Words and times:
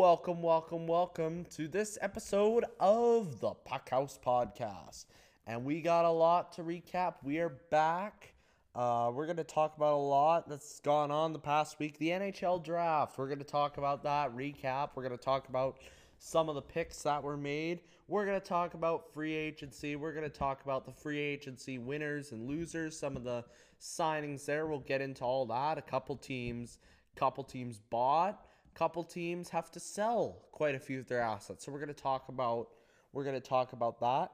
Welcome, 0.00 0.40
welcome, 0.40 0.86
welcome 0.86 1.44
to 1.56 1.68
this 1.68 1.98
episode 2.00 2.64
of 2.80 3.38
the 3.38 3.50
Puck 3.50 3.90
House 3.90 4.18
Podcast. 4.24 5.04
And 5.46 5.62
we 5.62 5.82
got 5.82 6.06
a 6.06 6.10
lot 6.10 6.52
to 6.52 6.62
recap. 6.62 7.16
We 7.22 7.38
are 7.38 7.50
back. 7.70 8.32
Uh, 8.74 9.10
we're 9.12 9.26
going 9.26 9.36
to 9.36 9.44
talk 9.44 9.76
about 9.76 9.92
a 9.92 9.96
lot 9.96 10.48
that's 10.48 10.80
gone 10.80 11.10
on 11.10 11.34
the 11.34 11.38
past 11.38 11.78
week. 11.78 11.98
The 11.98 12.08
NHL 12.08 12.64
draft. 12.64 13.18
We're 13.18 13.26
going 13.26 13.40
to 13.40 13.44
talk 13.44 13.76
about 13.76 14.02
that, 14.04 14.34
recap. 14.34 14.92
We're 14.94 15.02
going 15.02 15.18
to 15.18 15.22
talk 15.22 15.50
about 15.50 15.76
some 16.18 16.48
of 16.48 16.54
the 16.54 16.62
picks 16.62 17.02
that 17.02 17.22
were 17.22 17.36
made. 17.36 17.80
We're 18.08 18.24
going 18.24 18.40
to 18.40 18.46
talk 18.46 18.72
about 18.72 19.12
free 19.12 19.34
agency. 19.34 19.96
We're 19.96 20.14
going 20.14 20.24
to 20.24 20.30
talk 20.30 20.64
about 20.64 20.86
the 20.86 20.92
free 20.92 21.20
agency 21.20 21.76
winners 21.76 22.32
and 22.32 22.48
losers, 22.48 22.98
some 22.98 23.18
of 23.18 23.24
the 23.24 23.44
signings 23.78 24.46
there. 24.46 24.66
We'll 24.66 24.78
get 24.78 25.02
into 25.02 25.24
all 25.24 25.44
that. 25.44 25.76
A 25.76 25.82
couple 25.82 26.16
teams, 26.16 26.78
couple 27.16 27.44
teams 27.44 27.78
bought 27.90 28.46
couple 28.74 29.04
teams 29.04 29.48
have 29.50 29.70
to 29.72 29.80
sell 29.80 30.42
quite 30.52 30.74
a 30.74 30.78
few 30.78 31.00
of 31.00 31.08
their 31.08 31.20
assets. 31.20 31.64
So 31.64 31.72
we're 31.72 31.78
going 31.78 31.94
to 31.94 32.02
talk 32.02 32.28
about 32.28 32.68
we're 33.12 33.24
going 33.24 33.40
to 33.40 33.48
talk 33.48 33.72
about 33.72 34.00
that. 34.00 34.30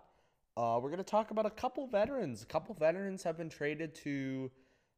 Uh, 0.57 0.79
we're 0.83 0.91
going 0.91 0.99
to 0.99 1.05
talk 1.05 1.31
about 1.31 1.47
a 1.47 1.51
couple 1.51 1.87
veterans. 1.87 2.43
A 2.43 2.47
couple 2.47 2.75
veterans 2.75 3.23
have 3.23 3.39
been 3.39 3.49
traded 3.49 3.95
to 3.97 4.51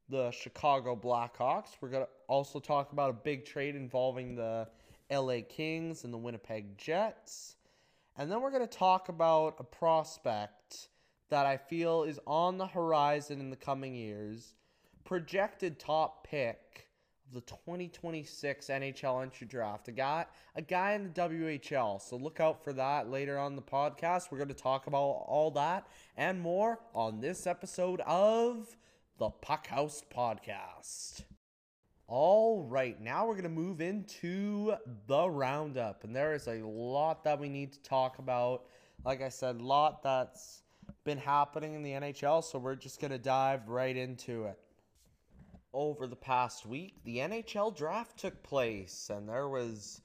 the 0.09 0.31
Chicago 0.31 0.97
Blackhawks. 0.97 1.77
We're 1.81 1.91
going 1.91 2.05
to 2.05 2.09
also 2.29 2.59
talk 2.59 2.93
about 2.93 3.11
a 3.11 3.13
big 3.13 3.45
trade 3.45 3.77
involving 3.77 4.35
the 4.35 4.69
LA 5.11 5.39
Kings 5.49 6.05
and 6.05 6.13
the 6.13 6.19
Winnipeg 6.19 6.77
Jets. 6.77 7.57
And 8.17 8.31
then 8.31 8.41
we're 8.41 8.51
going 8.51 8.67
to 8.67 8.79
talk 8.79 9.09
about 9.09 9.57
a 9.59 9.65
prospect 9.65 10.89
that 11.31 11.47
I 11.47 11.57
feel 11.57 12.03
is 12.03 12.19
on 12.27 12.59
the 12.59 12.67
horizon 12.67 13.41
in 13.41 13.51
the 13.51 13.57
coming 13.57 13.95
years. 13.95 14.55
Projected 15.05 15.79
top 15.79 16.27
pick 16.27 16.88
the 17.33 17.41
2026 17.43 18.67
NHL 18.67 19.23
entry 19.23 19.47
draft. 19.47 19.89
A 19.89 19.93
guy, 19.93 20.27
a 20.57 20.63
guy 20.63 20.93
in 20.93 21.05
the 21.05 21.11
WHL. 21.11 22.01
So 22.01 22.17
look 22.17 22.41
out 22.41 22.65
for 22.65 22.73
that 22.73 23.11
later 23.11 23.39
on 23.39 23.57
the 23.57 23.63
podcast. 23.63 24.31
We're 24.31 24.39
going 24.39 24.49
to 24.49 24.55
talk 24.55 24.87
about 24.87 24.99
all 24.99 25.51
that 25.53 25.87
and 26.17 26.41
more 26.41 26.81
on 26.95 27.21
this 27.21 27.47
episode 27.47 28.01
of 28.07 28.77
the 29.19 29.31
Puck 29.31 29.67
House 29.67 30.03
Podcast. 30.15 31.25
All 32.07 32.63
right, 32.63 32.99
now 32.99 33.27
we're 33.27 33.35
going 33.35 33.43
to 33.43 33.51
move 33.51 33.83
into 33.83 34.73
the 35.07 35.29
roundup, 35.29 36.05
and 36.05 36.17
there 36.17 36.33
is 36.33 36.47
a 36.47 36.65
lot 36.65 37.23
that 37.25 37.39
we 37.39 37.51
need 37.51 37.75
to 37.75 37.83
talk 37.83 38.19
about. 38.19 38.65
Like 39.05 39.21
I 39.21 39.29
said, 39.29 39.57
a 39.57 39.63
lot 39.63 40.03
that's 40.03 40.63
been 41.05 41.19
happening 41.19 41.75
in 41.75 41.83
the 41.83 41.91
NHL, 41.91 42.43
so 42.43 42.59
we're 42.59 42.77
just 42.77 42.99
going 42.99 43.11
to 43.11 43.19
dive 43.19 43.69
right 43.69 43.95
into 43.95 44.45
it 44.45 44.59
over 45.79 46.09
the 46.09 46.17
past 46.17 46.67
week, 46.67 46.97
the 47.05 47.19
NHL 47.19 47.75
draft 47.77 48.19
took 48.19 48.43
place, 48.43 49.13
and 49.15 49.29
there 49.29 49.49
was 49.49 50.01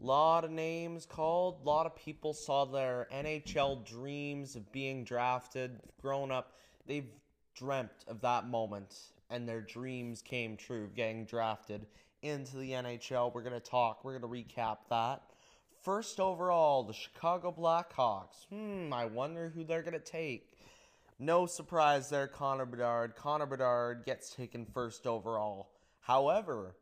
a 0.00 0.06
lot 0.06 0.44
of 0.44 0.52
names 0.52 1.04
called. 1.04 1.58
A 1.62 1.66
lot 1.66 1.84
of 1.84 1.96
people 1.96 2.32
saw 2.32 2.64
their 2.64 3.08
NHL 3.12 3.84
dreams 3.84 4.54
of 4.54 4.70
being 4.70 5.02
drafted. 5.02 5.80
Grown 6.00 6.30
up, 6.30 6.52
they've 6.86 7.10
dreamt 7.56 8.04
of 8.06 8.20
that 8.20 8.46
moment, 8.46 8.94
and 9.28 9.48
their 9.48 9.62
dreams 9.62 10.22
came 10.22 10.56
true, 10.56 10.88
getting 10.94 11.24
drafted 11.24 11.86
into 12.22 12.56
the 12.58 12.70
NHL. 12.70 13.34
We're 13.34 13.42
going 13.42 13.52
to 13.52 13.58
talk, 13.58 14.04
we're 14.04 14.16
going 14.16 14.44
to 14.44 14.54
recap 14.54 14.76
that. 14.90 15.22
First 15.82 16.20
overall, 16.20 16.84
the 16.84 16.92
Chicago 16.92 17.52
Blackhawks. 17.56 18.46
Hmm, 18.48 18.92
I 18.92 19.06
wonder 19.06 19.50
who 19.52 19.64
they're 19.64 19.82
going 19.82 19.92
to 19.92 19.98
take. 19.98 20.52
No 21.18 21.46
surprise 21.46 22.10
there, 22.10 22.28
Connor 22.28 22.66
Bedard. 22.66 23.16
Connor 23.16 23.46
Bedard 23.46 24.04
gets 24.04 24.30
taken 24.34 24.66
first 24.66 25.06
overall. 25.06 25.70
However, 26.00 26.76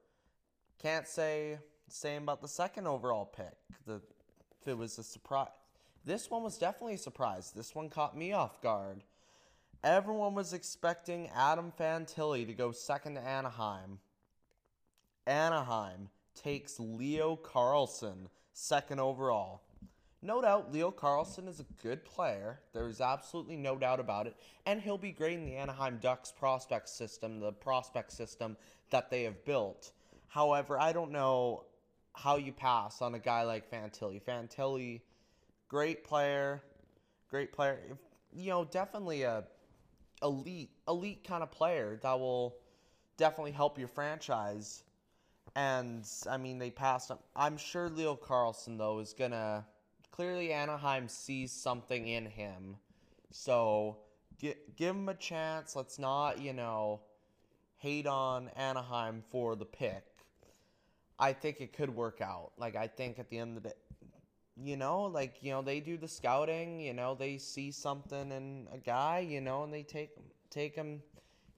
can't 0.81 1.07
say 1.07 1.59
same 1.89 2.25
about 2.25 2.43
the 2.43 2.49
second 2.49 2.87
overall 2.87 3.25
pick. 3.25 3.55
The 3.87 4.03
if 4.61 4.69
it 4.69 4.79
was 4.79 4.99
a 4.99 5.03
surprise. 5.03 5.49
This 6.05 6.31
one 6.31 6.43
was 6.43 6.59
definitely 6.59 6.95
a 6.95 6.99
surprise. 6.99 7.53
This 7.55 7.75
one 7.75 7.91
caught 7.91 8.17
me 8.17 8.33
off 8.33 8.61
guard. 8.63 9.05
Everyone 9.83 10.35
was 10.35 10.55
expecting 10.55 11.29
Adam 11.35 11.73
Fantilli 11.79 12.47
to 12.47 12.55
go 12.55 12.73
second 12.73 13.17
to 13.17 13.21
Anaheim. 13.21 13.99
Anaheim 15.27 16.09
takes 16.35 16.81
Leo 16.81 17.37
Carlsson 17.37 18.29
second 18.55 19.01
overall. 19.01 19.63
No 20.25 20.41
doubt, 20.41 20.73
Leo 20.73 20.91
Carlsson 20.91 21.47
is 21.47 21.61
a 21.61 21.67
good 21.83 22.03
player. 22.03 22.59
There's 22.73 23.03
absolutely 23.03 23.59
no 23.59 23.77
doubt 23.77 24.01
about 24.01 24.27
it. 24.27 24.35
And 24.65 24.81
he'll 24.81 24.97
be 24.97 25.13
great 25.13 25.35
in 25.35 25.45
the 25.45 25.55
Anaheim 25.55 25.99
Ducks 26.01 26.33
prospect 26.33 26.89
system, 26.89 27.41
the 27.41 27.53
prospect 27.53 28.11
system 28.11 28.57
that 28.89 29.11
they 29.11 29.25
have 29.25 29.45
built. 29.45 29.93
However, 30.29 30.81
I 30.81 30.95
don't 30.95 31.13
know 31.13 31.65
how 32.15 32.37
you 32.37 32.53
pass 32.53 33.03
on 33.03 33.15
a 33.15 33.19
guy 33.19 33.43
like 33.43 33.71
Fantilli. 33.71 34.23
Fantilli, 34.23 35.03
great 35.69 36.05
player, 36.05 36.63
great 37.29 37.53
player. 37.53 37.79
You 38.33 38.49
know, 38.49 38.65
definitely 38.65 39.25
a 39.25 39.45
elite, 40.23 40.71
elite 40.89 41.23
kind 41.23 41.43
of 41.43 41.51
player 41.51 41.99
that 42.01 42.19
will 42.19 42.57
definitely 43.19 43.53
help 43.53 43.79
your 43.79 43.89
franchise. 43.89 44.85
And 45.55 46.09
I 46.31 46.39
mean, 46.39 46.59
they 46.59 46.71
passed 46.71 47.11
him. 47.11 47.19
I'm 47.37 47.59
sure 47.59 47.91
Leo 47.91 48.17
Carlsson 48.17 48.79
though 48.79 49.01
is 49.01 49.13
gonna 49.13 49.67
clearly 50.15 50.53
Anaheim 50.53 51.09
sees 51.09 51.51
something 51.51 52.07
in 52.07 52.25
him. 52.25 52.77
So 53.33 53.97
give 54.39 54.55
give 54.77 54.95
him 54.95 55.09
a 55.09 55.15
chance. 55.15 55.75
Let's 55.75 55.99
not, 55.99 56.41
you 56.41 56.53
know, 56.53 57.01
hate 57.79 58.07
on 58.07 58.49
Anaheim 58.55 59.25
for 59.33 59.57
the 59.57 59.65
pick. 59.65 60.05
I 61.19 61.33
think 61.33 61.61
it 61.61 61.73
could 61.73 61.91
work 61.91 62.21
out. 62.21 62.53
Like 62.57 62.77
I 62.77 62.87
think 62.87 63.19
at 63.19 63.29
the 63.29 63.39
end 63.39 63.57
of 63.57 63.63
the 63.65 63.69
day, 63.71 63.75
you 64.57 64.77
know, 64.77 65.03
like 65.03 65.39
you 65.41 65.51
know, 65.51 65.63
they 65.63 65.81
do 65.81 65.97
the 65.97 66.07
scouting. 66.07 66.79
You 66.79 66.93
know, 66.93 67.17
they 67.17 67.37
see 67.37 67.73
something 67.73 68.31
in 68.31 68.69
a 68.73 68.79
guy. 68.79 69.19
You 69.19 69.41
know, 69.41 69.65
and 69.65 69.75
they 69.75 69.83
take 69.83 70.11
take 70.49 70.77
him. 70.77 71.03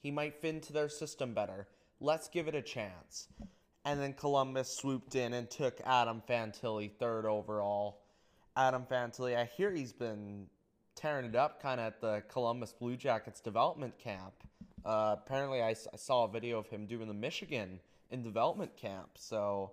He 0.00 0.10
might 0.10 0.40
fit 0.40 0.54
into 0.54 0.72
their 0.72 0.88
system 0.88 1.34
better. 1.34 1.68
Let's 2.00 2.28
give 2.28 2.48
it 2.48 2.54
a 2.54 2.62
chance. 2.62 3.28
And 3.84 4.00
then 4.00 4.14
Columbus 4.14 4.74
swooped 4.74 5.14
in 5.14 5.34
and 5.34 5.50
took 5.50 5.78
Adam 5.84 6.22
Fantilli 6.26 6.90
third 6.98 7.26
overall. 7.26 8.05
Adam 8.56 8.86
Fantilli. 8.90 9.36
I 9.36 9.44
hear 9.44 9.70
he's 9.70 9.92
been 9.92 10.46
tearing 10.94 11.26
it 11.26 11.36
up 11.36 11.60
kind 11.60 11.78
of 11.78 11.86
at 11.86 12.00
the 12.00 12.22
Columbus 12.28 12.72
Blue 12.72 12.96
Jackets 12.96 13.40
development 13.40 13.98
camp. 13.98 14.32
Uh, 14.84 15.16
apparently, 15.18 15.62
I, 15.62 15.70
I 15.70 15.96
saw 15.96 16.24
a 16.24 16.28
video 16.28 16.58
of 16.58 16.68
him 16.68 16.86
doing 16.86 17.06
the 17.06 17.14
Michigan 17.14 17.80
in 18.10 18.22
development 18.22 18.76
camp. 18.76 19.10
So, 19.16 19.72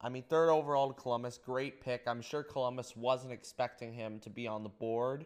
I 0.00 0.10
mean, 0.10 0.24
third 0.28 0.50
overall 0.50 0.88
to 0.88 0.94
Columbus, 1.00 1.38
great 1.38 1.80
pick. 1.80 2.02
I'm 2.06 2.20
sure 2.20 2.42
Columbus 2.42 2.94
wasn't 2.96 3.32
expecting 3.32 3.94
him 3.94 4.18
to 4.20 4.30
be 4.30 4.46
on 4.46 4.62
the 4.62 4.68
board, 4.68 5.24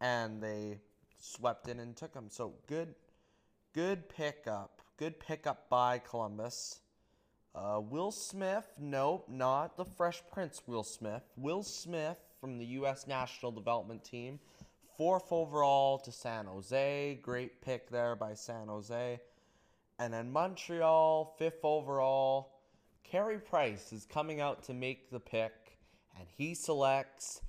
and 0.00 0.42
they 0.42 0.80
swept 1.18 1.68
in 1.68 1.80
and 1.80 1.96
took 1.96 2.14
him. 2.14 2.26
So 2.28 2.52
good, 2.66 2.94
good 3.72 4.08
pickup. 4.08 4.82
Good 4.98 5.18
pickup 5.20 5.70
by 5.70 5.98
Columbus. 5.98 6.80
Uh, 7.54 7.80
Will 7.80 8.12
Smith, 8.12 8.66
nope, 8.78 9.26
not 9.28 9.76
the 9.76 9.84
Fresh 9.84 10.22
Prince 10.32 10.62
Will 10.66 10.84
Smith. 10.84 11.22
Will 11.36 11.62
Smith 11.62 12.18
from 12.40 12.58
the 12.58 12.66
U.S. 12.66 13.06
National 13.06 13.50
Development 13.50 14.04
Team, 14.04 14.38
fourth 14.96 15.32
overall 15.32 15.98
to 15.98 16.12
San 16.12 16.46
Jose. 16.46 17.18
Great 17.22 17.60
pick 17.60 17.90
there 17.90 18.14
by 18.14 18.34
San 18.34 18.68
Jose. 18.68 19.20
And 19.98 20.12
then 20.12 20.30
Montreal, 20.30 21.34
fifth 21.38 21.64
overall. 21.64 22.52
Carey 23.02 23.38
Price 23.38 23.92
is 23.92 24.04
coming 24.04 24.40
out 24.40 24.62
to 24.64 24.74
make 24.74 25.10
the 25.10 25.18
pick, 25.18 25.78
and 26.18 26.28
he 26.36 26.54
selects 26.54 27.40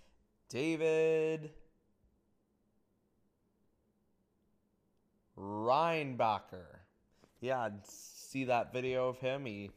David 0.48 1.52
Reinbacher. 5.38 6.80
Yeah, 7.42 7.70
see 7.84 8.46
that 8.46 8.74
video 8.74 9.10
of 9.10 9.20
him. 9.20 9.46
He 9.46 9.72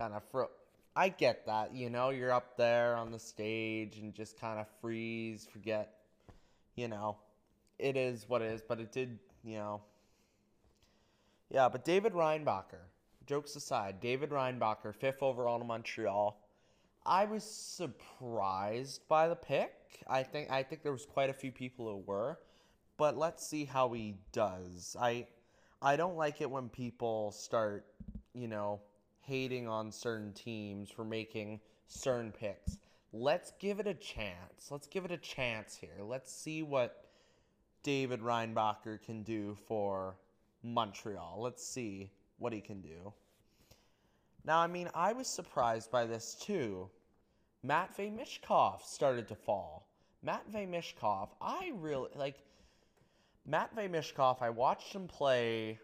kind 0.00 0.14
of 0.14 0.22
fro. 0.24 0.48
I 0.96 1.10
get 1.10 1.46
that, 1.46 1.74
you 1.74 1.90
know, 1.90 2.10
you're 2.10 2.32
up 2.32 2.56
there 2.56 2.96
on 2.96 3.12
the 3.12 3.18
stage 3.18 3.98
and 3.98 4.14
just 4.14 4.40
kind 4.40 4.58
of 4.58 4.66
freeze, 4.80 5.46
forget, 5.52 5.94
you 6.74 6.88
know, 6.88 7.18
it 7.78 7.96
is 7.96 8.28
what 8.28 8.42
it 8.42 8.46
is, 8.46 8.62
but 8.66 8.80
it 8.80 8.92
did, 8.92 9.18
you 9.44 9.58
know. 9.58 9.82
Yeah, 11.50 11.68
but 11.68 11.84
David 11.84 12.14
Reinbacher, 12.14 12.80
jokes 13.26 13.54
aside, 13.56 14.00
David 14.00 14.30
Reinbacher, 14.30 14.94
fifth 14.94 15.22
overall 15.22 15.58
to 15.58 15.64
Montreal. 15.64 16.40
I 17.04 17.26
was 17.26 17.44
surprised 17.44 19.06
by 19.06 19.28
the 19.28 19.36
pick. 19.36 19.74
I 20.06 20.22
think 20.22 20.50
I 20.50 20.62
think 20.62 20.82
there 20.82 20.92
was 20.92 21.06
quite 21.06 21.30
a 21.30 21.34
few 21.34 21.52
people 21.52 21.86
who 21.86 22.02
were, 22.06 22.38
but 22.96 23.16
let's 23.16 23.46
see 23.46 23.64
how 23.64 23.92
he 23.92 24.16
does. 24.32 24.96
I 25.00 25.26
I 25.82 25.96
don't 25.96 26.16
like 26.16 26.40
it 26.40 26.50
when 26.50 26.68
people 26.68 27.32
start, 27.32 27.86
you 28.34 28.48
know, 28.48 28.80
hating 29.20 29.68
on 29.68 29.92
certain 29.92 30.32
teams 30.32 30.90
for 30.90 31.04
making 31.04 31.60
certain 31.86 32.32
picks. 32.32 32.78
Let's 33.12 33.52
give 33.58 33.80
it 33.80 33.86
a 33.86 33.94
chance. 33.94 34.70
Let's 34.70 34.86
give 34.86 35.04
it 35.04 35.10
a 35.10 35.16
chance 35.16 35.76
here. 35.76 35.98
Let's 36.00 36.32
see 36.32 36.62
what 36.62 37.04
David 37.82 38.20
Reinbacher 38.20 39.02
can 39.02 39.22
do 39.22 39.56
for 39.66 40.16
Montreal. 40.62 41.38
Let's 41.40 41.66
see 41.66 42.10
what 42.38 42.52
he 42.52 42.60
can 42.60 42.80
do. 42.80 43.12
Now, 44.44 44.58
I 44.58 44.66
mean, 44.66 44.88
I 44.94 45.12
was 45.12 45.26
surprised 45.26 45.90
by 45.90 46.06
this 46.06 46.34
too. 46.34 46.88
Matvey 47.62 48.10
Michkov 48.10 48.82
started 48.82 49.28
to 49.28 49.34
fall. 49.34 49.86
Matvey 50.22 50.66
Michkov, 50.66 51.28
I 51.40 51.72
really 51.74 52.08
like 52.14 52.36
Matvey 53.46 53.88
Michkov. 53.88 54.40
I 54.40 54.50
watched 54.50 54.92
him 54.92 55.08
play 55.08 55.78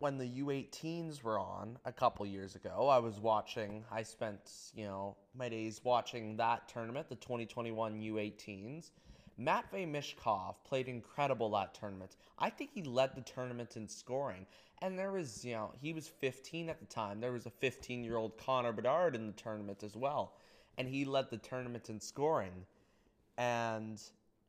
when 0.00 0.16
the 0.16 0.24
U18s 0.24 1.22
were 1.22 1.38
on 1.38 1.78
a 1.84 1.92
couple 1.92 2.24
years 2.26 2.56
ago. 2.56 2.88
I 2.88 2.98
was 2.98 3.20
watching, 3.20 3.84
I 3.92 4.02
spent, 4.02 4.50
you 4.74 4.86
know, 4.86 5.14
my 5.34 5.50
days 5.50 5.82
watching 5.84 6.36
that 6.38 6.68
tournament, 6.68 7.08
the 7.08 7.16
2021 7.16 8.00
U18s. 8.00 8.90
Matvey 9.36 9.86
Michkov 9.86 10.54
played 10.64 10.88
incredible 10.88 11.50
that 11.50 11.74
tournament. 11.74 12.16
I 12.38 12.48
think 12.48 12.70
he 12.74 12.82
led 12.82 13.14
the 13.14 13.20
tournament 13.20 13.76
in 13.76 13.86
scoring. 13.86 14.46
And 14.80 14.98
there 14.98 15.12
was, 15.12 15.44
you 15.44 15.52
know, 15.52 15.72
he 15.80 15.92
was 15.92 16.08
15 16.08 16.70
at 16.70 16.80
the 16.80 16.86
time. 16.86 17.20
There 17.20 17.32
was 17.32 17.44
a 17.44 17.50
15 17.50 18.02
year 18.02 18.16
old 18.16 18.38
Connor 18.38 18.72
Bedard 18.72 19.14
in 19.14 19.26
the 19.26 19.34
tournament 19.34 19.82
as 19.82 19.96
well. 19.96 20.32
And 20.78 20.88
he 20.88 21.04
led 21.04 21.30
the 21.30 21.36
tournament 21.36 21.90
in 21.90 22.00
scoring. 22.00 22.64
And 23.36 24.00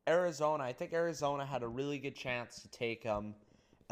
Arizona, 0.08 0.64
I 0.64 0.72
think 0.72 0.94
Arizona 0.94 1.44
had 1.44 1.62
a 1.62 1.68
really 1.68 1.98
good 1.98 2.16
chance 2.16 2.60
to 2.62 2.68
take 2.68 3.02
him. 3.02 3.34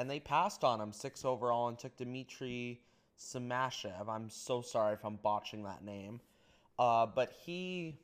And 0.00 0.08
they 0.08 0.18
passed 0.18 0.64
on 0.64 0.80
him 0.80 0.94
six 0.94 1.26
overall 1.26 1.68
and 1.68 1.78
took 1.78 1.94
Dmitry 1.98 2.80
Simashev. 3.18 4.08
I'm 4.08 4.30
so 4.30 4.62
sorry 4.62 4.94
if 4.94 5.04
I'm 5.04 5.16
botching 5.16 5.62
that 5.64 5.84
name. 5.84 6.22
Uh, 6.78 7.04
but 7.04 7.30
he 7.44 7.98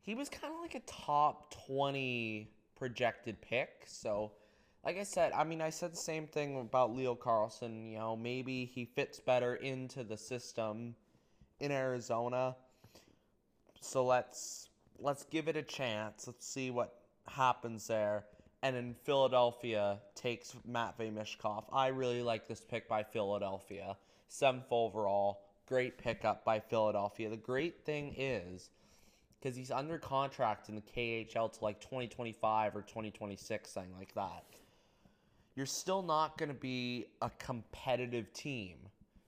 he 0.00 0.14
was 0.14 0.30
kind 0.30 0.50
of 0.54 0.60
like 0.62 0.74
a 0.74 0.80
top 0.86 1.54
20 1.66 2.50
projected 2.74 3.38
pick. 3.42 3.82
So, 3.84 4.32
like 4.82 4.96
I 4.96 5.02
said, 5.02 5.32
I 5.32 5.44
mean, 5.44 5.60
I 5.60 5.68
said 5.68 5.92
the 5.92 5.98
same 5.98 6.26
thing 6.26 6.58
about 6.58 6.96
Leo 6.96 7.14
Carlsson. 7.14 7.92
You 7.92 7.98
know, 7.98 8.16
maybe 8.16 8.64
he 8.64 8.86
fits 8.86 9.20
better 9.20 9.56
into 9.56 10.04
the 10.04 10.16
system 10.16 10.94
in 11.60 11.70
Arizona. 11.70 12.56
So 13.82 14.06
let's 14.06 14.70
let's 14.98 15.24
give 15.24 15.48
it 15.48 15.56
a 15.58 15.62
chance. 15.62 16.26
Let's 16.26 16.46
see 16.46 16.70
what 16.70 16.94
happens 17.26 17.88
there. 17.88 18.24
And 18.62 18.76
in 18.76 18.94
Philadelphia 19.04 19.98
takes 20.14 20.54
Matvey 20.66 21.10
Michkov. 21.10 21.64
I 21.72 21.88
really 21.88 22.22
like 22.22 22.48
this 22.48 22.60
pick 22.60 22.88
by 22.88 23.04
Philadelphia. 23.04 23.96
Seventh 24.28 24.66
overall. 24.70 25.40
Great 25.66 25.98
pickup 25.98 26.44
by 26.44 26.60
Philadelphia. 26.60 27.28
The 27.28 27.36
great 27.36 27.84
thing 27.84 28.14
is 28.16 28.70
because 29.38 29.56
he's 29.56 29.70
under 29.70 29.98
contract 29.98 30.68
in 30.68 30.74
the 30.74 30.80
KHL 30.80 31.52
to 31.52 31.64
like 31.64 31.80
2025 31.80 32.74
or 32.74 32.82
2026, 32.82 33.70
something 33.70 33.92
like 33.96 34.14
that. 34.14 34.44
You're 35.54 35.66
still 35.66 36.02
not 36.02 36.38
going 36.38 36.48
to 36.48 36.54
be 36.54 37.06
a 37.22 37.30
competitive 37.38 38.32
team. 38.32 38.76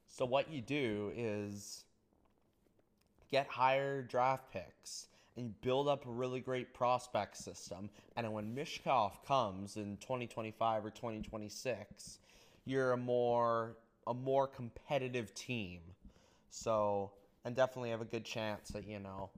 So, 0.08 0.24
what 0.24 0.50
you 0.50 0.60
do 0.60 1.12
is 1.16 1.84
get 3.30 3.46
higher 3.46 4.02
draft 4.02 4.52
picks 4.52 5.06
and 5.40 5.60
build 5.62 5.88
up 5.88 6.06
a 6.06 6.10
really 6.10 6.40
great 6.40 6.74
prospect 6.74 7.36
system. 7.36 7.88
And 8.16 8.30
when 8.32 8.54
Michkov 8.54 9.24
comes 9.26 9.76
in 9.76 9.96
2025 9.96 10.84
or 10.84 10.90
2026, 10.90 12.18
you're 12.66 12.92
a 12.92 12.96
more 12.96 13.76
a 14.06 14.14
more 14.14 14.46
competitive 14.46 15.34
team. 15.34 15.80
So, 16.50 17.12
and 17.44 17.54
definitely 17.54 17.90
have 17.90 18.00
a 18.00 18.06
good 18.06 18.24
chance 18.24 18.74
at, 18.74 18.86
you 18.86 18.98
know, 18.98 19.30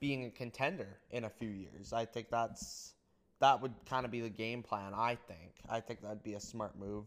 being 0.00 0.24
a 0.24 0.30
contender 0.30 0.98
in 1.10 1.24
a 1.24 1.30
few 1.30 1.48
years. 1.48 1.92
I 1.92 2.04
think 2.04 2.30
that's 2.30 2.94
that 3.40 3.60
would 3.60 3.74
kind 3.88 4.04
of 4.04 4.10
be 4.10 4.20
the 4.20 4.30
game 4.30 4.62
plan. 4.62 4.92
I 4.94 5.16
think. 5.16 5.52
I 5.68 5.80
think 5.80 6.00
that'd 6.02 6.22
be 6.22 6.34
a 6.34 6.40
smart 6.40 6.78
move. 6.78 7.04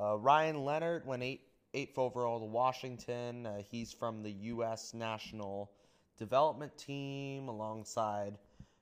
Uh, 0.00 0.16
Ryan 0.16 0.64
Leonard 0.64 1.06
went 1.06 1.22
eight 1.22 1.42
eighth 1.74 1.98
overall 1.98 2.38
to 2.38 2.46
Washington. 2.46 3.44
Uh, 3.44 3.62
he's 3.70 3.92
from 3.92 4.22
the 4.22 4.30
U.S. 4.30 4.94
national 4.94 5.70
development 6.18 6.76
team 6.76 7.48
alongside 7.48 8.38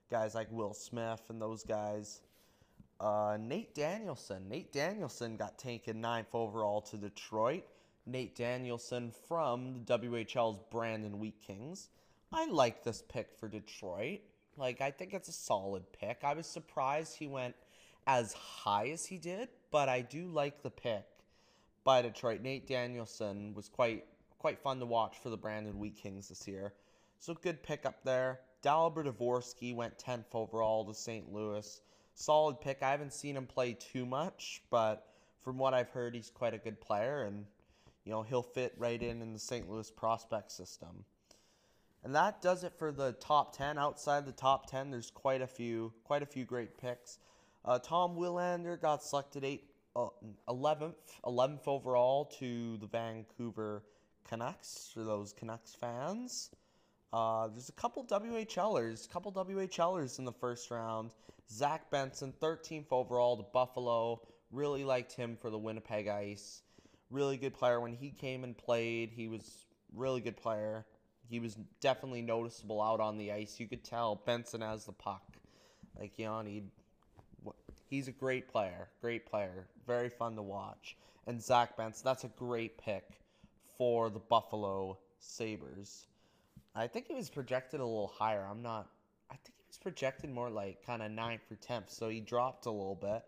guys 0.09 0.35
like 0.35 0.47
Will 0.51 0.73
Smith 0.73 1.21
and 1.29 1.41
those 1.41 1.63
guys. 1.63 2.21
Uh, 2.99 3.37
Nate 3.39 3.75
Danielson. 3.75 4.47
Nate 4.47 4.71
Danielson 4.71 5.35
got 5.35 5.57
taken 5.57 5.99
ninth 5.99 6.33
overall 6.33 6.81
to 6.81 6.97
Detroit. 6.97 7.65
Nate 8.05 8.35
Danielson 8.35 9.11
from 9.27 9.83
the 9.85 9.97
WHL's 9.97 10.59
Brandon 10.71 11.19
Wheat 11.19 11.41
Kings. 11.45 11.89
I 12.31 12.45
like 12.45 12.83
this 12.83 13.01
pick 13.01 13.33
for 13.39 13.47
Detroit. 13.47 14.21
Like, 14.57 14.79
I 14.79 14.91
think 14.91 15.13
it's 15.13 15.27
a 15.27 15.33
solid 15.33 15.83
pick. 15.91 16.19
I 16.23 16.33
was 16.33 16.47
surprised 16.47 17.17
he 17.17 17.27
went 17.27 17.55
as 18.07 18.33
high 18.33 18.89
as 18.89 19.05
he 19.05 19.17
did, 19.17 19.49
but 19.71 19.89
I 19.89 20.01
do 20.01 20.27
like 20.27 20.61
the 20.61 20.69
pick 20.69 21.05
by 21.83 22.01
Detroit. 22.01 22.41
Nate 22.41 22.67
Danielson 22.67 23.53
was 23.53 23.67
quite 23.67 24.05
quite 24.37 24.59
fun 24.59 24.79
to 24.79 24.85
watch 24.85 25.17
for 25.17 25.29
the 25.29 25.37
Brandon 25.37 25.79
Wheat 25.79 25.95
Kings 25.95 26.29
this 26.29 26.47
year. 26.47 26.73
So 27.19 27.33
good 27.33 27.63
pick 27.63 27.85
up 27.85 28.03
there. 28.03 28.39
Dalibor 28.63 29.05
Dvorsky 29.05 29.75
went 29.75 29.97
10th 29.97 30.33
overall 30.33 30.85
to 30.85 30.93
St. 30.93 31.31
Louis. 31.31 31.81
Solid 32.15 32.59
pick. 32.61 32.81
I 32.81 32.91
haven't 32.91 33.13
seen 33.13 33.37
him 33.37 33.45
play 33.45 33.73
too 33.73 34.05
much, 34.05 34.63
but 34.69 35.07
from 35.43 35.57
what 35.57 35.73
I've 35.73 35.89
heard, 35.89 36.15
he's 36.15 36.29
quite 36.29 36.53
a 36.53 36.57
good 36.57 36.81
player, 36.81 37.23
and 37.23 37.45
you 38.03 38.11
know 38.11 38.23
he'll 38.23 38.41
fit 38.41 38.73
right 38.77 39.01
in 39.01 39.21
in 39.21 39.33
the 39.33 39.39
St. 39.39 39.69
Louis 39.69 39.91
prospect 39.91 40.51
system. 40.51 41.05
And 42.03 42.13
that 42.15 42.41
does 42.41 42.63
it 42.63 42.73
for 42.77 42.91
the 42.91 43.13
top 43.13 43.55
10. 43.55 43.77
Outside 43.77 44.25
the 44.25 44.31
top 44.31 44.69
10, 44.69 44.91
there's 44.91 45.09
quite 45.09 45.41
a 45.41 45.47
few, 45.47 45.91
quite 46.03 46.21
a 46.21 46.25
few 46.25 46.45
great 46.45 46.77
picks. 46.77 47.17
Uh, 47.63 47.79
Tom 47.79 48.15
Willander 48.15 48.79
got 48.79 49.03
selected 49.03 49.43
eight, 49.43 49.63
uh, 49.95 50.09
11th, 50.47 50.93
11th 51.25 51.67
overall 51.67 52.25
to 52.39 52.77
the 52.77 52.85
Vancouver 52.85 53.83
Canucks 54.23 54.91
for 54.93 55.03
those 55.03 55.33
Canucks 55.33 55.73
fans. 55.73 56.51
Uh, 57.13 57.47
there's 57.47 57.69
a 57.69 57.73
couple 57.73 58.03
WHLers, 58.05 59.09
couple 59.09 59.31
WHLers 59.31 60.19
in 60.19 60.25
the 60.25 60.31
first 60.33 60.71
round. 60.71 61.11
Zach 61.49 61.89
Benson, 61.91 62.33
13th 62.41 62.87
overall 62.91 63.37
to 63.37 63.43
Buffalo. 63.53 64.21
Really 64.51 64.83
liked 64.83 65.13
him 65.13 65.37
for 65.39 65.49
the 65.49 65.57
Winnipeg 65.57 66.07
Ice. 66.07 66.61
Really 67.09 67.37
good 67.37 67.53
player 67.53 67.79
when 67.79 67.93
he 67.93 68.09
came 68.11 68.43
and 68.43 68.57
played. 68.57 69.11
He 69.11 69.27
was 69.27 69.65
really 69.93 70.21
good 70.21 70.37
player. 70.37 70.85
He 71.29 71.39
was 71.39 71.57
definitely 71.79 72.21
noticeable 72.21 72.81
out 72.81 72.99
on 72.99 73.17
the 73.17 73.31
ice. 73.31 73.59
You 73.59 73.67
could 73.67 73.83
tell 73.83 74.21
Benson 74.25 74.61
has 74.61 74.85
the 74.85 74.91
puck. 74.91 75.23
Like 75.99 76.13
he 76.15 76.63
he's 77.89 78.07
a 78.07 78.11
great 78.11 78.47
player, 78.47 78.89
great 79.01 79.25
player, 79.25 79.67
very 79.87 80.09
fun 80.09 80.35
to 80.35 80.41
watch. 80.41 80.97
And 81.27 81.41
Zach 81.41 81.77
Benson, 81.77 82.03
that's 82.03 82.23
a 82.23 82.29
great 82.29 82.77
pick 82.77 83.03
for 83.77 84.09
the 84.09 84.19
Buffalo 84.19 84.97
Sabres. 85.19 86.07
I 86.75 86.87
think 86.87 87.07
he 87.07 87.13
was 87.13 87.29
projected 87.29 87.79
a 87.79 87.85
little 87.85 88.11
higher. 88.17 88.45
I'm 88.49 88.61
not. 88.61 88.89
I 89.31 89.35
think 89.35 89.55
he 89.57 89.63
was 89.67 89.77
projected 89.77 90.29
more 90.29 90.49
like 90.49 90.85
kind 90.85 91.01
of 91.01 91.09
ninth 91.09 91.49
or 91.49 91.55
tenth, 91.55 91.89
so 91.89 92.09
he 92.09 92.19
dropped 92.19 92.65
a 92.65 92.71
little 92.71 92.95
bit. 92.95 93.23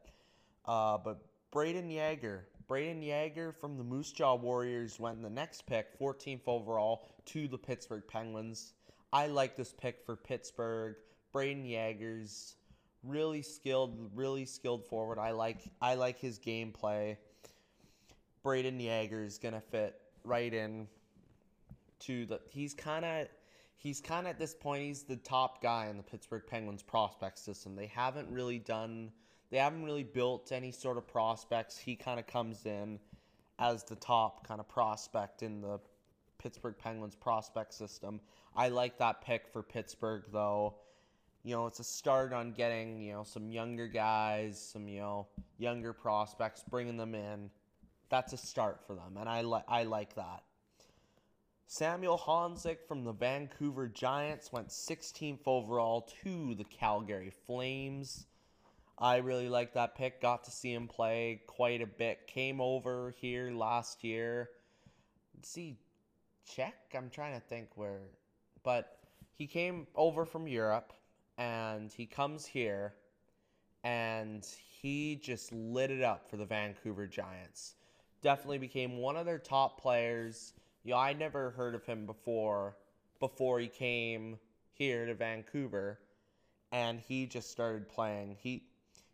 Uh, 0.65 0.97
but 0.97 1.21
Brayden 1.53 1.89
Yager, 1.91 2.45
Brayden 2.69 3.05
Yager 3.05 3.53
from 3.53 3.77
the 3.77 3.83
Moose 3.83 4.11
Jaw 4.11 4.35
Warriors 4.35 4.99
went 4.99 5.15
in 5.15 5.23
the 5.23 5.29
next 5.29 5.65
pick, 5.65 5.97
14th 5.97 6.41
overall, 6.45 7.07
to 7.27 7.47
the 7.47 7.57
Pittsburgh 7.57 8.03
Penguins. 8.07 8.73
I 9.13 9.27
like 9.27 9.55
this 9.55 9.73
pick 9.73 10.05
for 10.05 10.17
Pittsburgh. 10.17 10.97
Brayden 11.33 11.69
Yager's 11.69 12.55
really 13.03 13.41
skilled, 13.41 14.11
really 14.13 14.45
skilled 14.45 14.85
forward. 14.85 15.19
I 15.19 15.31
like 15.31 15.61
I 15.81 15.95
like 15.95 16.19
his 16.19 16.37
gameplay. 16.37 17.15
Brayden 18.43 18.83
Yager's 18.83 19.37
gonna 19.37 19.61
fit 19.61 19.95
right 20.25 20.53
in 20.53 20.87
to 21.99 22.25
the 22.25 22.41
he's 22.49 22.73
kinda 22.73 23.27
he's 23.77 24.01
kinda 24.01 24.29
at 24.29 24.39
this 24.39 24.53
point 24.53 24.83
he's 24.83 25.03
the 25.03 25.15
top 25.15 25.61
guy 25.61 25.87
in 25.87 25.97
the 25.97 26.03
Pittsburgh 26.03 26.43
Penguins 26.45 26.83
prospect 26.83 27.39
system. 27.39 27.75
They 27.75 27.87
haven't 27.87 28.29
really 28.29 28.59
done 28.59 29.11
they 29.49 29.57
haven't 29.57 29.85
really 29.85 30.03
built 30.03 30.51
any 30.51 30.71
sort 30.71 30.97
of 30.97 31.07
prospects. 31.07 31.77
He 31.77 31.95
kind 31.95 32.19
of 32.19 32.27
comes 32.27 32.65
in 32.65 32.99
as 33.59 33.83
the 33.83 33.95
top 33.95 34.45
kind 34.45 34.59
of 34.59 34.67
prospect 34.67 35.41
in 35.41 35.61
the 35.61 35.79
Pittsburgh 36.37 36.75
Penguins 36.77 37.15
prospect 37.15 37.73
system. 37.73 38.19
I 38.55 38.69
like 38.69 38.97
that 38.97 39.21
pick 39.21 39.47
for 39.47 39.63
Pittsburgh, 39.63 40.23
though. 40.31 40.75
You 41.43 41.55
know, 41.55 41.67
it's 41.67 41.79
a 41.79 41.83
start 41.83 42.33
on 42.33 42.51
getting, 42.51 43.01
you 43.01 43.13
know, 43.13 43.23
some 43.23 43.49
younger 43.49 43.87
guys, 43.87 44.59
some, 44.59 44.87
you 44.87 44.99
know, 44.99 45.27
younger 45.57 45.93
prospects, 45.93 46.63
bringing 46.69 46.97
them 46.97 47.15
in. 47.15 47.49
That's 48.09 48.33
a 48.33 48.37
start 48.37 48.81
for 48.85 48.95
them, 48.95 49.17
and 49.17 49.27
I, 49.29 49.41
li- 49.41 49.63
I 49.67 49.83
like 49.83 50.15
that. 50.15 50.43
Samuel 51.69 52.17
Honzek 52.17 52.77
from 52.87 53.03
the 53.03 53.11
Vancouver 53.11 53.89
Giants 53.89 54.53
went 54.53 54.69
16th 54.69 55.41
overall 55.45 56.09
to 56.23 56.55
the 56.55 56.63
Calgary 56.63 57.29
Flames. 57.45 58.25
I 58.97 59.17
really 59.17 59.49
like 59.49 59.73
that 59.73 59.93
pick. 59.93 60.21
Got 60.21 60.45
to 60.45 60.51
see 60.51 60.73
him 60.73 60.87
play 60.87 61.41
quite 61.45 61.81
a 61.81 61.85
bit. 61.85 62.25
Came 62.25 62.61
over 62.61 63.13
here 63.19 63.51
last 63.51 64.05
year. 64.05 64.49
Let's 65.35 65.49
see, 65.49 65.77
Czech. 66.49 66.73
I'm 66.95 67.09
trying 67.09 67.33
to 67.33 67.45
think 67.45 67.67
where, 67.75 67.99
but 68.63 68.99
he 69.33 69.45
came 69.45 69.87
over 69.93 70.25
from 70.25 70.47
Europe, 70.47 70.93
and 71.37 71.91
he 71.91 72.05
comes 72.05 72.45
here, 72.45 72.93
and 73.83 74.47
he 74.81 75.17
just 75.17 75.51
lit 75.51 75.91
it 75.91 76.01
up 76.01 76.29
for 76.29 76.37
the 76.37 76.45
Vancouver 76.45 77.07
Giants. 77.07 77.75
Definitely 78.21 78.59
became 78.59 78.99
one 78.99 79.17
of 79.17 79.25
their 79.25 79.37
top 79.37 79.81
players. 79.81 80.53
You 80.87 80.93
know, 80.93 80.99
I 80.99 81.11
never 81.11 81.49
heard 81.49 81.75
of 81.75 81.85
him 81.85 82.05
before 82.05 82.77
before 83.19 83.59
he 83.59 83.67
came 83.67 84.39
here 84.71 85.05
to 85.05 85.15
Vancouver 85.15 85.99
and 86.71 87.01
he 87.01 87.25
just 87.25 87.51
started 87.51 87.89
playing. 87.89 88.37
He 88.39 88.63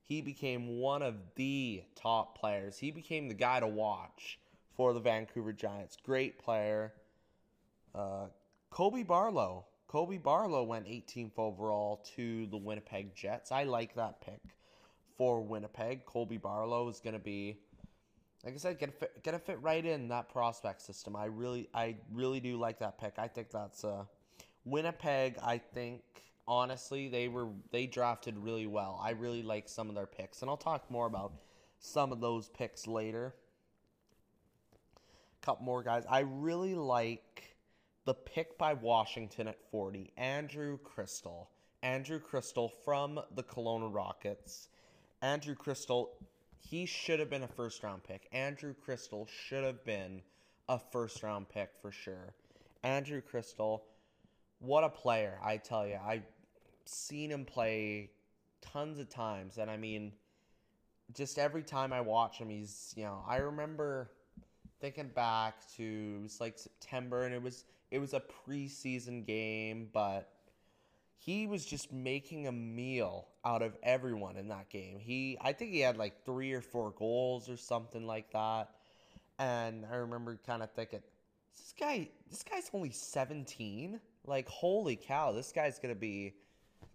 he 0.04 0.22
became 0.22 0.78
one 0.78 1.02
of 1.02 1.16
the 1.34 1.82
top 1.96 2.38
players. 2.38 2.78
He 2.78 2.92
became 2.92 3.28
the 3.28 3.34
guy 3.34 3.60
to 3.60 3.66
watch 3.66 4.38
for 4.78 4.94
the 4.94 5.00
Vancouver 5.00 5.52
Giants. 5.52 5.98
Great 6.06 6.38
player. 6.38 6.94
Uh, 7.96 8.28
Colby 8.70 9.02
Barlow. 9.02 9.66
Colby 9.88 10.20
Barlow 10.20 10.62
went 10.62 10.86
18th 10.86 11.40
overall 11.40 12.06
to 12.16 12.46
the 12.52 12.58
Winnipeg 12.58 13.16
Jets. 13.16 13.52
I 13.52 13.64
like 13.64 13.96
that 13.96 14.22
pick 14.22 14.42
for 15.18 15.42
Winnipeg. 15.42 16.06
Colby 16.06 16.38
Barlow 16.38 16.88
is 16.90 17.00
going 17.00 17.14
to 17.14 17.20
be, 17.20 17.58
like 18.44 18.54
I 18.54 18.58
said, 18.58 18.80
gonna 18.80 18.92
fit, 18.92 19.24
gonna 19.24 19.40
fit 19.40 19.62
right 19.62 19.86
in 19.86 20.10
that 20.10 20.30
prospect 20.30 20.82
system. 20.82 21.16
I 21.16 21.26
really, 21.26 21.70
I 21.74 21.96
really 22.12 22.40
do 22.40 22.58
like 22.58 22.80
that 22.80 22.98
pick. 23.00 23.14
I 23.18 23.28
think 23.28 23.52
that's 23.52 23.84
uh, 23.84 24.04
Winnipeg. 24.66 25.38
I 25.42 25.58
think 25.58 26.02
honestly 26.48 27.08
they 27.08 27.30
were 27.30 27.48
they 27.72 27.86
drafted 27.88 28.38
really 28.38 28.68
well. 28.68 29.00
I 29.02 29.12
really 29.12 29.44
like 29.44 29.70
some 29.70 29.90
of 29.90 29.96
their 29.96 30.06
picks, 30.06 30.42
and 30.42 30.50
I'll 30.50 30.58
talk 30.58 30.90
more 30.92 31.06
about 31.06 31.34
some 31.80 32.12
of 32.12 32.20
those 32.20 32.50
picks 32.50 32.88
later. 32.88 33.34
A 35.42 35.46
couple 35.46 35.66
more 35.66 35.84
guys. 35.84 36.04
I 36.10 36.20
really 36.20 36.76
like 36.76 37.56
the 38.06 38.14
pick 38.14 38.58
by 38.58 38.74
Washington 38.74 39.48
at 39.48 39.60
40, 39.72 40.12
Andrew 40.18 40.78
Cristall. 40.80 41.48
Andrew 41.82 42.20
Cristall 42.20 42.72
from 42.86 43.20
the 43.36 43.44
Kelowna 43.44 43.94
Rockets. 43.94 44.70
Andrew 45.22 45.56
Cristall, 45.56 46.10
he 46.70 46.86
should 46.86 47.20
have 47.20 47.30
been 47.30 47.44
a 47.44 47.48
first 47.48 47.84
round 47.84 48.04
pick. 48.04 48.28
Andrew 48.32 48.74
Cristall 48.74 49.28
should 49.28 49.64
have 49.64 49.84
been 49.84 50.22
a 50.70 50.80
first 50.80 51.22
round 51.24 51.50
pick 51.50 51.72
for 51.82 51.92
sure. 51.92 52.34
Andrew 52.84 53.22
Cristall, 53.22 53.82
what 54.60 54.84
a 54.84 54.90
player, 54.90 55.40
I 55.44 55.58
tell 55.58 55.86
you. 55.86 56.00
I've 56.06 56.26
seen 56.86 57.32
him 57.32 57.46
play 57.46 58.12
tons 58.62 59.00
of 59.00 59.10
times, 59.10 59.58
and 59.58 59.70
I 59.70 59.78
mean, 59.78 60.14
just 61.14 61.38
every 61.38 61.64
time 61.64 61.94
I 61.94 62.02
watch 62.02 62.38
him, 62.38 62.50
he's, 62.50 62.94
you 62.96 63.04
know, 63.04 63.24
I 63.28 63.38
remember 63.38 64.10
thinking 64.80 65.10
back 65.10 65.56
to 65.78 66.18
it 66.20 66.24
was 66.24 66.42
like 66.42 66.58
September 66.58 67.24
and 67.24 67.34
it 67.34 67.42
was 67.42 67.64
it 67.92 68.00
was 68.00 68.14
a 68.14 68.22
preseason 68.22 69.26
game, 69.26 69.90
but 69.94 70.30
he 71.18 71.48
was 71.48 71.66
just 71.66 71.94
making 71.94 72.48
a 72.48 72.52
meal 72.52 73.28
out 73.46 73.62
of 73.62 73.76
everyone 73.84 74.38
in 74.38 74.48
that 74.50 74.70
game. 74.70 75.00
He 75.00 75.38
I 75.42 75.54
think 75.54 75.72
he 75.72 75.80
had 75.80 75.98
like 75.98 76.26
3 76.26 76.54
or 76.54 76.62
4 76.62 76.92
goals 76.92 77.50
or 77.50 77.58
something 77.58 78.06
like 78.06 78.32
that. 78.32 78.70
And 79.40 79.86
I 79.92 79.96
remember 79.96 80.40
kind 80.46 80.64
of 80.64 80.72
thinking 80.72 81.02
this 81.56 81.74
guy 81.80 82.10
this 82.30 82.44
guy's 82.44 82.70
only 82.74 82.92
17. 82.92 84.00
Like 84.26 84.48
holy 84.48 84.96
cow, 84.96 85.32
this 85.34 85.52
guy's 85.52 85.80
going 85.80 85.94
to 85.94 86.00
be 86.00 86.34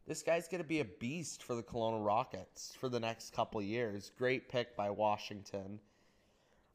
this 0.06 0.22
guy's 0.22 0.48
going 0.48 0.62
to 0.62 0.68
be 0.68 0.80
a 0.80 0.86
beast 0.86 1.42
for 1.42 1.54
the 1.54 1.62
Kelowna 1.62 2.04
Rockets 2.04 2.74
for 2.80 2.88
the 2.88 2.98
next 2.98 3.34
couple 3.34 3.60
years. 3.60 4.10
Great 4.16 4.48
pick 4.48 4.74
by 4.74 4.88
Washington. 4.88 5.80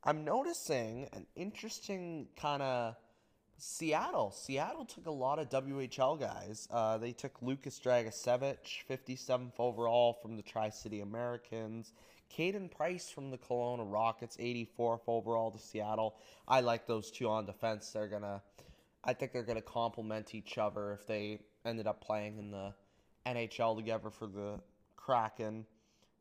I'm 0.03 0.23
noticing 0.23 1.07
an 1.13 1.25
interesting 1.35 2.27
kind 2.35 2.61
of 2.61 2.95
Seattle. 3.57 4.31
Seattle 4.31 4.85
took 4.85 5.05
a 5.05 5.11
lot 5.11 5.39
of 5.39 5.49
WHL 5.49 6.19
guys. 6.19 6.67
Uh, 6.71 6.97
they 6.97 7.11
took 7.11 7.41
Lukas 7.41 7.79
Dragicevic, 7.79 8.57
57th 8.89 9.53
overall 9.59 10.13
from 10.21 10.35
the 10.35 10.41
Tri 10.41 10.69
City 10.69 11.01
Americans. 11.01 11.93
Caden 12.35 12.71
Price 12.71 13.09
from 13.09 13.29
the 13.29 13.37
Kelowna 13.37 13.89
Rockets, 13.89 14.37
84th 14.37 15.01
overall 15.07 15.51
to 15.51 15.59
Seattle. 15.59 16.15
I 16.47 16.61
like 16.61 16.87
those 16.87 17.11
two 17.11 17.29
on 17.29 17.45
defense. 17.45 17.91
They're 17.91 18.07
gonna, 18.07 18.41
I 19.03 19.13
think 19.13 19.33
they're 19.33 19.43
gonna 19.43 19.61
complement 19.61 20.33
each 20.33 20.57
other 20.57 20.93
if 20.93 21.05
they 21.05 21.39
ended 21.63 21.85
up 21.87 22.03
playing 22.03 22.39
in 22.39 22.51
the 22.51 22.73
NHL 23.25 23.75
together 23.75 24.09
for 24.09 24.27
the 24.27 24.59
Kraken. 24.95 25.65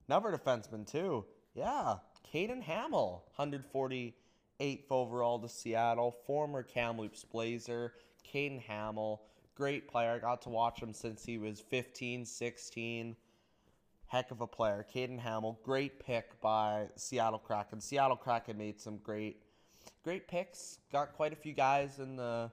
Another 0.06 0.32
defenseman 0.36 0.90
too. 0.90 1.24
Yeah, 1.54 1.96
Kaden 2.32 2.62
Hammell, 2.62 3.22
148th 4.60 4.90
overall 4.90 5.38
to 5.38 5.48
Seattle, 5.48 6.14
former 6.26 6.62
Kamloops 6.62 7.24
Blazer. 7.24 7.94
Kaden 8.32 8.62
Hammell, 8.62 9.20
great 9.54 9.88
player. 9.88 10.12
I 10.12 10.18
got 10.18 10.42
to 10.42 10.48
watch 10.48 10.80
him 10.80 10.92
since 10.92 11.24
he 11.24 11.38
was 11.38 11.60
15, 11.60 12.24
16. 12.24 13.16
Heck 14.06 14.30
of 14.30 14.40
a 14.40 14.46
player. 14.46 14.86
Kaden 14.94 15.20
Hammell, 15.20 15.62
great 15.62 15.98
pick 15.98 16.40
by 16.40 16.86
Seattle 16.96 17.38
Kraken. 17.38 17.80
Seattle 17.80 18.16
Kraken 18.16 18.56
made 18.56 18.80
some 18.80 18.98
great, 18.98 19.42
great 20.04 20.28
picks. 20.28 20.78
Got 20.92 21.14
quite 21.14 21.32
a 21.32 21.36
few 21.36 21.52
guys 21.52 21.98
in 21.98 22.16
the 22.16 22.50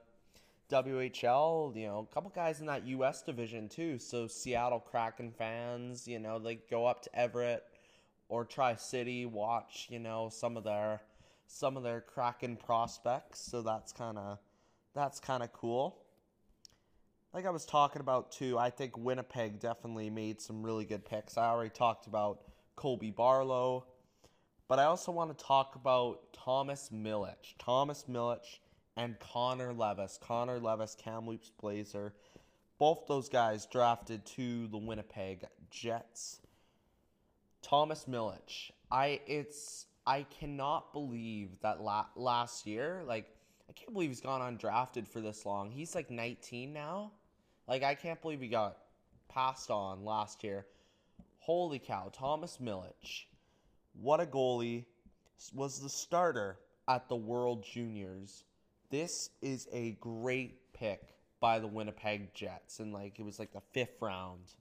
WHL, 0.70 1.76
you 1.76 1.86
know, 1.86 2.06
a 2.10 2.14
couple 2.14 2.30
guys 2.30 2.60
in 2.60 2.66
that 2.66 2.86
US 2.86 3.22
division 3.22 3.68
too. 3.68 3.98
So 3.98 4.26
Seattle 4.26 4.80
Kraken 4.80 5.32
fans, 5.32 6.06
you 6.06 6.18
know, 6.18 6.38
they 6.38 6.56
go 6.70 6.86
up 6.86 7.02
to 7.02 7.16
Everett 7.18 7.64
or 8.28 8.44
Tri 8.44 8.76
City, 8.76 9.26
watch 9.26 9.88
you 9.90 9.98
know 9.98 10.28
some 10.30 10.56
of 10.56 10.64
their 10.64 11.00
some 11.50 11.76
of 11.76 11.82
their 11.82 12.00
Kraken 12.00 12.56
prospects. 12.56 13.40
So 13.40 13.62
that's 13.62 13.92
kind 13.92 14.16
of 14.16 14.38
that's 14.94 15.20
kind 15.20 15.42
of 15.42 15.52
cool. 15.52 15.98
Like 17.34 17.46
I 17.46 17.50
was 17.50 17.64
talking 17.64 18.00
about 18.00 18.32
too, 18.32 18.58
I 18.58 18.70
think 18.70 18.96
Winnipeg 18.96 19.60
definitely 19.60 20.10
made 20.10 20.40
some 20.40 20.62
really 20.62 20.84
good 20.84 21.04
picks. 21.04 21.36
I 21.36 21.48
already 21.48 21.70
talked 21.70 22.06
about 22.06 22.40
Colby 22.76 23.10
Barlow, 23.10 23.86
but 24.68 24.78
I 24.78 24.84
also 24.84 25.12
want 25.12 25.36
to 25.36 25.44
talk 25.44 25.76
about 25.76 26.32
Thomas 26.32 26.90
Milic. 26.92 27.54
Thomas 27.58 28.04
Milic 28.08 28.58
and 28.96 29.18
Connor 29.20 29.72
Levis. 29.72 30.18
Connor 30.20 30.58
Levis, 30.58 30.96
Kamloops 31.00 31.52
Blazer. 31.60 32.14
Both 32.78 33.06
those 33.06 33.28
guys 33.28 33.66
drafted 33.66 34.24
to 34.26 34.66
the 34.68 34.78
Winnipeg 34.78 35.44
Jets. 35.70 36.40
Thomas 37.62 38.06
Milic. 38.08 38.70
I 38.90 39.20
it's 39.26 39.86
I 40.10 40.26
cannot 40.40 40.92
believe 40.92 41.50
that 41.62 41.80
la- 41.80 42.08
last 42.16 42.66
year, 42.66 43.04
like 43.06 43.26
I 43.68 43.72
can't 43.72 43.92
believe 43.92 44.10
he's 44.10 44.20
gone 44.20 44.40
undrafted 44.40 45.06
for 45.06 45.20
this 45.20 45.46
long. 45.46 45.70
He's 45.70 45.94
like 45.94 46.10
19 46.10 46.72
now. 46.72 47.12
Like 47.68 47.84
I 47.84 47.94
can't 47.94 48.20
believe 48.20 48.40
he 48.40 48.48
got 48.48 48.76
passed 49.28 49.70
on 49.70 50.04
last 50.04 50.42
year. 50.42 50.66
Holy 51.38 51.78
cow, 51.78 52.10
Thomas 52.12 52.58
Milic. 52.60 53.26
What 53.92 54.20
a 54.20 54.26
goalie. 54.26 54.84
Was 55.54 55.78
the 55.78 55.88
starter 55.88 56.58
at 56.88 57.08
the 57.08 57.14
World 57.14 57.64
Juniors. 57.72 58.42
This 58.90 59.30
is 59.40 59.68
a 59.72 59.92
great 60.00 60.72
pick 60.72 61.14
by 61.38 61.60
the 61.60 61.68
Winnipeg 61.68 62.34
Jets 62.34 62.80
and 62.80 62.92
like 62.92 63.20
it 63.20 63.24
was 63.24 63.38
like 63.38 63.52
the 63.52 63.62
5th 63.80 64.00
round. 64.00 64.54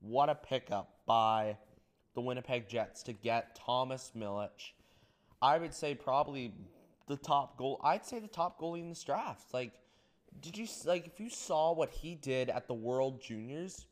What 0.00 0.28
a 0.28 0.34
pickup 0.34 0.90
by 1.06 1.56
the 2.16 2.20
Winnipeg 2.20 2.68
Jets 2.68 3.04
to 3.04 3.12
get 3.12 3.54
Thomas 3.54 4.10
Milic. 4.16 4.72
I 5.40 5.58
would 5.58 5.74
say 5.74 5.94
probably 5.94 6.52
the 7.06 7.16
top 7.16 7.56
goal. 7.56 7.80
I'd 7.82 8.04
say 8.04 8.18
the 8.18 8.28
top 8.28 8.60
goalie 8.60 8.80
in 8.80 8.88
this 8.88 9.04
draft. 9.04 9.54
Like, 9.54 9.72
did 10.40 10.56
you 10.56 10.66
like 10.84 11.06
if 11.06 11.20
you 11.20 11.30
saw 11.30 11.72
what 11.72 11.90
he 11.90 12.14
did 12.14 12.50
at 12.50 12.66
the 12.66 12.74
World 12.74 13.20
Juniors? 13.20 13.86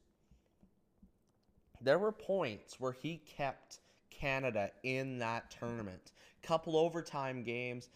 There 1.81 1.99
were 1.99 2.12
points 2.12 2.81
where 2.81 2.93
he 2.93 3.19
kept 3.19 3.81
Canada 4.11 4.71
in 4.83 5.19
that 5.19 5.50
tournament. 5.50 6.12
Couple 6.43 6.76
overtime 6.76 7.43
games. 7.43 7.88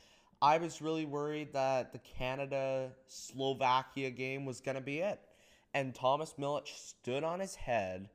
I 0.43 0.59
was 0.59 0.81
really 0.83 1.05
worried 1.05 1.53
that 1.53 1.93
the 1.93 1.99
Canada 1.99 2.91
Slovakia 3.07 4.11
game 4.11 4.45
was 4.45 4.61
going 4.61 4.75
to 4.75 4.81
be 4.81 4.99
it. 4.99 5.21
And 5.75 5.95
Thomas 5.95 6.35
Milic 6.39 6.67
stood 6.67 7.25
on 7.25 7.41
his 7.41 7.55
head 7.55 8.09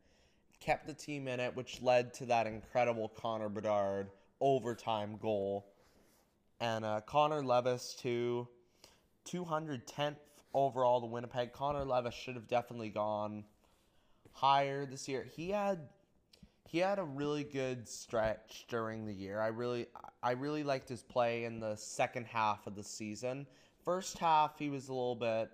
kept 0.59 0.87
the 0.87 0.93
team 0.93 1.27
in 1.27 1.39
it, 1.39 1.55
which 1.55 1.81
led 1.81 2.13
to 2.15 2.25
that 2.25 2.47
incredible 2.47 3.09
Connor 3.09 3.49
Bedard 3.49 4.09
overtime 4.41 5.17
goal. 5.21 5.65
And 6.59 6.85
uh, 6.85 7.01
Connor 7.01 7.43
Levis 7.43 7.95
to 8.01 8.47
210th 9.27 10.15
overall 10.53 11.01
to 11.01 11.07
Winnipeg. 11.07 11.51
Connor 11.51 11.83
Levis 11.83 12.13
should 12.13 12.35
have 12.35 12.47
definitely 12.47 12.89
gone 12.89 13.43
higher 14.31 14.85
this 14.85 15.07
year. 15.07 15.25
He 15.35 15.49
had 15.49 15.79
he 16.67 16.79
had 16.79 16.97
a 16.97 17.03
really 17.03 17.43
good 17.43 17.87
stretch 17.87 18.65
during 18.67 19.05
the 19.05 19.13
year. 19.13 19.39
I 19.39 19.47
really 19.47 19.87
I 20.23 20.31
really 20.31 20.63
liked 20.63 20.89
his 20.89 21.03
play 21.03 21.45
in 21.45 21.59
the 21.59 21.75
second 21.75 22.25
half 22.25 22.67
of 22.67 22.75
the 22.75 22.83
season. 22.83 23.47
First 23.83 24.17
half 24.17 24.57
he 24.57 24.69
was 24.69 24.89
a 24.89 24.93
little 24.93 25.15
bit 25.15 25.51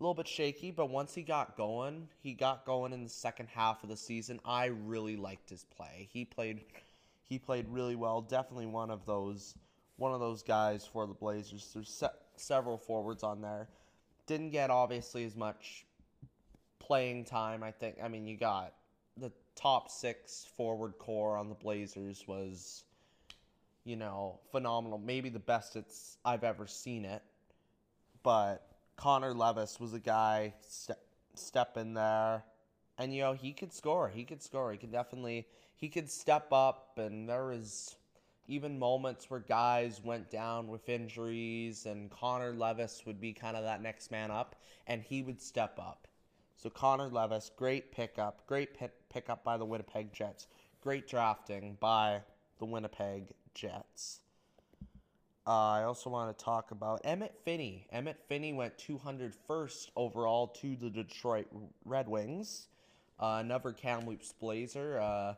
a 0.00 0.02
little 0.02 0.14
bit 0.14 0.28
shaky, 0.28 0.70
but 0.70 0.88
once 0.88 1.14
he 1.14 1.22
got 1.22 1.56
going, 1.58 2.08
he 2.22 2.32
got 2.32 2.64
going 2.64 2.92
in 2.94 3.04
the 3.04 3.10
second 3.10 3.48
half 3.48 3.82
of 3.82 3.90
the 3.90 3.96
season. 3.96 4.40
I 4.46 4.66
really 4.66 5.16
liked 5.16 5.50
his 5.50 5.64
play. 5.64 6.08
He 6.10 6.24
played 6.24 6.62
he 7.30 7.38
played 7.38 7.66
really 7.68 7.94
well. 7.94 8.20
Definitely 8.20 8.66
one 8.66 8.90
of 8.90 9.06
those 9.06 9.54
one 9.96 10.12
of 10.12 10.20
those 10.20 10.42
guys 10.42 10.84
for 10.84 11.06
the 11.06 11.14
Blazers. 11.14 11.70
There's 11.72 11.88
se- 11.88 12.08
several 12.36 12.76
forwards 12.76 13.22
on 13.22 13.40
there. 13.40 13.68
Didn't 14.26 14.50
get 14.50 14.70
obviously 14.70 15.24
as 15.24 15.36
much 15.36 15.86
playing 16.80 17.24
time. 17.24 17.62
I 17.62 17.70
think. 17.70 17.96
I 18.02 18.08
mean, 18.08 18.26
you 18.26 18.36
got 18.36 18.74
the 19.16 19.30
top 19.54 19.90
six 19.90 20.48
forward 20.56 20.98
core 20.98 21.36
on 21.36 21.48
the 21.48 21.54
Blazers 21.54 22.24
was, 22.26 22.82
you 23.84 23.94
know, 23.94 24.40
phenomenal. 24.50 24.98
Maybe 24.98 25.28
the 25.28 25.38
best 25.38 25.76
it's 25.76 26.18
I've 26.24 26.44
ever 26.44 26.66
seen 26.66 27.04
it. 27.04 27.22
But 28.24 28.66
Connor 28.96 29.32
Levis 29.32 29.78
was 29.78 29.94
a 29.94 30.00
guy 30.00 30.54
step 30.68 31.00
step 31.34 31.76
in 31.76 31.94
there, 31.94 32.42
and 32.98 33.14
you 33.14 33.22
know 33.22 33.34
he 33.34 33.52
could 33.52 33.72
score. 33.72 34.08
He 34.08 34.24
could 34.24 34.42
score. 34.42 34.72
He 34.72 34.78
could 34.78 34.90
definitely 34.90 35.46
he 35.80 35.88
could 35.88 36.10
step 36.10 36.52
up, 36.52 36.98
and 36.98 37.28
there 37.28 37.46
was 37.46 37.96
even 38.46 38.78
moments 38.78 39.30
where 39.30 39.40
guys 39.40 40.02
went 40.04 40.30
down 40.30 40.68
with 40.68 40.88
injuries, 40.88 41.86
and 41.86 42.10
Connor 42.10 42.52
Levis 42.52 43.04
would 43.06 43.20
be 43.20 43.32
kind 43.32 43.56
of 43.56 43.64
that 43.64 43.80
next 43.80 44.10
man 44.10 44.30
up, 44.30 44.56
and 44.86 45.02
he 45.02 45.22
would 45.22 45.40
step 45.40 45.78
up. 45.78 46.06
So 46.56 46.68
Connor 46.68 47.08
Levis, 47.08 47.50
great 47.56 47.92
pickup, 47.92 48.46
great 48.46 48.74
pick, 48.74 48.92
pickup 49.08 49.42
by 49.42 49.56
the 49.56 49.64
Winnipeg 49.64 50.12
Jets, 50.12 50.48
great 50.82 51.08
drafting 51.08 51.78
by 51.80 52.20
the 52.58 52.66
Winnipeg 52.66 53.32
Jets. 53.54 54.20
Uh, 55.46 55.70
I 55.70 55.84
also 55.84 56.10
want 56.10 56.36
to 56.36 56.44
talk 56.44 56.70
about 56.70 57.02
Emmitt 57.04 57.32
Finnie. 57.46 57.86
Emmitt 57.94 58.16
Finnie 58.30 58.54
went 58.54 58.76
201st 58.76 59.88
overall 59.96 60.48
to 60.48 60.76
the 60.76 60.90
Detroit 60.90 61.46
Red 61.86 62.06
Wings. 62.06 62.68
Uh, 63.18 63.38
another 63.40 63.72
Kamloops 63.72 64.34
Blazer. 64.38 65.00
Uh, 65.00 65.34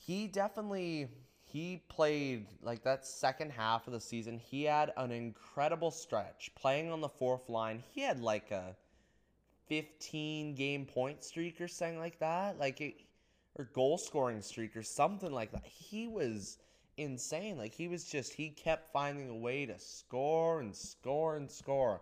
he 0.00 0.26
definitely 0.26 1.08
he 1.44 1.82
played 1.88 2.46
like 2.62 2.82
that 2.84 3.06
second 3.06 3.50
half 3.50 3.86
of 3.86 3.92
the 3.92 4.00
season. 4.00 4.38
He 4.38 4.64
had 4.64 4.92
an 4.96 5.10
incredible 5.10 5.90
stretch 5.90 6.50
playing 6.54 6.90
on 6.90 7.00
the 7.00 7.08
fourth 7.08 7.48
line. 7.48 7.82
He 7.92 8.00
had 8.00 8.20
like 8.20 8.50
a 8.50 8.76
15 9.68 10.54
game 10.54 10.86
point 10.86 11.22
streak 11.22 11.60
or 11.60 11.68
something 11.68 11.98
like 11.98 12.18
that, 12.20 12.58
like 12.58 12.80
it, 12.80 12.94
or 13.56 13.64
goal 13.74 13.98
scoring 13.98 14.40
streak 14.40 14.74
or 14.74 14.82
something 14.82 15.32
like 15.32 15.52
that. 15.52 15.66
He 15.66 16.06
was 16.06 16.58
insane. 16.96 17.58
Like 17.58 17.74
he 17.74 17.86
was 17.86 18.04
just 18.04 18.32
he 18.32 18.48
kept 18.50 18.92
finding 18.92 19.28
a 19.28 19.36
way 19.36 19.66
to 19.66 19.78
score 19.78 20.60
and 20.60 20.74
score 20.74 21.36
and 21.36 21.50
score. 21.50 22.00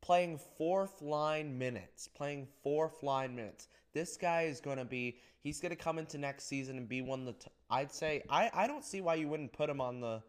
Playing 0.00 0.38
fourth 0.56 1.02
line 1.02 1.58
minutes, 1.58 2.08
playing 2.08 2.48
fourth 2.62 3.02
line 3.02 3.36
minutes. 3.36 3.68
This 3.92 4.16
guy 4.16 4.42
is 4.42 4.60
going 4.60 4.78
to 4.78 4.84
be 4.84 5.18
he's 5.40 5.60
going 5.60 5.70
to 5.70 5.76
come 5.76 5.98
into 5.98 6.18
next 6.18 6.44
season 6.44 6.78
and 6.78 6.88
be 6.88 7.02
one 7.02 7.20
of 7.20 7.26
the 7.26 7.32
t- 7.32 7.50
I'd 7.70 7.92
say 7.92 8.22
I 8.28 8.50
I 8.52 8.66
don't 8.66 8.84
see 8.84 9.00
why 9.00 9.14
you 9.16 9.28
wouldn't 9.28 9.52
put 9.52 9.68
him 9.68 9.80
on 9.80 10.00
the 10.00 10.22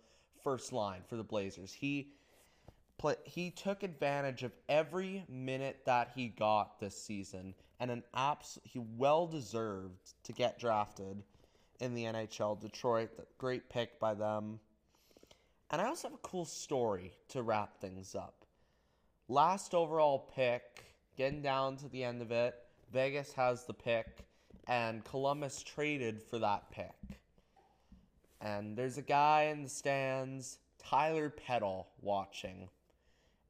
first 0.43 0.73
line 0.73 1.01
for 1.07 1.15
the 1.15 1.23
Blazers. 1.23 1.73
He 1.73 2.09
play, 2.97 3.15
he 3.25 3.49
took 3.49 3.83
advantage 3.83 4.43
of 4.43 4.51
every 4.69 5.23
minute 5.29 5.81
that 5.85 6.11
he 6.15 6.27
got 6.27 6.79
this 6.79 7.01
season 7.01 7.53
and 7.79 7.91
an 7.91 8.03
abs 8.13 8.59
he 8.63 8.79
well 8.79 9.27
deserved 9.27 10.13
to 10.23 10.33
get 10.33 10.59
drafted 10.59 11.23
in 11.79 11.93
the 11.93 12.05
NHL. 12.05 12.59
Detroit, 12.59 13.09
great 13.37 13.69
pick 13.69 13.99
by 13.99 14.13
them. 14.13 14.59
And 15.71 15.81
I 15.81 15.87
also 15.87 16.07
have 16.07 16.15
a 16.15 16.27
cool 16.27 16.45
story 16.45 17.13
to 17.29 17.41
wrap 17.41 17.77
things 17.77 18.15
up. 18.15 18.45
Last 19.27 19.73
overall 19.73 20.29
pick, 20.35 20.83
getting 21.17 21.41
down 21.41 21.77
to 21.77 21.89
the 21.89 22.03
end 22.03 22.21
of 22.21 22.31
it, 22.31 22.55
Vegas 22.93 23.33
has 23.33 23.65
the 23.65 23.73
pick, 23.73 24.23
and 24.67 25.03
Columbus 25.03 25.63
traded 25.63 26.21
for 26.21 26.37
that 26.37 26.69
pick. 26.69 27.19
And 28.39 28.77
there's 28.77 28.99
a 28.99 29.01
guy 29.01 29.49
in 29.51 29.63
the 29.63 29.69
stands, 29.69 30.59
Tyler 30.77 31.31
Peddle, 31.31 31.87
watching. 32.01 32.69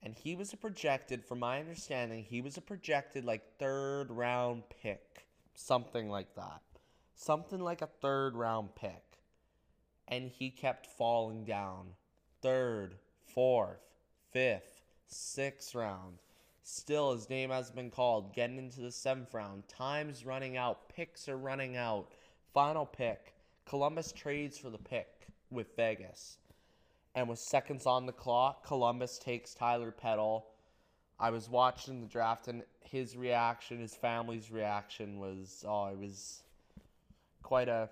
And 0.02 0.16
he 0.16 0.36
was 0.36 0.54
a 0.54 0.58
projected, 0.58 1.26
from 1.26 1.40
my 1.40 1.60
understanding, 1.60 2.24
he 2.24 2.40
was 2.40 2.56
a 2.56 2.62
projected 2.62 3.26
like 3.26 3.58
third 3.60 4.12
round 4.12 4.64
pick. 4.82 5.28
Something 5.56 6.10
like 6.10 6.34
that. 6.36 6.62
Something 7.14 7.60
like 7.60 7.82
a 7.82 7.90
third 8.02 8.38
round 8.38 8.76
pick. 8.76 9.04
And 10.08 10.30
he 10.30 10.52
kept 10.52 10.88
falling 10.88 11.44
down. 11.44 11.88
Third, 12.42 12.96
fourth, 13.26 13.82
fifth, 14.32 14.84
sixth 15.08 15.76
round. 15.76 16.20
Still, 16.64 17.14
his 17.14 17.30
name 17.30 17.50
has 17.50 17.70
been 17.70 17.92
called. 17.92 18.34
Getting 18.34 18.58
into 18.58 18.80
the 18.80 18.92
seventh 18.92 19.34
round. 19.34 19.68
Time's 19.68 20.26
running 20.26 20.56
out. 20.56 20.88
Picks 20.88 21.28
are 21.28 21.38
running 21.38 21.76
out. 21.76 22.08
Final 22.54 22.86
pick. 22.86 23.34
Columbus 23.66 24.14
trades 24.14 24.58
for 24.58 24.70
the 24.70 24.78
pick 24.78 25.28
with 25.52 25.76
Vegas. 25.76 26.38
And 27.16 27.28
with 27.28 27.40
seconds 27.40 27.86
on 27.86 28.06
the 28.06 28.14
clock, 28.14 28.66
Columbus 28.66 29.20
takes 29.20 29.54
Tyler 29.54 29.92
Peddle. 29.92 30.48
I 31.20 31.30
was 31.30 31.50
watching 31.50 32.02
the 32.02 32.08
draft, 32.08 32.48
and 32.48 32.64
his 32.80 33.16
reaction, 33.16 33.80
his 33.80 33.94
family's 33.94 34.52
reaction 34.52 35.20
was 35.20 35.64
oh, 35.68 35.88
it 35.88 35.98
was 35.98 36.44
quite 37.44 37.68
a 37.68 37.90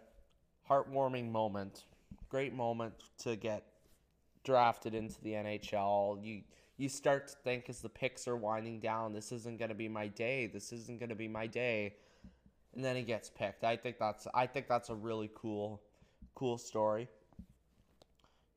heartwarming 0.69 1.31
moment. 1.31 1.84
Great 2.29 2.53
moment 2.53 2.93
to 3.19 3.36
get 3.36 3.63
drafted 4.43 4.95
into 4.95 5.21
the 5.21 5.34
NHL. 5.34 6.23
You 6.25 6.41
you 6.81 6.89
start 6.89 7.27
to 7.27 7.35
think 7.43 7.69
as 7.69 7.79
the 7.79 7.89
picks 7.89 8.27
are 8.27 8.35
winding 8.35 8.79
down, 8.79 9.13
this 9.13 9.31
isn't 9.31 9.59
going 9.59 9.69
to 9.69 9.75
be 9.75 9.87
my 9.87 10.07
day. 10.07 10.47
This 10.47 10.73
isn't 10.73 10.99
going 10.99 11.09
to 11.09 11.15
be 11.15 11.27
my 11.27 11.45
day. 11.45 11.93
And 12.73 12.83
then 12.83 12.95
he 12.95 13.03
gets 13.03 13.29
picked. 13.29 13.63
I 13.63 13.75
think 13.75 13.99
that's 13.99 14.27
I 14.33 14.47
think 14.47 14.67
that's 14.67 14.89
a 14.89 14.95
really 14.95 15.29
cool 15.35 15.79
cool 16.33 16.57
story. 16.57 17.07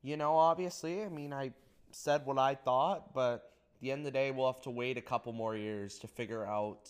You 0.03 0.17
know, 0.17 0.37
obviously, 0.37 1.03
I 1.03 1.09
mean, 1.11 1.35
I 1.35 1.53
said 1.91 2.25
what 2.25 2.39
I 2.39 2.55
thought, 2.55 3.13
but 3.13 3.53
at 3.75 3.81
the 3.81 3.93
end 3.93 4.01
of 4.01 4.05
the 4.07 4.11
day, 4.13 4.31
we'll 4.31 4.51
have 4.51 4.63
to 4.63 4.71
wait 4.71 4.97
a 4.97 5.03
couple 5.03 5.33
more 5.35 5.55
years 5.55 5.99
to 5.99 6.07
figure 6.07 6.47
out 6.47 6.89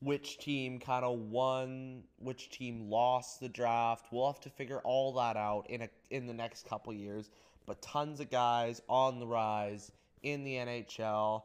which 0.00 0.38
team 0.38 0.78
kind 0.78 1.04
of 1.04 1.18
won, 1.18 2.04
which 2.18 2.50
team 2.50 2.88
lost 2.88 3.40
the 3.40 3.48
draft. 3.48 4.06
We'll 4.12 4.30
have 4.30 4.40
to 4.40 4.50
figure 4.50 4.80
all 4.84 5.12
that 5.14 5.36
out 5.36 5.68
in 5.68 5.82
a 5.82 5.88
in 6.10 6.28
the 6.28 6.34
next 6.34 6.68
couple 6.68 6.92
years. 6.92 7.30
But 7.66 7.82
tons 7.82 8.20
of 8.20 8.30
guys 8.30 8.80
on 8.88 9.18
the 9.18 9.26
rise 9.26 9.90
in 10.22 10.44
the 10.44 10.54
NHL. 10.54 11.42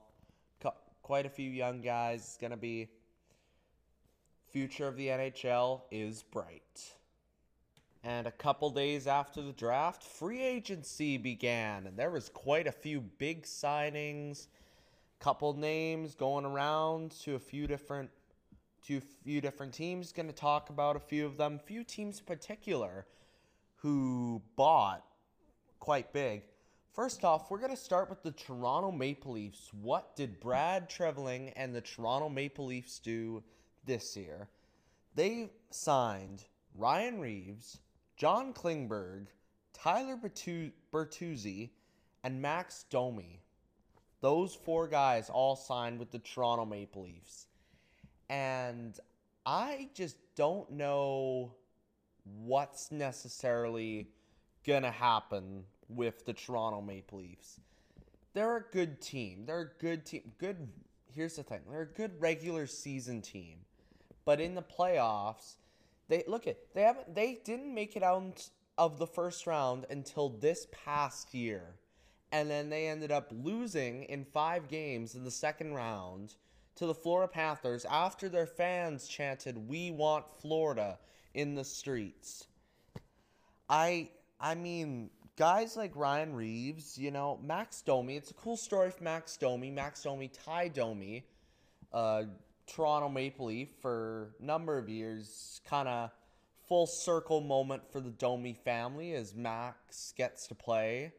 Quite 1.02 1.26
a 1.26 1.30
few 1.30 1.50
young 1.50 1.82
guys. 1.82 2.20
It's 2.20 2.38
going 2.38 2.52
to 2.52 2.58
be 2.58 2.90
future 4.52 4.88
of 4.88 4.98
the 4.98 5.08
NHL 5.08 5.82
is 5.92 6.24
bright. 6.24 6.96
And 8.04 8.28
a 8.28 8.32
couple 8.32 8.70
days 8.70 9.08
after 9.08 9.42
the 9.42 9.52
draft, 9.52 10.04
free 10.04 10.42
agency 10.42 11.18
began, 11.18 11.88
and 11.88 11.98
there 11.98 12.12
was 12.12 12.30
quite 12.30 12.68
a 12.68 12.72
few 12.72 13.02
big 13.02 13.44
signings, 13.44 14.48
couple 15.20 15.54
names 15.54 16.16
going 16.16 16.46
around 16.46 17.12
to 17.12 17.36
a 17.36 17.40
few 17.40 17.68
different 17.68 18.10
to 18.86 18.98
a 18.98 19.02
few 19.02 19.42
different 19.42 19.74
teams. 19.74 20.12
Going 20.12 20.28
to 20.28 20.34
talk 20.34 20.70
about 20.70 20.96
a 20.96 21.00
few 21.00 21.26
of 21.26 21.38
them, 21.38 21.60
few 21.60 21.84
teams 21.84 22.20
in 22.20 22.26
particular 22.26 23.06
who 23.78 24.42
bought 24.56 25.04
quite 25.80 26.14
big. 26.14 26.44
First 26.98 27.24
off, 27.24 27.52
we're 27.52 27.60
going 27.60 27.70
to 27.70 27.78
start 27.78 28.10
with 28.10 28.24
the 28.24 28.32
Toronto 28.32 28.92
Maple 28.92 29.34
Leafs. 29.34 29.70
What 29.84 30.16
did 30.16 30.40
Brad 30.40 30.90
Treliving 30.90 31.54
and 31.56 31.76
the 31.76 31.80
Toronto 31.80 32.28
Maple 32.28 32.66
Leafs 32.66 32.98
do 32.98 33.44
this 33.86 34.18
year? 34.18 34.48
They 35.14 35.52
signed 35.70 36.46
Ryan 36.74 37.20
Reaves, 37.20 37.78
John 38.16 38.52
Klingberg, 38.52 39.28
Tyler 39.74 40.18
Bertuzzi, 40.92 41.70
and 42.24 42.42
Max 42.42 42.86
Domi. 42.90 43.42
Those 44.22 44.56
four 44.56 44.88
guys 44.88 45.30
all 45.30 45.56
signed 45.56 46.00
with 46.00 46.10
the 46.10 46.18
Toronto 46.18 46.66
Maple 46.66 47.04
Leafs. 47.04 47.46
And 48.28 49.00
I 49.46 49.90
just 49.94 50.18
don't 50.36 50.72
know 50.72 51.54
what's 52.24 52.92
necessarily 52.92 54.08
going 54.66 54.82
to 54.82 54.90
happen 54.90 55.64
with 55.90 56.26
the 56.26 56.34
Toronto 56.34 56.82
Maple 56.82 57.20
Leafs. 57.20 57.60
They're 58.34 58.58
a 58.58 58.66
good 58.72 59.02
team. 59.02 59.46
They're 59.46 59.62
a 59.62 59.82
good 59.82 60.06
team. 60.06 60.32
Good. 60.38 60.68
Here's 61.14 61.36
the 61.36 61.44
thing. 61.44 61.62
They're 61.70 61.82
a 61.82 61.86
good 61.86 62.20
regular 62.20 62.68
season 62.68 63.22
team, 63.22 63.58
but 64.26 64.40
in 64.40 64.54
the 64.54 64.62
playoffs, 64.62 65.56
they 66.08 66.24
look 66.28 66.48
at 66.48 66.58
they 66.74 66.84
haven't. 66.84 67.16
They 67.16 67.40
didn't 67.44 67.74
make 67.74 67.96
it 67.96 68.04
out 68.04 68.48
of 68.78 69.00
the 69.00 69.08
first 69.08 69.48
round 69.48 69.86
until 69.90 70.30
this 70.30 70.68
past 70.72 71.34
year, 71.34 71.64
and 72.32 72.50
then 72.50 72.70
they 72.70 72.88
ended 72.88 73.12
up 73.12 73.32
losing 73.32 74.04
in 74.04 74.24
five 74.24 74.68
games 74.68 75.16
in 75.16 75.24
the 75.24 75.32
second 75.32 75.74
round 75.74 76.36
to 76.76 76.86
the 76.86 76.94
Florida 76.94 77.32
Panthers 77.32 77.86
after 77.86 78.30
their 78.30 78.46
fans 78.46 79.08
chanted 79.08 79.68
"We 79.68 79.90
want 79.90 80.26
Florida" 80.42 81.00
in 81.34 81.56
the 81.56 81.64
streets. 81.64 82.46
I 83.68 84.10
I 84.40 84.56
mean, 84.56 85.10
guys 85.38 85.78
like 85.78 85.96
Ryan 85.96 86.34
Reaves, 86.34 86.98
you 86.98 87.12
know, 87.12 87.40
Max 87.44 87.82
Domi. 87.82 88.18
It's 88.18 88.32
a 88.32 88.34
cool 88.34 88.58
story 88.58 88.90
for 88.90 89.04
Max 89.04 89.38
Domi. 89.38 89.70
Max 89.70 90.02
Domi, 90.02 90.30
Ty 90.30 90.70
Domi, 90.70 91.24
uh, 91.94 92.24
Toronto 92.66 93.08
Maple 93.08 93.46
Leaf 93.46 93.70
for 93.80 94.34
a 94.42 94.44
number 94.44 94.78
of 94.78 94.90
years. 94.90 95.62
Kind 95.70 95.88
of 95.88 96.10
full 96.68 96.88
circle 96.88 97.40
moment 97.40 97.84
for 97.92 98.02
the 98.02 98.10
Domi 98.10 98.54
family 98.54 99.14
as 99.14 99.36
Max 99.36 100.14
gets 100.18 100.48
to 100.48 100.56
play 100.56 101.14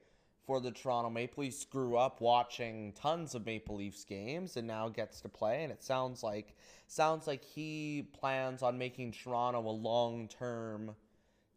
for 0.46 0.60
the 0.60 0.72
Toronto 0.72 1.10
Maple 1.10 1.44
Leafs. 1.44 1.64
Grew 1.64 1.96
up 1.96 2.20
watching 2.20 2.92
tons 2.92 3.36
of 3.36 3.46
Maple 3.46 3.76
Leafs 3.76 4.04
games 4.04 4.56
and 4.56 4.66
now 4.66 4.88
gets 4.88 5.20
to 5.20 5.28
play. 5.28 5.62
And 5.62 5.72
it 5.72 5.84
sounds 5.84 6.24
like 6.24 6.56
sounds 6.88 7.28
like 7.28 7.44
he 7.44 8.08
plans 8.18 8.62
on 8.62 8.78
making 8.78 9.12
Toronto 9.12 9.60
a 9.60 9.70
long 9.70 10.26
term 10.26 10.96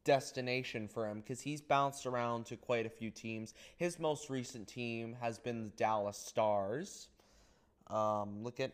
destination 0.04 0.88
for 0.88 1.08
him 1.08 1.20
because 1.20 1.42
he's 1.42 1.62
bounced 1.62 2.06
around 2.06 2.46
to 2.48 2.56
quite 2.56 2.86
a 2.86 2.90
few 2.90 3.10
teams. 3.10 3.54
His 3.78 4.00
most 4.00 4.30
recent 4.30 4.68
team 4.68 5.16
has 5.22 5.40
been 5.40 5.64
the 5.64 5.70
Dallas 5.70 6.18
Stars. 6.18 7.10
Um, 7.88 8.44
look 8.44 8.60
at 8.60 8.72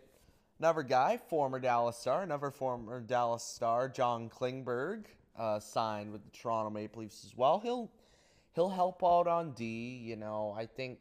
another 0.59 0.83
guy, 0.83 1.17
former 1.17 1.59
Dallas 1.59 1.97
Star, 1.97 2.21
another 2.21 2.51
former 2.51 3.01
Dallas 3.01 3.43
Star, 3.43 3.89
John 3.89 4.29
Klingberg, 4.29 5.05
uh, 5.37 5.59
signed 5.59 6.11
with 6.11 6.23
the 6.23 6.31
Toronto 6.31 6.69
Maple 6.69 7.01
Leafs 7.01 7.25
as 7.25 7.35
well. 7.35 7.59
He'll 7.59 7.91
he'll 8.55 8.69
help 8.69 9.03
out 9.03 9.27
on 9.27 9.51
D. 9.51 10.01
You 10.03 10.15
know, 10.15 10.55
I 10.57 10.65
think 10.65 10.99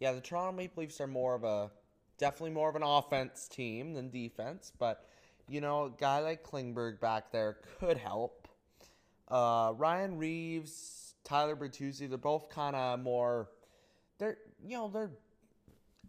yeah, 0.00 0.12
the 0.12 0.20
Toronto 0.20 0.52
Maple 0.52 0.82
Leafs 0.82 1.00
are 1.00 1.06
more 1.06 1.34
of 1.34 1.44
a 1.44 1.70
definitely 2.18 2.50
more 2.50 2.68
of 2.68 2.76
an 2.76 2.82
offense 2.82 3.48
team 3.48 3.94
than 3.94 4.10
defense, 4.10 4.72
but 4.78 5.06
you 5.48 5.60
know, 5.60 5.84
a 5.84 5.90
guy 5.90 6.20
like 6.20 6.42
Klingberg 6.42 7.00
back 7.00 7.30
there 7.30 7.58
could 7.78 7.98
help. 7.98 8.43
Uh, 9.28 9.72
Ryan 9.76 10.18
Reaves, 10.18 11.14
Tyler 11.24 11.56
Bertuzzi, 11.56 12.08
they're 12.08 12.18
both 12.18 12.48
kind 12.50 12.76
of 12.76 13.00
more. 13.00 13.48
They're 14.18 14.38
you 14.66 14.76
know 14.76 14.88
they're. 14.88 15.10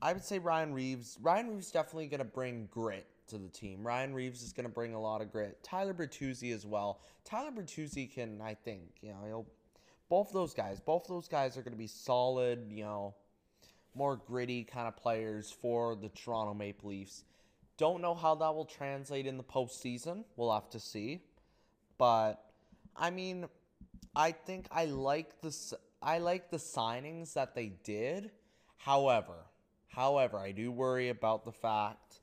I 0.01 0.13
would 0.13 0.23
say 0.23 0.39
Ryan 0.39 0.73
Reaves. 0.73 1.17
Ryan 1.21 1.49
Reaves 1.49 1.71
definitely 1.71 2.07
going 2.07 2.19
to 2.19 2.25
bring 2.25 2.67
grit 2.69 3.07
to 3.29 3.37
the 3.37 3.47
team. 3.47 3.85
Ryan 3.85 4.13
Reaves 4.13 4.43
is 4.43 4.53
going 4.53 4.67
to 4.67 4.73
bring 4.73 4.93
a 4.93 5.01
lot 5.01 5.21
of 5.21 5.31
grit. 5.31 5.63
Tyler 5.63 5.93
Bertuzzi 5.93 6.53
as 6.53 6.65
well. 6.65 7.01
Tyler 7.23 7.51
Bertuzzi 7.51 8.13
can, 8.13 8.41
I 8.41 8.53
think, 8.53 8.81
you 9.01 9.11
know. 9.11 9.45
Both 10.07 10.31
those 10.31 10.53
guys, 10.53 10.79
both 10.79 11.07
those 11.07 11.27
guys 11.27 11.57
are 11.57 11.63
going 11.63 11.73
to 11.73 11.79
be 11.79 11.87
solid, 11.87 12.67
you 12.69 12.83
know, 12.83 13.15
more 13.95 14.17
gritty 14.17 14.63
kind 14.63 14.87
of 14.87 14.95
players 14.95 15.51
for 15.51 15.95
the 15.95 16.09
Toronto 16.09 16.53
Maple 16.53 16.89
Leafs. 16.89 17.23
Don't 17.77 18.01
know 18.01 18.13
how 18.13 18.35
that 18.35 18.53
will 18.53 18.65
translate 18.65 19.25
in 19.25 19.37
the 19.37 19.43
postseason. 19.43 20.23
We'll 20.35 20.53
have 20.53 20.69
to 20.69 20.79
see. 20.79 21.21
But 21.97 22.44
I 22.97 23.09
mean, 23.09 23.45
I 24.15 24.31
think 24.31 24.67
I 24.71 24.85
like 24.85 25.41
the 25.41 25.55
I 26.01 26.19
like 26.19 26.49
the 26.49 26.57
signings 26.57 27.33
that 27.33 27.55
they 27.55 27.73
did. 27.83 28.31
However, 28.77 29.45
however, 29.87 30.37
I 30.37 30.51
do 30.51 30.71
worry 30.71 31.09
about 31.09 31.45
the 31.45 31.51
fact 31.51 32.21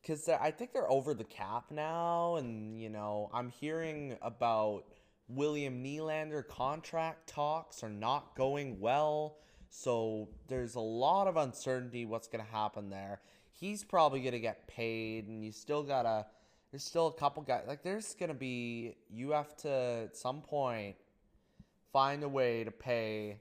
because 0.00 0.28
I 0.28 0.50
think 0.50 0.72
they're 0.72 0.90
over 0.90 1.14
the 1.14 1.24
cap 1.24 1.70
now, 1.70 2.36
and 2.36 2.80
you 2.80 2.88
know 2.88 3.30
I'm 3.32 3.50
hearing 3.50 4.16
about 4.22 4.84
William 5.28 5.84
Nylander 5.84 6.46
contract 6.46 7.28
talks 7.28 7.82
are 7.82 7.90
not 7.90 8.34
going 8.34 8.80
well. 8.80 9.36
So 9.70 10.30
there's 10.48 10.74
a 10.76 10.80
lot 10.80 11.26
of 11.26 11.36
uncertainty 11.36 12.06
what's 12.06 12.26
going 12.26 12.44
to 12.44 12.50
happen 12.50 12.88
there. 12.88 13.20
He's 13.52 13.84
probably 13.84 14.20
going 14.20 14.32
to 14.32 14.40
get 14.40 14.66
paid, 14.66 15.28
and 15.28 15.44
you 15.44 15.52
still 15.52 15.82
got 15.82 16.02
to. 16.02 16.26
There's 16.70 16.84
still 16.84 17.06
a 17.06 17.12
couple 17.12 17.42
guys. 17.42 17.64
Like, 17.66 17.82
there's 17.82 18.14
to 18.28 18.34
be. 18.34 18.96
You 19.10 19.30
have 19.30 19.56
to, 19.58 19.70
at 20.04 20.16
some 20.16 20.42
point, 20.42 20.96
find 21.92 22.22
a 22.22 22.28
way 22.28 22.64
to 22.64 22.70
pay 22.70 23.40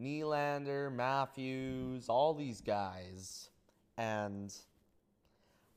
Nylander, 0.00 0.92
Matthews, 0.92 2.08
all 2.08 2.34
these 2.34 2.60
guys. 2.60 3.50
And 3.96 4.54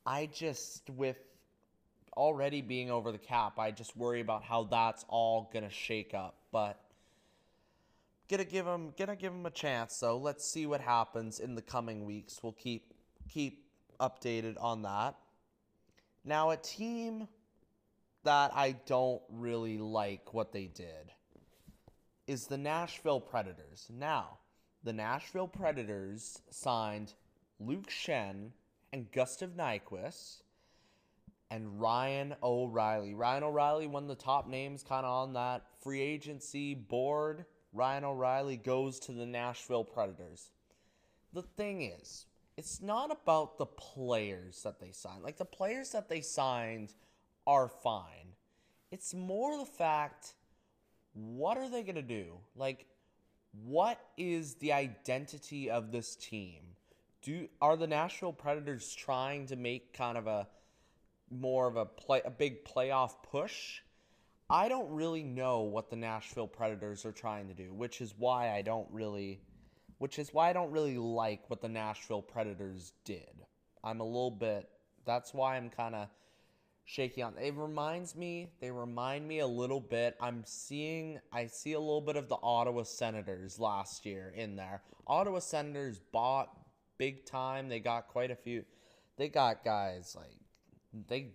I 0.06 0.30
just, 0.32 0.90
with 0.92 1.18
already 2.16 2.62
being 2.62 2.92
over 2.92 3.12
the 3.12 3.18
cap, 3.18 3.58
I 3.58 3.72
just 3.72 3.98
worry 3.98 4.22
about 4.22 4.44
how 4.44 4.66
that's 4.66 5.04
all 5.08 5.50
to 5.64 5.72
shake 5.72 6.14
up. 6.14 6.36
But 6.52 6.80
gonna 8.32 8.46
give 8.46 8.66
him 8.66 8.94
gonna 8.98 9.16
give 9.16 9.34
him 9.34 9.46
a 9.46 9.52
chance 9.52 9.94
so 9.94 10.18
let's 10.18 10.48
see 10.48 10.66
what 10.66 10.80
happens 10.80 11.42
in 11.42 11.54
the 11.54 11.62
coming 11.62 12.06
weeks 12.06 12.40
we'll 12.42 12.54
keep 12.54 12.94
keep 13.28 13.66
updated 14.00 14.56
on 14.58 14.82
that 14.84 15.16
now 16.24 16.52
a 16.52 16.58
team 16.58 17.28
that 18.24 18.52
i 18.56 18.76
don't 18.86 19.22
really 19.30 19.78
like 19.78 20.34
what 20.34 20.52
they 20.52 20.66
did 20.66 21.12
is 22.28 22.48
the 22.48 22.58
nashville 22.58 23.22
predators 23.22 23.88
now 23.90 24.38
the 24.84 24.94
nashville 24.94 25.48
predators 25.48 26.42
signed 26.50 27.14
luke 27.60 27.90
schenn 27.90 28.52
and 28.94 29.12
gustav 29.12 29.52
nyquist 29.52 30.42
and 31.52 31.82
Ryan 31.82 32.34
O'Reilly. 32.42 33.14
Ryan 33.14 33.44
O'Reilly, 33.44 33.86
one 33.86 34.04
of 34.04 34.10
the 34.10 34.16
top 34.16 34.48
names 34.48 34.84
kind 34.84 35.06
of 35.06 35.12
on 35.12 35.34
that 35.34 35.64
free 35.84 36.00
agency 36.00 36.74
board. 36.74 37.44
Ryan 37.74 38.06
O'Reilly 38.06 38.56
goes 38.56 39.00
to 39.02 39.12
the 39.12 39.26
Nashville 39.26 39.84
Predators. 39.84 40.52
The 41.34 41.42
thing 41.42 41.82
is, 41.82 42.26
it's 42.58 42.82
not 42.82 43.12
about 43.12 43.58
the 43.58 43.66
players 43.66 44.64
that 44.64 44.80
they 44.80 44.92
signed. 44.92 45.24
Like 45.24 45.38
the 45.38 45.46
players 45.46 45.92
that 45.92 46.10
they 46.10 46.22
signed 46.22 46.94
are 47.48 47.68
fine. 47.68 48.36
It's 48.92 49.14
more 49.14 49.58
the 49.58 49.66
fact 49.66 50.34
what 51.14 51.58
are 51.58 51.70
they 51.70 51.84
going 51.84 51.96
to 51.96 52.02
do? 52.02 52.38
Like 52.56 52.86
what 53.64 54.00
is 54.18 54.56
the 54.56 54.74
identity 54.74 55.70
of 55.70 55.92
this 55.92 56.16
team? 56.16 56.62
Do 57.22 57.48
are 57.62 57.78
the 57.78 57.88
Nashville 57.88 58.34
Predators 58.34 58.94
trying 58.94 59.48
to 59.48 59.56
make 59.56 59.94
kind 59.94 60.18
of 60.18 60.28
a 60.28 60.48
more 61.30 61.68
of 61.68 61.76
a 61.76 61.86
play 61.86 62.22
a 62.26 62.32
big 62.32 62.66
playoff 62.66 63.12
push? 63.30 63.82
I 64.50 64.68
don't 64.68 64.92
really 64.92 65.24
know 65.24 65.62
what 65.62 65.90
the 65.90 65.96
Nashville 65.96 66.48
Predators 66.48 67.06
are 67.06 67.12
trying 67.12 67.48
to 67.48 67.54
do, 67.54 67.74
which 67.74 68.02
is 68.02 68.14
why 68.18 68.52
I 68.52 68.62
don't 68.62 68.88
really 68.92 69.40
which 70.02 70.18
is 70.18 70.34
why 70.34 70.50
I 70.50 70.54
don't 70.54 70.72
really 70.72 70.98
like 70.98 71.48
what 71.48 71.62
the 71.62 71.70
Nashville 71.70 72.24
Predators 72.24 72.94
did. 73.06 73.46
I'm 73.84 74.00
a 74.00 74.04
little 74.04 74.32
bit 74.32 74.68
that's 75.06 75.32
why 75.32 75.58
I'm 75.58 75.70
kind 75.70 75.94
of 75.94 76.08
shaky 76.86 77.22
on. 77.22 77.34
It 77.40 77.54
reminds 77.56 78.16
me, 78.16 78.50
they 78.60 78.72
remind 78.72 79.28
me 79.28 79.40
a 79.40 79.48
little 79.48 79.80
bit. 79.80 80.18
I'm 80.20 80.44
seeing 80.46 81.20
I 81.32 81.46
see 81.46 81.74
a 81.74 81.80
little 81.80 82.02
bit 82.02 82.16
of 82.16 82.30
the 82.30 82.38
Ottawa 82.42 82.82
Senators 82.84 83.60
last 83.60 84.06
year 84.06 84.34
in 84.36 84.56
there. 84.56 84.82
Ottawa 85.06 85.38
Senators 85.38 86.00
bought 86.12 86.50
big 86.98 87.26
time. 87.26 87.70
They 87.70 87.80
got 87.80 88.08
quite 88.08 88.32
a 88.32 88.36
few. 88.36 88.66
They 89.18 89.30
got 89.30 89.64
guys 89.64 90.16
like 90.18 90.38
they 91.08 91.34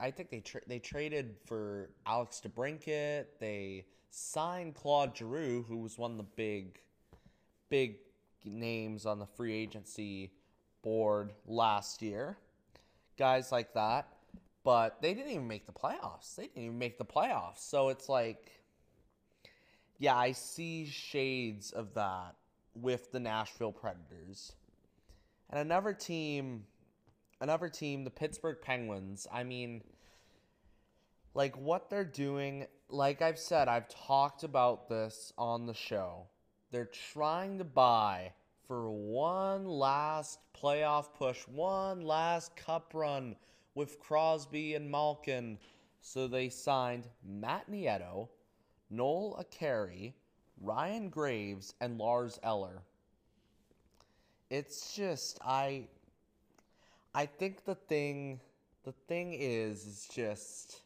I 0.00 0.10
think 0.10 0.30
they 0.30 0.40
tra- 0.40 0.66
they 0.66 0.80
traded 0.80 1.36
for 1.46 1.90
Alex 2.04 2.42
DeBrincat. 2.44 3.26
They 3.38 3.86
signed 4.10 4.74
Claude 4.74 5.16
Giroux, 5.16 5.64
who 5.68 5.78
was 5.78 5.96
one 5.96 6.10
of 6.10 6.16
the 6.16 6.26
big, 6.36 6.80
big 7.70 7.96
names 8.44 9.06
on 9.06 9.18
the 9.18 9.26
free 9.26 9.54
agency 9.54 10.32
board 10.82 11.32
last 11.46 12.02
year. 12.02 12.38
Guys 13.18 13.50
like 13.50 13.74
that, 13.74 14.08
but 14.64 15.02
they 15.02 15.14
didn't 15.14 15.32
even 15.32 15.48
make 15.48 15.66
the 15.66 15.72
playoffs. 15.72 16.36
They 16.36 16.44
didn't 16.44 16.62
even 16.62 16.78
make 16.78 16.98
the 16.98 17.04
playoffs. 17.04 17.58
So 17.58 17.88
it's 17.88 18.08
like, 18.08 18.52
yeah, 19.98 20.16
I 20.16 20.32
see 20.32 20.86
shades 20.86 21.72
of 21.72 21.94
that 21.94 22.36
with 22.74 23.10
the 23.10 23.18
Nashville 23.18 23.72
Predators, 23.72 24.52
and 25.50 25.58
another 25.58 25.92
team 25.92 26.64
another 27.40 27.68
team, 27.68 28.04
the 28.04 28.10
Pittsburgh 28.10 28.58
Penguins, 28.60 29.26
I 29.32 29.44
mean, 29.44 29.82
like 31.34 31.56
what 31.56 31.90
they're 31.90 32.04
doing, 32.04 32.66
like 32.88 33.22
I've 33.22 33.38
said, 33.38 33.68
I've 33.68 33.88
talked 33.88 34.44
about 34.44 34.88
this 34.88 35.32
on 35.38 35.66
the 35.66 35.74
show. 35.74 36.26
They're 36.70 36.90
trying 37.12 37.58
to 37.58 37.64
buy 37.64 38.32
for 38.66 38.90
one 38.90 39.64
last 39.66 40.40
playoff 40.54 41.14
push, 41.14 41.40
one 41.48 42.02
last 42.02 42.54
cup 42.56 42.92
run 42.92 43.36
with 43.74 43.98
Crosby 43.98 44.74
and 44.74 44.90
Malkin. 44.90 45.58
So 46.02 46.28
they 46.28 46.50
signed 46.50 47.08
Matt 47.24 47.70
Nieto, 47.70 48.28
Noel 48.90 49.42
Acciari, 49.42 50.12
Ryan 50.60 51.08
Graves, 51.08 51.74
and 51.80 51.98
Lars 51.98 52.38
Eller. 52.42 52.82
It's 54.50 54.94
just 54.94 55.38
I 55.44 55.88
I 57.14 57.26
think 57.26 57.64
the 57.64 57.74
thing 57.74 58.40
the 58.84 58.92
thing 59.06 59.34
is 59.34 59.86
is 59.86 60.08
just 60.12 60.82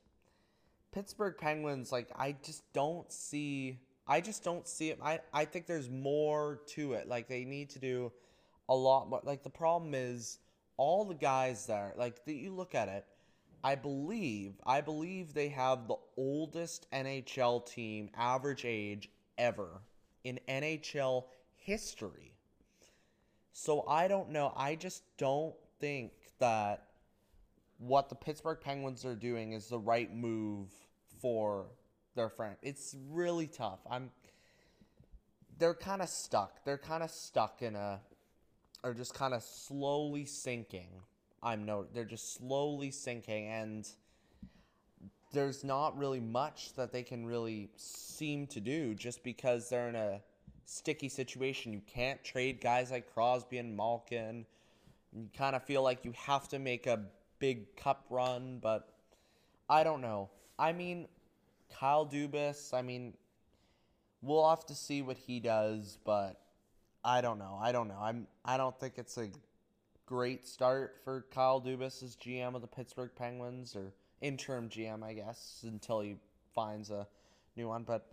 Pittsburgh 0.93 1.37
Penguins 1.39 1.91
like 1.93 2.09
I 2.17 2.37
just 2.43 2.71
don't 2.73 3.11
see 3.11 3.79
I 4.07 4.21
just 4.21 4.43
don't 4.43 4.67
see 4.67 4.91
it. 4.91 4.99
I 5.03 5.21
I 5.33 5.45
think 5.45 5.67
there's 5.67 5.91
more 5.91 6.61
to 6.69 6.95
it. 6.95 7.09
Like 7.09 7.29
they 7.29 7.45
need 7.45 7.71
to 7.71 7.79
do 7.79 8.13
a 8.69 8.75
lot 8.75 9.09
more. 9.09 9.21
Like 9.25 9.43
the 9.43 9.51
problem 9.51 9.95
is 9.95 10.39
all 10.77 11.05
the 11.05 11.15
guys 11.15 11.67
there. 11.67 11.95
Like 11.97 12.25
that 12.25 12.35
you 12.35 12.53
look 12.53 12.75
at 12.75 12.89
it, 12.89 13.05
I 13.63 13.75
believe 13.75 14.55
I 14.67 14.81
believe 14.81 15.35
they 15.35 15.49
have 15.49 15.87
the 15.87 15.97
oldest 16.17 16.91
NHL 16.93 17.65
team 17.67 18.11
average 18.17 18.65
age 18.65 19.09
ever 19.39 19.83
in 20.25 20.41
NHL 20.49 21.25
history. 21.55 22.35
So 23.53 23.85
I 23.87 24.09
don't 24.09 24.31
know. 24.31 24.53
I 24.57 24.75
just 24.75 25.03
don't 25.19 25.55
think 25.79 26.13
that 26.39 26.87
what 27.79 28.09
the 28.09 28.15
Pittsburgh 28.15 28.59
Penguins 28.61 29.05
are 29.05 29.15
doing 29.15 29.53
is 29.53 29.67
the 29.67 29.79
right 29.79 30.13
move 30.15 30.71
for 31.21 31.67
their 32.15 32.29
friend. 32.29 32.57
It's 32.63 32.97
really 33.11 33.47
tough. 33.47 33.81
I'm 33.91 34.11
they're 35.59 35.75
kind 35.75 36.03
of 36.03 36.09
stuck. 36.09 36.65
They're 36.65 36.79
kind 36.79 37.03
of 37.03 37.11
stuck 37.11 37.63
in 37.63 37.77
a 37.77 38.01
or 38.83 38.95
just 38.95 39.15
kind 39.15 39.35
of 39.35 39.43
slowly 39.43 40.25
sinking. 40.25 40.89
I'm 41.43 41.65
no 41.65 41.87
they're 41.93 42.05
just 42.05 42.35
slowly 42.35 42.91
sinking 42.91 43.49
and 43.49 43.89
there's 45.33 45.65
not 45.65 45.97
really 45.97 46.21
much 46.21 46.75
that 46.75 46.93
they 46.93 47.03
can 47.03 47.25
really 47.25 47.71
seem 47.77 48.47
to 48.49 48.61
do 48.61 48.95
just 48.95 49.25
because 49.25 49.69
they're 49.71 49.89
in 49.89 49.97
a 49.97 50.21
sticky 50.67 51.09
situation. 51.09 51.73
You 51.73 51.81
can't 51.87 52.23
trade 52.23 52.61
guys 52.61 52.91
like 52.91 53.13
Crosby 53.13 53.59
and 53.59 53.77
Malkin 53.77 54.47
You 55.15 55.29
kind 55.37 55.57
of 55.57 55.63
feel 55.65 55.83
like 55.83 56.05
you 56.05 56.13
have 56.17 56.49
to 56.49 56.59
make 56.59 56.87
a 56.87 57.01
big 57.39 57.77
cup 57.77 58.07
run, 58.09 58.59
but 58.63 58.89
I 59.69 59.85
don't 59.85 60.01
know. 60.01 60.31
I 60.59 60.73
mean, 60.73 61.09
Kyle 61.79 62.07
Dubas, 62.07 62.75
I 62.75 62.83
mean, 62.83 63.15
we'll 64.21 64.49
have 64.49 64.67
to 64.67 64.75
see 64.75 65.03
what 65.03 65.17
he 65.17 65.41
does, 65.41 65.99
but 66.05 66.41
I 67.05 67.21
don't 67.21 67.39
know. 67.39 67.59
I 67.61 67.73
don't 67.73 67.89
know. 67.89 67.99
I'm 68.01 68.27
I 68.45 68.57
don't 68.57 68.79
think 68.79 68.95
it's 68.97 69.19
a 69.19 69.29
great 70.07 70.47
start 70.47 70.97
for 71.05 71.25
Kyle 71.31 71.61
Dubas 71.61 72.03
as 72.03 72.17
GM 72.17 72.55
of 72.55 72.61
the 72.61 72.69
Pittsburgh 72.69 73.11
Penguins 73.17 73.75
or 73.75 73.93
interim 74.21 74.69
GM, 74.69 75.03
I 75.03 75.15
guess, 75.15 75.61
until 75.65 76.01
he 76.01 76.17
finds 76.55 76.91
a 76.91 77.07
new 77.57 77.69
one, 77.69 77.83
but 77.83 78.07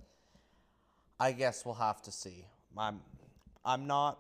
I 1.20 1.32
guess 1.32 1.66
we'll 1.66 1.76
have 1.76 2.02
to 2.04 2.12
see. 2.12 2.46
I'm 2.78 3.02
I'm 3.66 3.88
not 3.88 4.20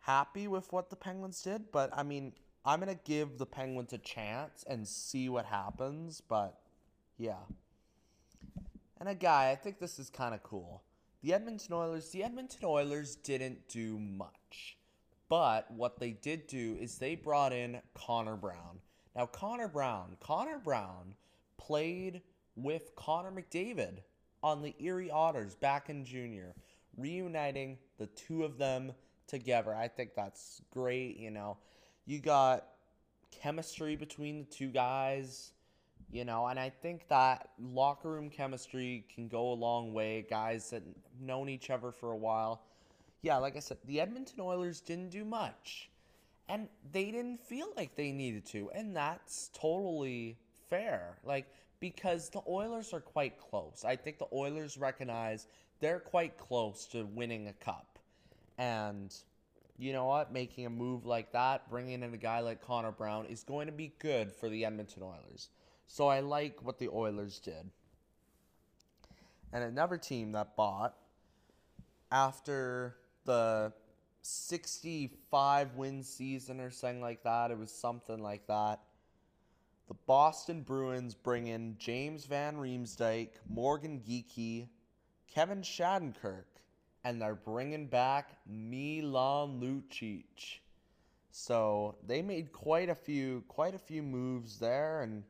happy 0.00 0.46
with 0.46 0.72
what 0.72 0.90
the 0.90 0.96
Penguins 0.96 1.42
did, 1.42 1.72
but 1.72 1.90
I 1.92 2.02
mean, 2.02 2.32
I'm 2.64 2.80
going 2.80 2.94
to 2.94 3.02
give 3.04 3.38
the 3.38 3.46
Penguins 3.46 3.92
a 3.92 3.98
chance 3.98 4.64
and 4.68 4.86
see 4.86 5.28
what 5.28 5.46
happens, 5.46 6.20
but 6.26 6.58
yeah. 7.16 7.38
And 9.00 9.08
a 9.08 9.14
guy, 9.14 9.50
I 9.50 9.56
think 9.56 9.78
this 9.78 9.98
is 9.98 10.10
kind 10.10 10.34
of 10.34 10.42
cool. 10.42 10.82
The 11.22 11.32
Edmonton 11.32 11.74
Oilers, 11.74 12.10
the 12.10 12.22
Edmonton 12.22 12.60
Oilers 12.64 13.16
didn't 13.16 13.66
do 13.68 13.98
much. 13.98 14.76
But 15.28 15.70
what 15.70 15.98
they 15.98 16.10
did 16.10 16.46
do 16.46 16.76
is 16.78 16.98
they 16.98 17.14
brought 17.14 17.52
in 17.52 17.80
Connor 17.94 18.36
Brown. 18.36 18.80
Now 19.16 19.26
Connor 19.26 19.68
Brown, 19.68 20.16
Connor 20.20 20.58
Brown 20.58 21.14
played 21.56 22.20
with 22.56 22.94
Connor 22.94 23.30
McDavid 23.30 23.98
on 24.42 24.62
the 24.62 24.74
Erie 24.78 25.10
Otters 25.10 25.54
back 25.54 25.88
in 25.88 26.04
junior, 26.04 26.54
reuniting 26.96 27.78
the 27.98 28.06
two 28.06 28.44
of 28.44 28.58
them 28.58 28.92
together. 29.26 29.74
I 29.74 29.88
think 29.88 30.14
that's 30.14 30.62
great, 30.70 31.16
you 31.16 31.30
know. 31.30 31.58
You 32.06 32.18
got 32.18 32.66
chemistry 33.30 33.96
between 33.96 34.40
the 34.40 34.46
two 34.46 34.68
guys 34.68 35.52
you 36.12 36.24
know, 36.24 36.46
and 36.48 36.58
I 36.58 36.70
think 36.70 37.08
that 37.08 37.50
locker 37.58 38.10
room 38.10 38.30
chemistry 38.30 39.04
can 39.14 39.28
go 39.28 39.52
a 39.52 39.54
long 39.54 39.92
way. 39.92 40.26
Guys 40.28 40.70
that 40.70 40.82
known 41.20 41.48
each 41.48 41.70
other 41.70 41.92
for 41.92 42.10
a 42.10 42.16
while. 42.16 42.62
Yeah, 43.22 43.36
like 43.36 43.56
I 43.56 43.60
said, 43.60 43.78
the 43.84 44.00
Edmonton 44.00 44.40
Oilers 44.40 44.80
didn't 44.80 45.10
do 45.10 45.24
much. 45.24 45.90
And 46.48 46.68
they 46.90 47.12
didn't 47.12 47.40
feel 47.40 47.68
like 47.76 47.94
they 47.94 48.10
needed 48.10 48.44
to. 48.46 48.70
And 48.74 48.96
that's 48.96 49.50
totally 49.54 50.36
fair. 50.68 51.18
Like, 51.22 51.46
because 51.78 52.28
the 52.28 52.42
Oilers 52.48 52.92
are 52.92 53.00
quite 53.00 53.38
close. 53.38 53.84
I 53.86 53.94
think 53.94 54.18
the 54.18 54.26
Oilers 54.32 54.76
recognize 54.76 55.46
they're 55.78 56.00
quite 56.00 56.36
close 56.38 56.86
to 56.86 57.04
winning 57.04 57.46
a 57.46 57.52
cup. 57.52 57.98
And 58.58 59.14
you 59.78 59.92
know 59.92 60.06
what? 60.06 60.32
Making 60.32 60.66
a 60.66 60.70
move 60.70 61.06
like 61.06 61.32
that, 61.32 61.70
bringing 61.70 62.02
in 62.02 62.14
a 62.14 62.18
guy 62.18 62.40
like 62.40 62.60
Connor 62.60 62.92
Brown, 62.92 63.26
is 63.26 63.44
going 63.44 63.66
to 63.66 63.72
be 63.72 63.92
good 64.00 64.32
for 64.32 64.48
the 64.48 64.64
Edmonton 64.64 65.04
Oilers. 65.04 65.50
So 65.92 66.06
I 66.06 66.20
like 66.20 66.64
what 66.64 66.78
the 66.78 66.88
Oilers 66.88 67.40
did. 67.40 67.68
And 69.52 69.64
another 69.64 69.96
team 69.96 70.30
that 70.32 70.54
bought 70.54 70.94
after 72.12 72.94
the 73.24 73.72
65 74.22 75.74
win 75.74 76.04
season 76.04 76.60
or 76.60 76.70
something 76.70 77.00
like 77.00 77.24
that, 77.24 77.50
it 77.50 77.58
was 77.58 77.72
something 77.72 78.22
like 78.22 78.46
that. 78.46 78.78
The 79.88 79.94
Boston 80.06 80.62
Bruins 80.62 81.16
bring 81.16 81.48
in 81.48 81.74
James 81.76 82.24
Van 82.24 82.54
Riemsdyk, 82.54 83.30
Morgan 83.48 84.00
Geekie, 84.08 84.68
Kevin 85.26 85.62
Shattenkirk, 85.62 86.44
and 87.02 87.20
they're 87.20 87.34
bringing 87.34 87.88
back 87.88 88.36
Milan 88.46 89.60
Lucic. 89.60 90.60
So 91.32 91.96
they 92.06 92.22
made 92.22 92.52
quite 92.52 92.88
a 92.88 92.94
few, 92.94 93.42
quite 93.48 93.74
a 93.74 93.78
few 93.78 94.04
moves 94.04 94.60
there, 94.60 95.02
and 95.02 95.24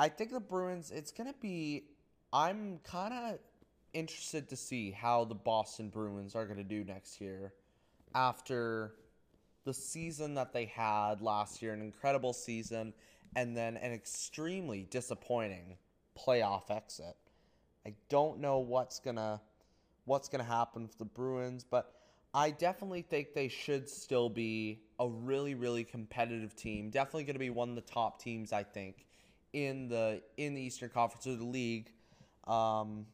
I 0.00 0.08
think 0.08 0.32
the 0.32 0.40
Bruins, 0.40 0.90
it's 0.90 1.12
going 1.12 1.30
to 1.30 1.38
be. 1.42 1.84
I'm 2.32 2.78
kind 2.84 3.12
of 3.12 3.38
interested 3.92 4.48
to 4.48 4.56
see 4.56 4.92
how 4.92 5.24
the 5.24 5.34
Boston 5.34 5.90
Bruins 5.90 6.34
are 6.34 6.46
going 6.46 6.56
to 6.56 6.64
do 6.64 6.84
next 6.84 7.20
year 7.20 7.52
after 8.14 8.94
the 9.64 9.74
season 9.74 10.32
that 10.36 10.54
they 10.54 10.64
had 10.64 11.20
last 11.20 11.60
year, 11.60 11.74
an 11.74 11.82
incredible 11.82 12.32
season, 12.32 12.94
and 13.36 13.54
then 13.54 13.76
an 13.76 13.92
extremely 13.92 14.86
disappointing 14.88 15.76
playoff 16.18 16.70
exit. 16.70 17.14
I 17.84 17.92
don't 18.08 18.40
know 18.40 18.58
what's 18.58 19.00
gonna 19.00 19.42
what's 20.06 20.30
gonna 20.30 20.44
happen 20.44 20.88
for 20.88 20.96
the 20.96 21.04
Bruins, 21.04 21.62
but 21.62 21.92
I 22.32 22.52
definitely 22.52 23.02
think 23.02 23.34
they 23.34 23.48
should 23.48 23.86
still 23.86 24.30
be 24.30 24.80
a 24.98 25.06
really, 25.06 25.54
really 25.54 25.84
competitive 25.84 26.56
team. 26.56 26.88
Definitely 26.88 27.24
gonna 27.24 27.38
be 27.38 27.50
one 27.50 27.68
of 27.68 27.74
the 27.74 27.82
top 27.82 28.18
teams, 28.18 28.50
I 28.52 28.62
think, 28.62 29.06
in 29.52 29.88
the 29.88 30.22
in 30.36 30.54
the 30.54 30.60
Eastern 30.60 30.90
Conference 30.90 31.26
of 31.26 31.38
the 31.38 31.44
league. 31.44 31.90
Um, 32.46 33.06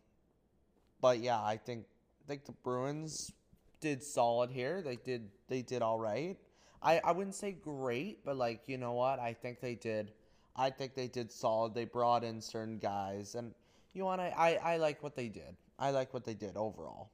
but 1.00 1.20
yeah, 1.20 1.42
I 1.42 1.56
think 1.56 1.84
I 2.24 2.28
think 2.28 2.44
the 2.44 2.52
Bruins 2.52 3.32
did 3.80 4.02
solid 4.02 4.50
here. 4.50 4.82
They 4.82 4.96
did 4.96 5.28
they 5.48 5.62
did 5.62 5.82
all 5.82 5.98
right. 5.98 6.36
I, 6.82 7.00
I 7.02 7.12
wouldn't 7.12 7.34
say 7.34 7.52
great, 7.52 8.24
but 8.24 8.36
like 8.36 8.62
you 8.66 8.78
know 8.78 8.92
what? 8.92 9.18
I 9.18 9.32
think 9.32 9.60
they 9.60 9.74
did. 9.74 10.12
I 10.54 10.70
think 10.70 10.94
they 10.94 11.08
did 11.08 11.30
solid. 11.30 11.74
They 11.74 11.84
brought 11.84 12.24
in 12.24 12.40
certain 12.40 12.78
guys, 12.78 13.34
and 13.34 13.52
you 13.92 14.04
want 14.04 14.20
I, 14.20 14.58
I 14.64 14.74
I 14.74 14.76
like 14.76 15.02
what 15.02 15.16
they 15.16 15.28
did. 15.28 15.56
I 15.78 15.90
like 15.90 16.14
what 16.14 16.24
they 16.24 16.34
did 16.34 16.56
overall. 16.56 17.10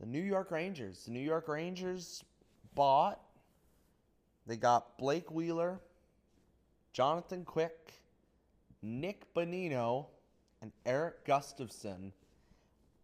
The 0.00 0.06
New 0.06 0.20
York 0.20 0.50
Rangers. 0.50 1.04
The 1.04 1.12
New 1.12 1.20
York 1.20 1.48
Rangers 1.48 2.24
bought. 2.74 3.20
They 4.46 4.56
got 4.56 4.98
Blake 4.98 5.30
Wheeler, 5.30 5.80
Jonathan 6.92 7.44
Quick, 7.44 7.94
Nick 8.82 9.32
Bonino, 9.34 10.06
and 10.60 10.72
Erik 10.84 11.24
Gustafsson. 11.26 12.12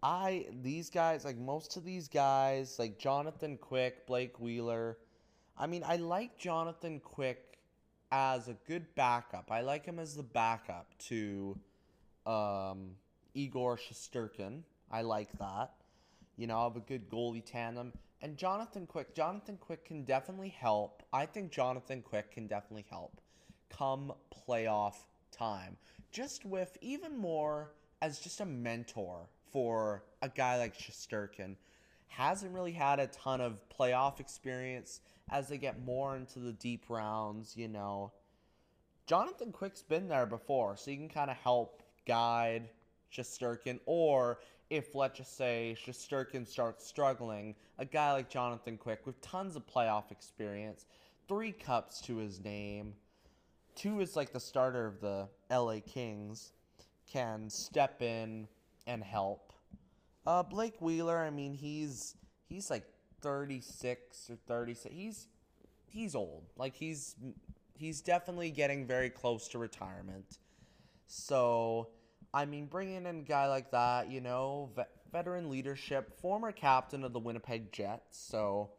I 0.02 0.46
these 0.62 0.90
guys 0.90 1.24
like 1.24 1.38
most 1.38 1.76
of 1.76 1.84
these 1.84 2.06
guys 2.06 2.78
like 2.78 2.98
Jonathan 2.98 3.56
Quick, 3.56 4.06
Blake 4.06 4.38
Wheeler. 4.38 4.98
I 5.56 5.66
mean, 5.66 5.82
I 5.86 5.96
like 5.96 6.38
Jonathan 6.38 7.00
Quick 7.00 7.58
as 8.12 8.48
a 8.48 8.56
good 8.66 8.94
backup. 8.94 9.50
I 9.50 9.62
like 9.62 9.86
him 9.86 9.98
as 9.98 10.14
the 10.14 10.22
backup 10.22 10.96
to 11.08 11.58
um, 12.26 12.90
Igor 13.34 13.76
Shesterkin. 13.76 14.62
I 14.90 15.02
like 15.02 15.36
that. 15.38 15.72
You 16.36 16.46
know, 16.46 16.60
I 16.60 16.64
have 16.64 16.76
a 16.76 16.80
good 16.80 17.10
goalie 17.10 17.44
tandem. 17.44 17.92
And 18.22 18.36
Jonathan 18.36 18.86
Quick, 18.86 19.14
Jonathan 19.14 19.56
Quick 19.56 19.84
can 19.84 20.04
definitely 20.04 20.50
help. 20.50 21.02
I 21.12 21.26
think 21.26 21.50
Jonathan 21.50 22.02
Quick 22.02 22.30
can 22.30 22.46
definitely 22.46 22.86
help 22.88 23.20
come 23.76 24.12
playoff 24.48 24.94
time. 25.30 25.76
Just 26.10 26.44
with 26.44 26.76
even 26.80 27.16
more 27.16 27.72
as 28.00 28.20
just 28.20 28.40
a 28.40 28.46
mentor 28.46 29.28
for 29.52 30.02
a 30.22 30.28
guy 30.28 30.58
like 30.58 30.76
Shesterkin. 30.76 31.56
Hasn't 32.08 32.52
really 32.52 32.72
had 32.72 33.00
a 33.00 33.06
ton 33.08 33.40
of 33.40 33.58
playoff 33.68 34.20
experience 34.20 35.00
as 35.30 35.48
they 35.48 35.58
get 35.58 35.84
more 35.84 36.16
into 36.16 36.38
the 36.38 36.52
deep 36.52 36.84
rounds, 36.88 37.56
you 37.56 37.68
know. 37.68 38.12
Jonathan 39.06 39.52
Quick's 39.52 39.82
been 39.82 40.08
there 40.08 40.26
before, 40.26 40.76
so 40.76 40.90
you 40.90 40.96
can 40.96 41.08
kind 41.08 41.30
of 41.30 41.36
help 41.36 41.82
guide 42.06 42.68
Shesterkin. 43.12 43.78
Or 43.86 44.38
if, 44.70 44.94
let's 44.94 45.18
just 45.18 45.36
say, 45.36 45.76
Shesterkin 45.84 46.46
starts 46.46 46.86
struggling, 46.86 47.54
a 47.78 47.84
guy 47.84 48.12
like 48.12 48.28
Jonathan 48.28 48.76
Quick 48.76 49.06
with 49.06 49.20
tons 49.20 49.56
of 49.56 49.66
playoff 49.66 50.10
experience, 50.10 50.86
three 51.26 51.52
cups 51.52 52.00
to 52.02 52.16
his 52.16 52.42
name, 52.42 52.94
two 53.78 54.00
is 54.00 54.16
like 54.16 54.32
the 54.32 54.40
starter 54.40 54.86
of 54.86 55.00
the 55.00 55.28
LA 55.50 55.78
Kings, 55.86 56.52
can 57.10 57.48
step 57.48 58.02
in 58.02 58.48
and 58.86 59.02
help. 59.02 59.52
Uh, 60.26 60.42
Blake 60.42 60.80
Wheeler, 60.80 61.18
I 61.18 61.30
mean, 61.30 61.54
he's 61.54 62.16
he's 62.48 62.70
like 62.70 62.84
36 63.22 64.30
or 64.30 64.36
36. 64.46 64.94
He's 64.94 65.28
he's 65.86 66.14
old. 66.14 66.44
Like 66.56 66.74
he's 66.74 67.16
he's 67.74 68.00
definitely 68.00 68.50
getting 68.50 68.86
very 68.86 69.08
close 69.08 69.48
to 69.48 69.58
retirement. 69.58 70.38
So, 71.06 71.88
I 72.34 72.44
mean, 72.44 72.66
bringing 72.66 73.06
in 73.06 73.06
a 73.06 73.22
guy 73.22 73.48
like 73.48 73.70
that, 73.70 74.10
you 74.10 74.20
know, 74.20 74.70
veteran 75.10 75.48
leadership, 75.48 76.20
former 76.20 76.52
captain 76.52 77.04
of 77.04 77.14
the 77.14 77.20
Winnipeg 77.20 77.72
Jets. 77.72 78.18
So, 78.18 78.70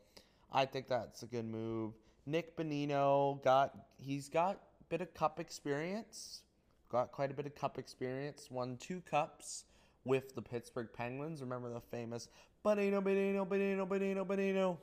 I 0.52 0.66
think 0.66 0.88
that's 0.88 1.24
a 1.24 1.26
good 1.26 1.46
move. 1.46 1.94
Nick 2.28 2.56
Bonino 2.56 3.44
got 3.44 3.74
he's 3.98 4.30
got 4.30 4.60
bit 4.90 5.02
of 5.02 5.14
cup 5.14 5.40
experience. 5.40 6.42
Got 6.90 7.12
quite 7.12 7.32
a 7.32 7.34
bit 7.34 7.46
of 7.46 7.56
cup 7.56 7.78
experience. 7.78 8.48
Won 8.50 8.78
two 8.78 9.02
cups 9.10 9.66
with 10.06 10.36
the 10.36 10.42
Pittsburgh 10.42 10.90
Penguins. 10.92 11.42
Remember 11.42 11.72
the 11.72 11.82
famous 11.82 12.28
Bonino, 12.66 13.02
Bonino, 13.02 13.48
Bonino, 13.48 13.88
Bonino, 13.88 14.26
Bonino 14.26 14.78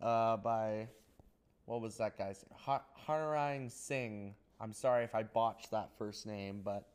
uh, 0.00 0.36
by, 0.36 0.88
what 1.66 1.80
was 1.80 1.96
that 1.98 2.18
guy's 2.18 2.44
name? 2.50 2.80
Harnarayan 3.06 3.70
Singh. 3.70 4.34
I'm 4.60 4.72
sorry 4.72 5.04
if 5.04 5.14
I 5.14 5.22
botched 5.22 5.70
that 5.70 5.90
first 5.98 6.26
name, 6.26 6.62
but 6.64 6.86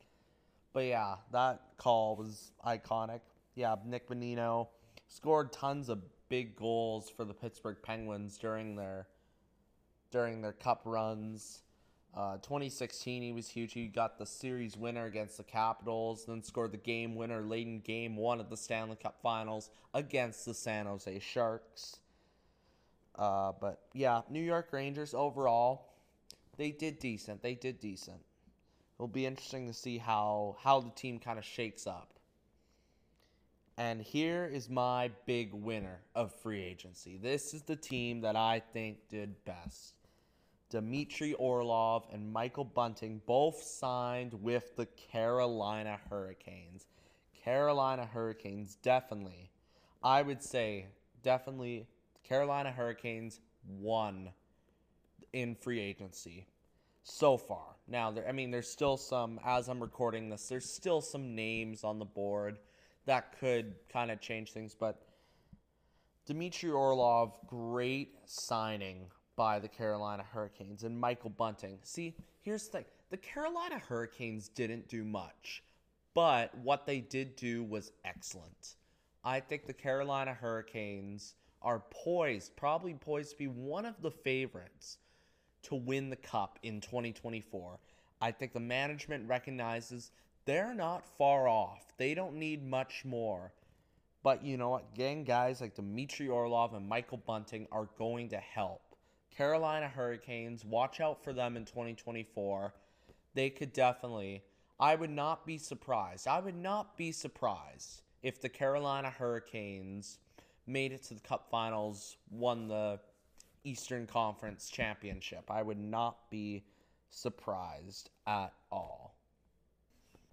but 0.74 0.86
yeah, 0.86 1.16
that 1.32 1.62
call 1.78 2.16
was 2.16 2.52
iconic. 2.66 3.20
Yeah, 3.56 3.76
Nick 3.86 4.10
Bonino 4.10 4.70
scored 5.08 5.52
tons 5.52 5.90
of 5.90 6.00
big 6.30 6.56
goals 6.56 7.10
for 7.10 7.26
the 7.26 7.34
Pittsburgh 7.34 7.78
Penguins 7.84 8.38
during 8.38 8.76
their 8.76 9.08
during 10.12 10.42
their 10.42 10.54
cup 10.54 10.82
runs. 10.86 11.62
Uh, 12.16 12.38
2016, 12.38 13.24
he 13.24 13.32
was 13.32 13.48
huge. 13.48 13.74
He 13.74 13.88
got 13.88 14.18
the 14.18 14.26
series 14.26 14.76
winner 14.76 15.06
against 15.06 15.38
the 15.38 15.44
Capitals, 15.44 16.26
then 16.26 16.44
scored 16.44 16.74
the 16.74 16.78
game 16.78 17.16
winner 17.16 17.42
late 17.42 17.68
in 17.68 17.80
game 17.80 18.18
one 18.18 18.42
of 18.42 18.50
the 18.50 18.58
Stanley 18.58 18.98
Cup 18.98 19.22
Finals 19.22 19.70
against 19.94 20.46
the 20.46 20.54
San 20.54 20.88
Jose 20.88 21.20
Sharks. 21.20 22.00
Uh, 23.16 23.54
but 23.62 23.80
yeah, 23.94 24.22
New 24.30 24.42
York 24.42 24.70
Rangers 24.72 25.14
overall, 25.14 25.94
they 26.58 26.72
did 26.72 27.00
decent. 27.00 27.42
They 27.42 27.56
did 27.56 27.80
decent. 27.80 28.20
It'll 28.98 29.08
be 29.08 29.26
interesting 29.26 29.68
to 29.68 29.74
see 29.74 29.98
how 29.98 30.58
how 30.62 30.82
the 30.82 30.92
team 30.92 31.18
kind 31.18 31.40
of 31.40 31.46
shakes 31.46 31.88
up. 31.88 32.10
And 33.78 34.02
here 34.02 34.46
is 34.46 34.70
my 34.70 35.10
big 35.26 35.54
winner 35.54 36.02
of 36.14 36.34
free 36.36 36.62
agency. 36.62 37.18
This 37.18 37.54
is 37.54 37.64
the 37.64 37.76
team 37.76 38.22
that 38.22 38.36
I 38.36 38.62
think 38.74 38.98
did 39.10 39.44
best. 39.46 39.96
Dmitry 40.72 41.34
Orlov 41.34 42.08
and 42.14 42.32
Michael 42.32 42.64
Bunting 42.64 43.22
both 43.26 43.62
signed 43.62 44.34
with 44.34 44.76
the 44.78 44.86
Carolina 44.86 46.00
Hurricanes. 46.10 46.88
Carolina 47.44 48.06
Hurricanes, 48.06 48.76
definitely. 48.82 49.52
I 50.02 50.22
would 50.22 50.42
say, 50.42 50.86
definitely, 51.24 51.88
Carolina 52.24 52.72
Hurricanes 52.72 53.42
won 53.68 54.30
in 55.34 55.56
free 55.56 55.82
agency 55.82 56.48
so 57.04 57.36
far. 57.36 57.76
Now, 57.88 58.10
there, 58.12 58.28
I 58.28 58.32
mean, 58.32 58.50
there's 58.50 58.70
still 58.70 58.96
some, 58.96 59.40
as 59.46 59.68
I'm 59.68 59.82
recording 59.82 60.30
this, 60.30 60.48
there's 60.48 60.70
still 60.70 61.02
some 61.02 61.36
names 61.36 61.84
on 61.84 62.00
the 62.00 62.06
board 62.06 62.60
that 63.06 63.38
could 63.40 63.76
kind 63.92 64.10
of 64.10 64.22
change 64.22 64.54
things, 64.54 64.74
but 64.74 65.02
Dmitry 66.26 66.70
Orlov, 66.70 67.38
great 67.48 68.16
signing 68.26 69.08
by 69.36 69.60
the 69.60 69.68
Carolina 69.68 70.24
Hurricanes 70.24 70.84
and 70.84 71.00
Michael 71.00 71.30
Bunting. 71.30 71.80
See, 71.84 72.16
here's 72.42 72.66
the 72.66 72.78
thing 72.78 72.86
the 73.10 73.18
Carolina 73.18 73.80
Hurricanes 73.80 74.50
didn't 74.50 74.88
do 74.88 75.04
much, 75.04 75.64
but 76.14 76.56
what 76.58 76.86
they 76.86 77.00
did 77.00 77.36
do 77.36 77.64
was 77.64 77.92
excellent. 78.06 78.76
I 79.24 79.40
think 79.40 79.66
the 79.66 79.74
Carolina 79.74 80.34
Hurricanes 80.34 81.36
are 81.62 81.84
poised, 81.92 82.56
probably 82.56 82.94
poised 82.94 83.32
to 83.32 83.38
be 83.38 83.48
one 83.48 83.86
of 83.86 84.02
the 84.02 84.12
favorites 84.12 84.98
to 85.64 85.76
win 85.76 86.10
the 86.10 86.16
cup 86.16 86.58
in 86.64 86.82
2024. 86.82 87.80
I 88.20 88.32
think 88.32 88.54
the 88.54 88.60
management 88.60 89.28
recognizes 89.28 90.12
they're 90.46 90.74
not 90.74 91.06
far 91.18 91.48
off. 91.48 91.94
They 91.98 92.14
don't 92.14 92.36
need 92.36 92.66
much 92.66 93.06
more. 93.06 93.54
But 94.24 94.44
you 94.44 94.58
know 94.58 94.70
what? 94.70 94.94
Getting 94.94 95.24
guys 95.24 95.62
like 95.62 95.76
Dmitry 95.76 96.28
Orlov 96.28 96.74
and 96.74 96.88
Michael 96.88 97.18
Bunting 97.18 97.68
are 97.72 97.90
going 97.98 98.30
to 98.30 98.38
help. 98.38 98.91
Carolina 99.36 99.88
Hurricanes, 99.88 100.64
watch 100.66 101.00
out 101.00 101.24
for 101.24 101.34
them 101.34 101.58
in 101.58 101.66
2024. 101.66 102.74
They 103.34 103.50
could 103.50 103.74
definitely, 103.74 104.44
I 104.80 104.96
would 104.96 105.10
not 105.10 105.46
be 105.46 105.58
surprised. 105.58 106.28
I 106.28 106.40
would 106.40 106.56
not 106.56 106.98
be 106.98 107.12
surprised 107.12 108.02
if 108.22 108.42
the 108.42 108.50
Carolina 108.50 109.10
Hurricanes 109.10 110.20
made 110.68 110.92
it 110.92 111.04
to 111.04 111.14
the 111.14 111.22
Cup 111.22 111.50
Finals, 111.50 112.18
won 112.30 112.68
the 112.68 113.00
Eastern 113.64 114.06
Conference 114.06 114.70
Championship. 114.70 115.50
I 115.50 115.64
would 115.64 115.80
not 115.80 116.30
be 116.30 116.64
surprised 117.10 118.10
at 118.28 118.54
all. 118.72 119.16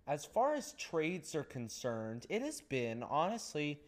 As 0.07 0.25
far 0.25 0.55
as 0.55 0.73
trades 0.73 1.35
are 1.35 1.45
concerned, 1.45 2.27
it 2.31 2.41
has 2.41 2.63
been, 2.63 3.03
honestly, 3.03 3.81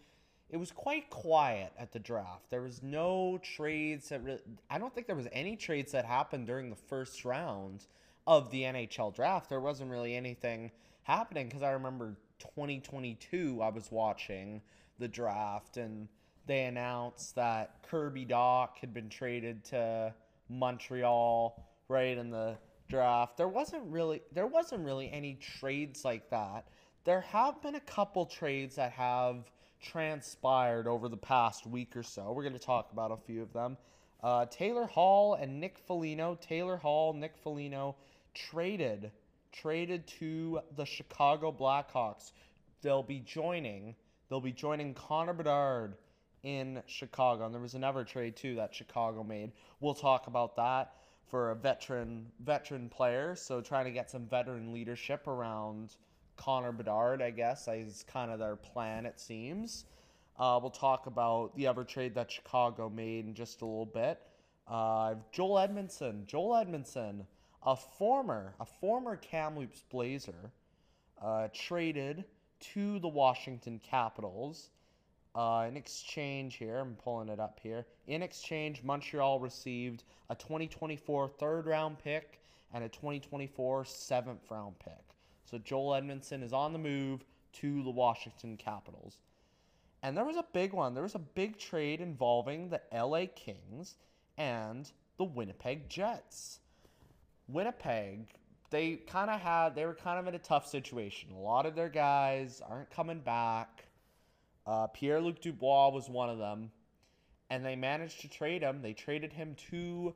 it 0.50 0.56
was 0.56 0.72
quite 0.72 1.08
quiet 1.10 1.72
at 1.78 1.92
the 1.92 1.98
draft. 1.98 2.50
There 2.50 2.62
was 2.62 2.82
no 2.82 3.38
trades 3.42 4.08
that 4.08 4.22
really, 4.22 4.40
I 4.68 4.78
don't 4.78 4.92
think 4.92 5.06
there 5.06 5.16
was 5.16 5.28
any 5.32 5.56
trades 5.56 5.92
that 5.92 6.04
happened 6.04 6.46
during 6.46 6.70
the 6.70 6.76
first 6.76 7.24
round 7.24 7.86
of 8.26 8.50
the 8.50 8.62
NHL 8.62 9.14
draft. 9.14 9.48
There 9.48 9.60
wasn't 9.60 9.90
really 9.90 10.16
anything 10.16 10.72
happening 11.04 11.46
because 11.46 11.62
I 11.62 11.70
remember 11.70 12.16
2022 12.40 13.60
I 13.62 13.68
was 13.68 13.92
watching 13.92 14.60
the 14.98 15.08
draft 15.08 15.76
and 15.76 16.08
they 16.46 16.64
announced 16.64 17.36
that 17.36 17.76
Kirby 17.88 18.26
Dach 18.26 18.76
had 18.80 18.92
been 18.92 19.08
traded 19.08 19.64
to 19.66 20.12
Montreal 20.48 21.64
right 21.88 22.18
in 22.18 22.30
the 22.30 22.58
draft. 22.88 23.36
There 23.36 23.48
wasn't 23.48 23.84
really 23.84 24.22
there 24.32 24.48
wasn't 24.48 24.84
really 24.84 25.10
any 25.12 25.34
trades 25.34 26.04
like 26.04 26.28
that. 26.30 26.66
There 27.04 27.20
have 27.20 27.62
been 27.62 27.76
a 27.76 27.80
couple 27.80 28.26
trades 28.26 28.76
that 28.76 28.92
have 28.92 29.44
transpired 29.80 30.86
over 30.86 31.08
the 31.08 31.16
past 31.16 31.66
week 31.66 31.96
or 31.96 32.02
so. 32.02 32.32
We're 32.32 32.42
going 32.42 32.54
to 32.54 32.58
talk 32.58 32.92
about 32.92 33.10
a 33.10 33.16
few 33.16 33.42
of 33.42 33.52
them. 33.52 33.76
Uh, 34.22 34.46
Taylor 34.46 34.86
Hall 34.86 35.34
and 35.34 35.60
Nick 35.60 35.78
Foligno. 35.78 36.38
Taylor 36.40 36.76
Hall, 36.76 37.12
Nick 37.12 37.36
Foligno 37.38 37.96
traded 38.34 39.10
traded 39.52 40.06
to 40.06 40.60
the 40.76 40.84
Chicago 40.84 41.52
Blackhawks. 41.52 42.32
They'll 42.82 43.02
be 43.02 43.20
joining. 43.20 43.94
They'll 44.28 44.40
be 44.40 44.52
joining 44.52 44.94
Connor 44.94 45.32
Bedard 45.32 45.96
in 46.42 46.82
Chicago. 46.86 47.44
And 47.44 47.54
there 47.54 47.60
was 47.60 47.74
another 47.74 48.04
trade 48.04 48.36
too 48.36 48.54
that 48.56 48.74
Chicago 48.74 49.22
made. 49.22 49.52
We'll 49.80 49.94
talk 49.94 50.26
about 50.26 50.56
that 50.56 50.94
for 51.28 51.50
a 51.50 51.54
veteran 51.54 52.26
veteran 52.40 52.88
player. 52.88 53.34
So 53.34 53.60
trying 53.60 53.84
to 53.86 53.90
get 53.90 54.10
some 54.10 54.26
veteran 54.26 54.72
leadership 54.72 55.26
around 55.26 55.96
Connor 56.40 56.72
Bedard, 56.72 57.20
I 57.20 57.30
guess, 57.30 57.68
is 57.68 58.02
kind 58.10 58.30
of 58.30 58.38
their 58.38 58.56
plan, 58.56 59.04
it 59.04 59.20
seems. 59.20 59.84
Uh, 60.38 60.58
we'll 60.60 60.70
talk 60.70 61.06
about 61.06 61.54
the 61.54 61.66
other 61.66 61.84
trade 61.84 62.14
that 62.14 62.32
Chicago 62.32 62.88
made 62.88 63.26
in 63.26 63.34
just 63.34 63.60
a 63.60 63.66
little 63.66 63.84
bit. 63.84 64.18
Uh, 64.66 65.16
Joel 65.32 65.58
Edmondson. 65.58 66.24
Joel 66.26 66.56
Edmondson, 66.56 67.26
a 67.66 67.76
former, 67.76 68.54
a 68.58 68.64
former 68.64 69.16
Kamloops 69.16 69.82
Blazer, 69.90 70.50
uh, 71.22 71.48
traded 71.52 72.24
to 72.60 72.98
the 73.00 73.08
Washington 73.08 73.78
Capitals. 73.78 74.70
Uh, 75.34 75.66
in 75.68 75.76
exchange 75.76 76.56
here, 76.56 76.78
I'm 76.78 76.94
pulling 76.94 77.28
it 77.28 77.38
up 77.38 77.60
here. 77.62 77.84
In 78.06 78.22
exchange, 78.22 78.82
Montreal 78.82 79.40
received 79.40 80.04
a 80.30 80.34
2024 80.34 81.28
third 81.28 81.66
round 81.66 81.98
pick 81.98 82.40
and 82.72 82.82
a 82.82 82.88
2024 82.88 83.84
seventh 83.84 84.50
round 84.50 84.78
pick. 84.78 85.09
So 85.50 85.58
Joel 85.58 85.96
Edmondson 85.96 86.42
is 86.44 86.52
on 86.52 86.72
the 86.72 86.78
move 86.78 87.24
to 87.54 87.82
the 87.82 87.90
Washington 87.90 88.56
Capitals. 88.56 89.16
And 90.02 90.16
there 90.16 90.24
was 90.24 90.36
a 90.36 90.44
big 90.52 90.72
one. 90.72 90.94
There 90.94 91.02
was 91.02 91.16
a 91.16 91.20
big 91.20 91.58
trade 91.58 92.00
involving 92.00 92.68
the 92.68 92.80
LA 92.92 93.24
Kings 93.34 93.96
and 94.38 94.90
the 95.18 95.24
Winnipeg 95.24 95.88
Jets. 95.88 96.60
Winnipeg, 97.48 98.28
they 98.70 98.96
kind 98.96 99.28
of 99.28 99.40
had, 99.40 99.74
they 99.74 99.84
were 99.84 99.94
kind 99.94 100.20
of 100.20 100.28
in 100.28 100.36
a 100.36 100.38
tough 100.38 100.68
situation. 100.68 101.32
A 101.32 101.38
lot 101.38 101.66
of 101.66 101.74
their 101.74 101.88
guys 101.88 102.62
aren't 102.66 102.90
coming 102.90 103.18
back. 103.18 103.86
Uh, 104.66 104.86
Pierre 104.86 105.20
Luc 105.20 105.40
Dubois 105.40 105.88
was 105.88 106.08
one 106.08 106.30
of 106.30 106.38
them. 106.38 106.70
And 107.50 107.64
they 107.66 107.74
managed 107.74 108.20
to 108.20 108.28
trade 108.28 108.62
him. 108.62 108.80
They 108.82 108.92
traded 108.92 109.32
him 109.32 109.56
to 109.70 110.14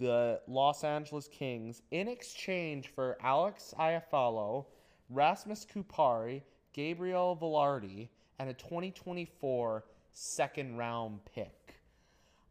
the 0.00 0.40
Los 0.48 0.82
Angeles 0.82 1.28
Kings 1.28 1.82
in 1.90 2.08
exchange 2.08 2.88
for 2.88 3.18
Alex 3.22 3.74
Iafallo, 3.78 4.64
Rasmus 5.10 5.66
Kupari, 5.72 6.40
Gabriel 6.72 7.36
Vilardi, 7.40 8.08
and 8.38 8.48
a 8.48 8.54
2024 8.54 9.84
second 10.12 10.76
round 10.78 11.20
pick. 11.26 11.74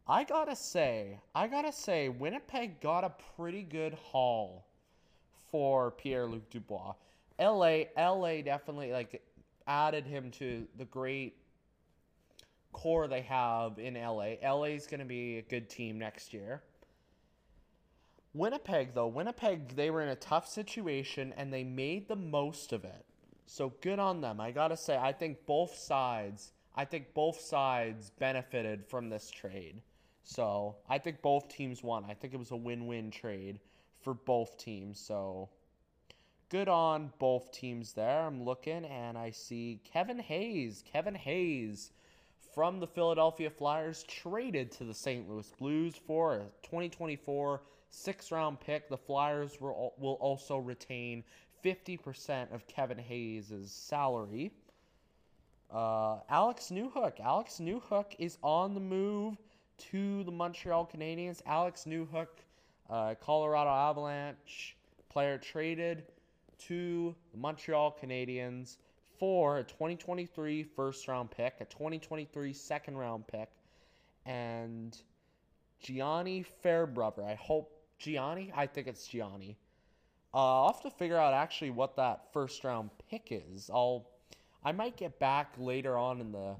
I 0.06 0.22
gotta 0.22 0.54
say, 0.54 1.18
I 1.34 1.48
gotta 1.48 1.72
say, 1.72 2.08
Winnipeg 2.08 2.80
got 2.80 3.02
a 3.02 3.12
pretty 3.36 3.62
good 3.62 3.94
haul 3.94 4.64
for 5.50 5.90
Pierre 5.90 6.26
Luc 6.26 6.48
Dubois. 6.50 6.94
LA, 7.40 7.84
LA 7.98 8.42
definitely 8.42 8.92
like 8.92 9.22
added 9.66 10.06
him 10.06 10.30
to 10.32 10.66
the 10.78 10.84
great 10.84 11.36
core 12.72 13.08
they 13.08 13.22
have 13.22 13.80
in 13.80 13.94
LA. 13.94 14.34
LA 14.40 14.74
is 14.74 14.86
gonna 14.86 15.04
be 15.04 15.38
a 15.38 15.42
good 15.42 15.68
team 15.68 15.98
next 15.98 16.32
year. 16.32 16.62
Winnipeg, 18.32 18.94
though, 18.94 19.08
Winnipeg, 19.08 19.74
they 19.74 19.90
were 19.90 20.02
in 20.02 20.08
a 20.08 20.16
tough 20.16 20.46
situation 20.46 21.34
and 21.36 21.52
they 21.52 21.64
made 21.64 22.08
the 22.08 22.16
most 22.16 22.72
of 22.72 22.84
it. 22.84 23.04
So 23.46 23.72
good 23.80 23.98
on 23.98 24.20
them. 24.20 24.40
I 24.40 24.52
gotta 24.52 24.76
say, 24.76 24.96
I 24.96 25.12
think 25.12 25.44
both 25.46 25.74
sides, 25.74 26.52
I 26.76 26.84
think 26.84 27.12
both 27.12 27.40
sides 27.40 28.10
benefited 28.10 28.86
from 28.86 29.08
this 29.08 29.30
trade. 29.30 29.82
So 30.22 30.76
I 30.88 30.98
think 30.98 31.22
both 31.22 31.48
teams 31.48 31.82
won. 31.82 32.04
I 32.08 32.14
think 32.14 32.32
it 32.32 32.38
was 32.38 32.52
a 32.52 32.56
win-win 32.56 33.10
trade 33.10 33.58
for 34.00 34.14
both 34.14 34.56
teams. 34.56 35.00
So 35.00 35.48
good 36.50 36.68
on 36.68 37.12
both 37.18 37.50
teams 37.50 37.94
there. 37.94 38.20
I'm 38.20 38.44
looking 38.44 38.84
and 38.84 39.18
I 39.18 39.30
see 39.30 39.80
Kevin 39.92 40.20
Hayes. 40.20 40.84
Kevin 40.86 41.16
Hayes 41.16 41.90
from 42.54 42.78
the 42.78 42.86
Philadelphia 42.86 43.50
Flyers 43.50 44.04
traded 44.04 44.70
to 44.72 44.84
the 44.84 44.94
St. 44.94 45.28
Louis 45.28 45.52
Blues 45.58 45.96
for 46.06 46.34
a 46.34 46.44
2024 46.62 47.62
six 47.90 48.32
round 48.32 48.60
pick. 48.60 48.88
The 48.88 48.96
Flyers 48.96 49.60
will, 49.60 49.94
will 49.98 50.14
also 50.14 50.56
retain 50.58 51.24
50% 51.64 52.52
of 52.54 52.66
Kevin 52.66 52.98
Hayes' 52.98 53.52
salary. 53.66 54.52
Uh, 55.70 56.18
Alex 56.28 56.70
Newhook. 56.72 57.20
Alex 57.20 57.58
Newhook 57.60 58.14
is 58.18 58.38
on 58.42 58.74
the 58.74 58.80
move 58.80 59.36
to 59.90 60.24
the 60.24 60.32
Montreal 60.32 60.90
Canadiens. 60.92 61.40
Alex 61.46 61.84
Newhook, 61.86 62.28
uh, 62.88 63.14
Colorado 63.20 63.70
Avalanche 63.70 64.76
player 65.08 65.38
traded 65.38 66.04
to 66.58 67.14
the 67.32 67.38
Montreal 67.38 67.96
Canadiens 68.02 68.76
for 69.18 69.58
a 69.58 69.64
2023 69.64 70.62
first 70.62 71.06
round 71.06 71.30
pick, 71.30 71.54
a 71.60 71.64
2023 71.66 72.52
second 72.52 72.96
round 72.96 73.26
pick, 73.26 73.50
and 74.26 74.96
Gianni 75.80 76.42
Fairbrother. 76.42 77.22
I 77.22 77.34
hope 77.34 77.79
Gianni. 78.00 78.52
I 78.56 78.66
think 78.66 78.88
it's 78.88 79.06
Gianni. 79.06 79.56
Uh, 80.34 80.62
I'll 80.62 80.72
have 80.72 80.82
to 80.82 80.90
figure 80.90 81.18
out 81.18 81.34
actually 81.34 81.70
what 81.70 81.96
that 81.96 82.32
first 82.32 82.64
round 82.64 82.90
pick 83.08 83.28
is. 83.30 83.70
I'll 83.72 84.08
I 84.64 84.72
might 84.72 84.96
get 84.96 85.18
back 85.18 85.54
later 85.58 85.96
on 85.96 86.20
in 86.20 86.32
the 86.32 86.56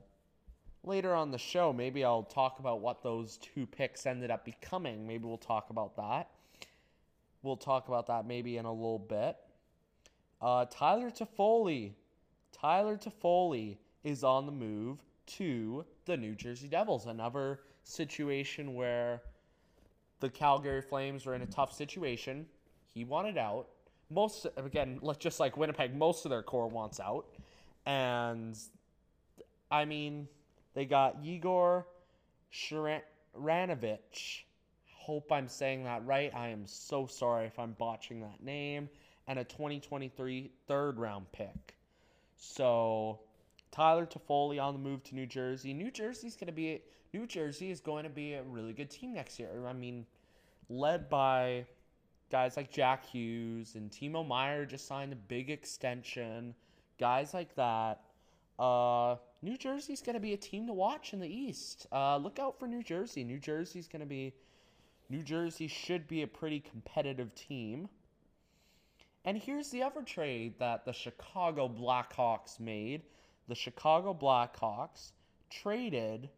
later 0.84 1.14
on 1.14 1.30
the 1.30 1.38
show. 1.38 1.72
Maybe 1.72 2.04
I'll 2.04 2.22
talk 2.22 2.58
about 2.58 2.80
what 2.80 3.02
those 3.02 3.38
two 3.38 3.66
picks 3.66 4.06
ended 4.06 4.30
up 4.30 4.44
becoming. 4.44 5.06
Maybe 5.06 5.24
we'll 5.24 5.38
talk 5.38 5.70
about 5.70 5.96
that. 5.96 6.30
We'll 7.42 7.56
talk 7.56 7.88
about 7.88 8.06
that 8.06 8.26
maybe 8.26 8.56
in 8.56 8.64
a 8.64 8.72
little 8.72 8.98
bit. 8.98 9.36
Uh, 10.40 10.66
Tyler 10.70 11.10
Toffoli. 11.10 11.92
Tyler 12.52 12.96
Toffoli 12.96 13.78
is 14.04 14.24
on 14.24 14.46
the 14.46 14.52
move 14.52 14.98
to 15.26 15.84
the 16.06 16.16
New 16.16 16.34
Jersey 16.34 16.68
Devils. 16.68 17.06
Another 17.06 17.60
situation 17.84 18.74
where 18.74 19.22
the 20.20 20.28
Calgary 20.28 20.82
Flames 20.82 21.26
were 21.26 21.34
in 21.34 21.42
a 21.42 21.46
tough 21.46 21.72
situation. 21.72 22.46
He 22.94 23.04
wanted 23.04 23.36
out. 23.38 23.68
Most 24.10 24.46
again, 24.56 25.00
just 25.18 25.40
like 25.40 25.56
Winnipeg, 25.56 25.94
most 25.96 26.24
of 26.24 26.30
their 26.30 26.42
core 26.42 26.68
wants 26.68 27.00
out. 27.00 27.26
And 27.86 28.56
I 29.70 29.84
mean, 29.84 30.28
they 30.74 30.84
got 30.84 31.18
Igor 31.22 31.86
Sharangovich. 32.52 34.42
Hope 34.96 35.32
I'm 35.32 35.48
saying 35.48 35.84
that 35.84 36.04
right. 36.04 36.32
I 36.34 36.48
am 36.48 36.66
so 36.66 37.06
sorry 37.06 37.46
if 37.46 37.58
I'm 37.58 37.72
botching 37.72 38.20
that 38.20 38.42
name. 38.42 38.88
And 39.26 39.38
a 39.38 39.44
2023 39.44 40.50
third 40.66 40.98
round 40.98 41.30
pick. 41.32 41.74
So 42.36 43.20
Tyler 43.70 44.06
Toffoli 44.06 44.60
on 44.60 44.74
the 44.74 44.80
move 44.80 45.02
to 45.04 45.14
New 45.14 45.26
Jersey. 45.26 45.72
New 45.72 45.90
Jersey's 45.90 46.36
going 46.36 46.48
to 46.48 46.52
be 46.52 46.82
New 47.12 47.26
Jersey 47.26 47.70
is 47.70 47.80
going 47.80 48.04
to 48.04 48.10
be 48.10 48.34
a 48.34 48.42
really 48.42 48.72
good 48.72 48.90
team 48.90 49.14
next 49.14 49.38
year. 49.38 49.66
I 49.66 49.72
mean, 49.72 50.06
led 50.68 51.08
by 51.08 51.66
guys 52.30 52.56
like 52.56 52.70
Jack 52.70 53.04
Hughes 53.06 53.74
and 53.74 53.90
Timo 53.90 54.26
Meier 54.26 54.64
just 54.64 54.86
signed 54.86 55.12
a 55.12 55.16
big 55.16 55.50
extension 55.50 56.54
guys 57.00 57.34
like 57.34 57.54
that. 57.56 58.02
Uh, 58.58 59.16
New 59.42 59.56
Jersey's 59.56 60.02
going 60.02 60.14
to 60.14 60.20
be 60.20 60.34
a 60.34 60.36
team 60.36 60.66
to 60.66 60.72
watch 60.72 61.14
in 61.14 61.18
the 61.18 61.28
East. 61.28 61.86
Uh, 61.90 62.18
look 62.18 62.38
out 62.38 62.58
for 62.58 62.68
New 62.68 62.82
Jersey. 62.82 63.24
New 63.24 63.38
Jersey's 63.38 63.88
going 63.88 64.00
to 64.00 64.06
be. 64.06 64.34
New 65.08 65.22
Jersey 65.22 65.66
should 65.66 66.06
be 66.06 66.22
a 66.22 66.26
pretty 66.26 66.60
competitive 66.60 67.34
team. 67.34 67.88
And 69.24 69.36
here's 69.36 69.70
the 69.70 69.82
other 69.82 70.02
trade 70.02 70.54
that 70.60 70.84
the 70.84 70.92
Chicago 70.92 71.68
Blackhawks 71.68 72.60
made. 72.60 73.02
The 73.50 73.56
Chicago 73.56 74.14
Blackhawks 74.14 75.10
traded 75.50 76.30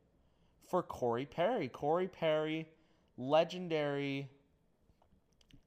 for 0.70 0.82
Corey 0.82 1.26
Perry. 1.26 1.68
Corey 1.68 2.08
Perry, 2.08 2.66
legendary 3.18 4.30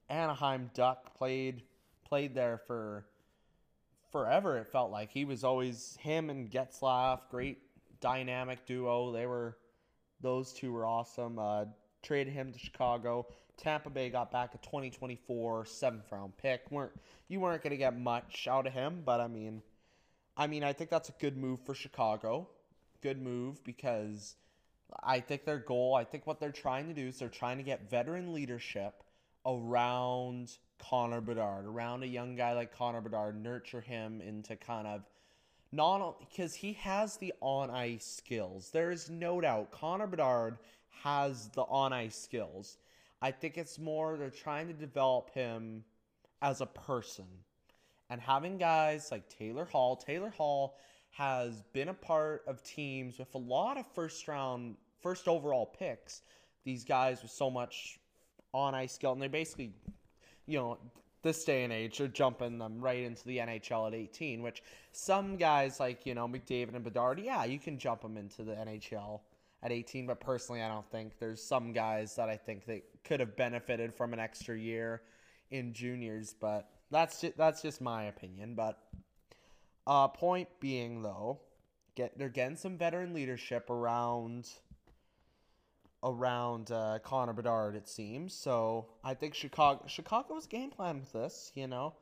Anaheim 0.08 0.72
Duck, 0.74 1.16
played 1.16 1.62
played 2.04 2.34
there 2.34 2.58
for 2.66 3.06
forever. 4.10 4.58
It 4.58 4.66
felt 4.66 4.90
like 4.90 5.12
he 5.12 5.24
was 5.24 5.44
always 5.44 5.96
him 6.00 6.30
and 6.30 6.50
Getzlaf, 6.50 7.20
great 7.30 7.58
dynamic 8.00 8.66
duo. 8.66 9.12
They 9.12 9.26
were 9.26 9.56
those 10.20 10.52
two 10.52 10.72
were 10.72 10.84
awesome. 10.84 11.38
Uh, 11.38 11.66
traded 12.02 12.32
him 12.32 12.52
to 12.52 12.58
Chicago. 12.58 13.24
Tampa 13.56 13.88
Bay 13.88 14.10
got 14.10 14.32
back 14.32 14.52
a 14.56 14.58
2024 14.58 15.64
seventh 15.66 16.10
round 16.10 16.36
pick. 16.38 16.62
weren't 16.72 16.90
You 17.28 17.38
weren't 17.38 17.62
going 17.62 17.70
to 17.70 17.76
get 17.76 17.96
much 17.96 18.48
out 18.50 18.66
of 18.66 18.72
him, 18.72 19.02
but 19.06 19.20
I 19.20 19.28
mean, 19.28 19.62
I 20.36 20.46
mean, 20.46 20.62
I 20.62 20.72
think 20.72 20.90
that's 20.90 21.08
a 21.08 21.14
good 21.18 21.36
move 21.36 21.60
for 21.64 21.74
Chicago. 21.74 22.48
Good 23.02 23.20
move 23.20 23.62
because 23.64 24.36
I 25.02 25.20
think 25.20 25.44
their 25.44 25.58
goal, 25.58 25.94
I 25.94 26.04
think 26.04 26.26
what 26.26 26.40
they're 26.40 26.52
trying 26.52 26.88
to 26.88 26.94
do 26.94 27.08
is 27.08 27.18
they're 27.18 27.28
trying 27.28 27.56
to 27.58 27.62
get 27.62 27.90
veteran 27.90 28.32
leadership 28.32 29.02
around 29.44 30.52
Connor 30.78 31.20
Bedard, 31.20 31.66
around 31.66 32.02
a 32.02 32.06
young 32.06 32.36
guy 32.36 32.52
like 32.52 32.76
Connor 32.76 33.00
Bedard, 33.00 33.42
nurture 33.42 33.80
him 33.80 34.20
into 34.20 34.56
kind 34.56 34.86
of 34.86 35.02
not 35.72 36.20
because 36.20 36.54
he 36.54 36.74
has 36.74 37.16
the 37.16 37.32
on 37.40 37.70
ice 37.70 38.04
skills. 38.04 38.70
There 38.70 38.90
is 38.90 39.10
no 39.10 39.40
doubt 39.40 39.72
Connor 39.72 40.06
Bedard 40.06 40.58
has 41.02 41.48
the 41.48 41.62
on 41.62 41.92
ice 41.92 42.16
skills. 42.16 42.78
I 43.20 43.30
think 43.30 43.56
it's 43.56 43.78
more 43.78 44.16
they're 44.16 44.30
trying 44.30 44.68
to 44.68 44.74
develop 44.74 45.30
him 45.30 45.84
as 46.42 46.60
a 46.60 46.66
person. 46.66 47.26
And 48.10 48.20
having 48.20 48.58
guys 48.58 49.08
like 49.10 49.28
Taylor 49.28 49.64
Hall, 49.64 49.96
Taylor 49.96 50.30
Hall 50.30 50.76
has 51.10 51.62
been 51.72 51.88
a 51.88 51.94
part 51.94 52.44
of 52.46 52.62
teams 52.62 53.18
with 53.18 53.34
a 53.34 53.38
lot 53.38 53.78
of 53.78 53.86
first 53.94 54.28
round, 54.28 54.76
first 55.02 55.28
overall 55.28 55.66
picks. 55.66 56.22
These 56.64 56.84
guys 56.84 57.22
with 57.22 57.30
so 57.30 57.50
much 57.50 57.98
on 58.52 58.74
ice 58.74 58.94
skill, 58.94 59.12
and 59.12 59.22
they 59.22 59.28
basically 59.28 59.72
you 60.46 60.58
know, 60.58 60.78
this 61.22 61.44
day 61.44 61.64
and 61.64 61.72
age, 61.72 61.98
they're 61.98 62.08
jumping 62.08 62.58
them 62.58 62.80
right 62.80 63.02
into 63.02 63.24
the 63.24 63.38
NHL 63.38 63.88
at 63.88 63.94
18, 63.94 64.42
which 64.42 64.62
some 64.92 65.36
guys 65.36 65.80
like, 65.80 66.06
you 66.06 66.14
know, 66.14 66.28
McDavid 66.28 66.74
and 66.74 66.84
Bedard, 66.84 67.20
yeah, 67.20 67.44
you 67.44 67.58
can 67.58 67.78
jump 67.78 68.02
them 68.02 68.16
into 68.16 68.44
the 68.44 68.52
NHL 68.52 69.20
at 69.62 69.72
18, 69.72 70.06
but 70.06 70.20
personally, 70.20 70.62
I 70.62 70.68
don't 70.68 70.88
think 70.90 71.18
there's 71.18 71.42
some 71.42 71.72
guys 71.72 72.14
that 72.16 72.28
I 72.28 72.36
think 72.36 72.66
that 72.66 72.82
could 73.04 73.20
have 73.20 73.36
benefited 73.36 73.92
from 73.92 74.12
an 74.12 74.20
extra 74.20 74.56
year 74.56 75.02
in 75.50 75.72
juniors, 75.72 76.34
but 76.40 76.68
that's 76.90 77.20
just, 77.20 77.36
that's 77.36 77.62
just 77.62 77.80
my 77.80 78.04
opinion. 78.04 78.54
But 78.54 78.78
uh, 79.86 80.08
point 80.08 80.48
being, 80.60 81.02
though, 81.02 81.40
get 81.94 82.18
they're 82.18 82.28
getting 82.28 82.56
some 82.56 82.76
veteran 82.78 83.12
leadership 83.12 83.70
around 83.70 84.48
around 86.02 86.70
uh, 86.70 86.98
Connor 87.02 87.32
Bedard, 87.32 87.74
it 87.74 87.88
seems. 87.88 88.32
So 88.34 88.86
I 89.02 89.14
think 89.14 89.34
Chicago 89.34 89.84
Chicago's 89.88 90.46
game 90.46 90.70
plan 90.70 91.00
with 91.00 91.12
this, 91.12 91.50
you 91.54 91.66
know, 91.66 91.94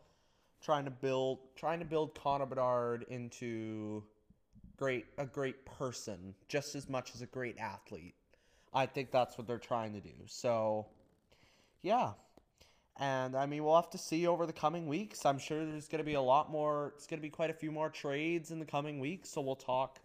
trying 0.62 0.84
to 0.84 0.90
build 0.90 1.38
trying 1.56 1.78
to 1.78 1.84
build 1.84 2.14
Connor 2.14 2.46
Bedard 2.46 3.06
into 3.08 4.02
great 4.76 5.06
a 5.18 5.26
great 5.26 5.64
person 5.64 6.34
just 6.48 6.74
as 6.74 6.88
much 6.88 7.14
as 7.14 7.22
a 7.22 7.26
great 7.26 7.56
athlete. 7.58 8.14
I 8.74 8.86
think 8.86 9.10
that's 9.10 9.38
what 9.38 9.46
they're 9.46 9.58
trying 9.58 9.94
to 9.94 10.00
do. 10.00 10.14
So 10.26 10.86
yeah. 11.82 12.12
And 12.98 13.36
I 13.36 13.46
mean, 13.46 13.64
we'll 13.64 13.74
have 13.74 13.90
to 13.90 13.98
see 13.98 14.26
over 14.26 14.46
the 14.46 14.52
coming 14.52 14.86
weeks. 14.86 15.26
I'm 15.26 15.38
sure 15.38 15.64
there's 15.64 15.88
going 15.88 15.98
to 15.98 16.04
be 16.04 16.14
a 16.14 16.20
lot 16.20 16.50
more. 16.50 16.92
It's 16.96 17.06
going 17.06 17.18
to 17.18 17.22
be 17.22 17.30
quite 17.30 17.50
a 17.50 17.54
few 17.54 17.72
more 17.72 17.90
trades 17.90 18.50
in 18.52 18.60
the 18.60 18.64
coming 18.64 19.00
weeks. 19.00 19.30
So 19.30 19.40
we'll 19.40 19.56
talk 19.56 19.98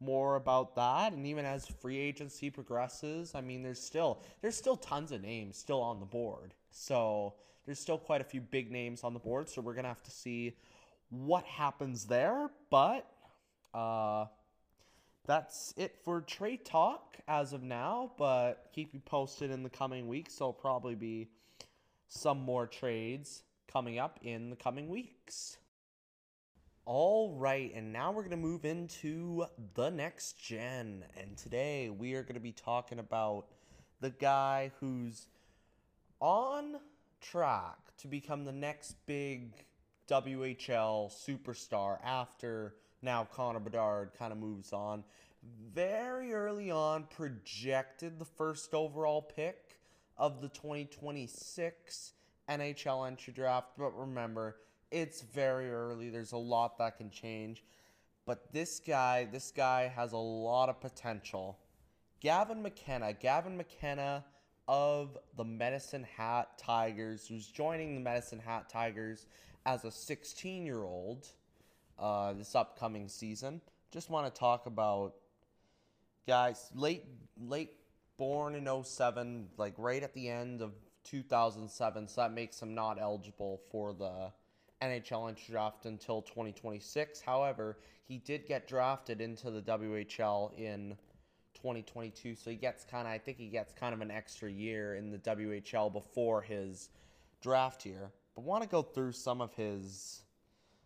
more 0.00 0.36
about 0.36 0.74
that 0.76 1.12
and 1.12 1.26
even 1.26 1.44
as 1.44 1.66
free 1.66 1.98
agency 1.98 2.50
progresses 2.50 3.34
i 3.34 3.40
mean 3.40 3.62
there's 3.62 3.80
still 3.80 4.22
there's 4.42 4.56
still 4.56 4.76
tons 4.76 5.12
of 5.12 5.22
names 5.22 5.56
still 5.56 5.80
on 5.80 6.00
the 6.00 6.06
board 6.06 6.52
so 6.70 7.34
there's 7.64 7.78
still 7.78 7.98
quite 7.98 8.20
a 8.20 8.24
few 8.24 8.40
big 8.40 8.70
names 8.70 9.04
on 9.04 9.14
the 9.14 9.20
board 9.20 9.48
so 9.48 9.60
we're 9.60 9.74
gonna 9.74 9.88
have 9.88 10.02
to 10.02 10.10
see 10.10 10.54
what 11.10 11.44
happens 11.44 12.04
there 12.06 12.50
but 12.70 13.08
uh 13.72 14.26
that's 15.26 15.72
it 15.76 15.96
for 16.04 16.20
trade 16.20 16.64
talk 16.64 17.16
as 17.28 17.52
of 17.52 17.62
now 17.62 18.10
but 18.18 18.68
keep 18.74 18.92
you 18.92 19.00
posted 19.00 19.50
in 19.50 19.62
the 19.62 19.70
coming 19.70 20.08
weeks 20.08 20.36
there'll 20.36 20.52
probably 20.52 20.94
be 20.94 21.28
some 22.08 22.40
more 22.40 22.66
trades 22.66 23.42
coming 23.72 23.98
up 23.98 24.18
in 24.22 24.50
the 24.50 24.56
coming 24.56 24.88
weeks 24.88 25.58
all 26.86 27.34
right, 27.38 27.72
and 27.74 27.92
now 27.92 28.12
we're 28.12 28.20
going 28.22 28.30
to 28.30 28.36
move 28.36 28.66
into 28.66 29.46
the 29.74 29.88
next 29.90 30.38
gen. 30.38 31.02
And 31.18 31.36
today 31.36 31.88
we 31.88 32.12
are 32.14 32.22
going 32.22 32.34
to 32.34 32.40
be 32.40 32.52
talking 32.52 32.98
about 32.98 33.46
the 34.00 34.10
guy 34.10 34.70
who's 34.80 35.28
on 36.20 36.76
track 37.22 37.78
to 37.98 38.08
become 38.08 38.44
the 38.44 38.52
next 38.52 38.96
big 39.06 39.64
WHL 40.10 41.10
superstar 41.10 41.98
after 42.04 42.74
now 43.00 43.26
Connor 43.32 43.60
Bedard 43.60 44.10
kind 44.18 44.30
of 44.30 44.38
moves 44.38 44.74
on. 44.74 45.04
Very 45.72 46.34
early 46.34 46.70
on, 46.70 47.04
projected 47.04 48.18
the 48.18 48.26
first 48.26 48.74
overall 48.74 49.22
pick 49.22 49.63
of 50.16 50.40
the 50.40 50.48
2026 50.48 52.12
NHL 52.48 53.06
entry 53.06 53.32
draft. 53.32 53.68
But 53.78 53.98
remember, 53.98 54.56
it's 54.90 55.22
very 55.22 55.70
early. 55.70 56.10
There's 56.10 56.32
a 56.32 56.38
lot 56.38 56.78
that 56.78 56.98
can 56.98 57.10
change. 57.10 57.64
But 58.26 58.52
this 58.52 58.80
guy, 58.80 59.28
this 59.30 59.50
guy 59.50 59.88
has 59.88 60.12
a 60.12 60.18
lot 60.18 60.68
of 60.68 60.80
potential. 60.80 61.58
Gavin 62.20 62.62
McKenna, 62.62 63.12
Gavin 63.12 63.56
McKenna 63.56 64.24
of 64.66 65.18
the 65.36 65.44
Medicine 65.44 66.06
Hat 66.16 66.56
Tigers, 66.56 67.26
who's 67.26 67.46
joining 67.46 67.94
the 67.94 68.00
Medicine 68.00 68.38
Hat 68.38 68.70
Tigers 68.70 69.26
as 69.66 69.84
a 69.84 69.90
16 69.90 70.64
year 70.64 70.82
old 70.84 71.28
uh, 71.98 72.32
this 72.32 72.54
upcoming 72.54 73.08
season. 73.08 73.60
just 73.92 74.10
want 74.10 74.32
to 74.32 74.38
talk 74.38 74.66
about 74.66 75.14
guys 76.26 76.70
late 76.74 77.04
late 77.38 77.72
born 78.16 78.54
in 78.54 78.84
07, 78.84 79.48
like 79.56 79.74
right 79.78 80.02
at 80.02 80.14
the 80.14 80.28
end 80.28 80.62
of 80.62 80.72
2007, 81.04 82.08
so 82.08 82.20
that 82.20 82.32
makes 82.32 82.60
him 82.60 82.74
not 82.74 82.98
eligible 83.00 83.60
for 83.70 83.92
the 83.92 84.30
NHL 84.82 85.28
entry 85.28 85.52
draft 85.52 85.86
until 85.86 86.22
2026. 86.22 87.20
However, 87.20 87.78
he 88.06 88.18
did 88.18 88.46
get 88.46 88.68
drafted 88.68 89.20
into 89.20 89.50
the 89.50 89.62
WHL 89.62 90.56
in 90.58 90.96
2022, 91.54 92.34
so 92.34 92.50
he 92.50 92.56
gets 92.56 92.84
kind 92.84 93.06
of 93.06 93.12
I 93.12 93.18
think 93.18 93.38
he 93.38 93.48
gets 93.48 93.72
kind 93.72 93.94
of 93.94 94.00
an 94.00 94.10
extra 94.10 94.50
year 94.50 94.96
in 94.96 95.10
the 95.10 95.18
WHL 95.18 95.92
before 95.92 96.42
his 96.42 96.90
draft 97.40 97.86
year. 97.86 98.10
But 98.34 98.44
want 98.44 98.62
to 98.62 98.68
go 98.68 98.82
through 98.82 99.12
some 99.12 99.40
of 99.40 99.54
his 99.54 100.22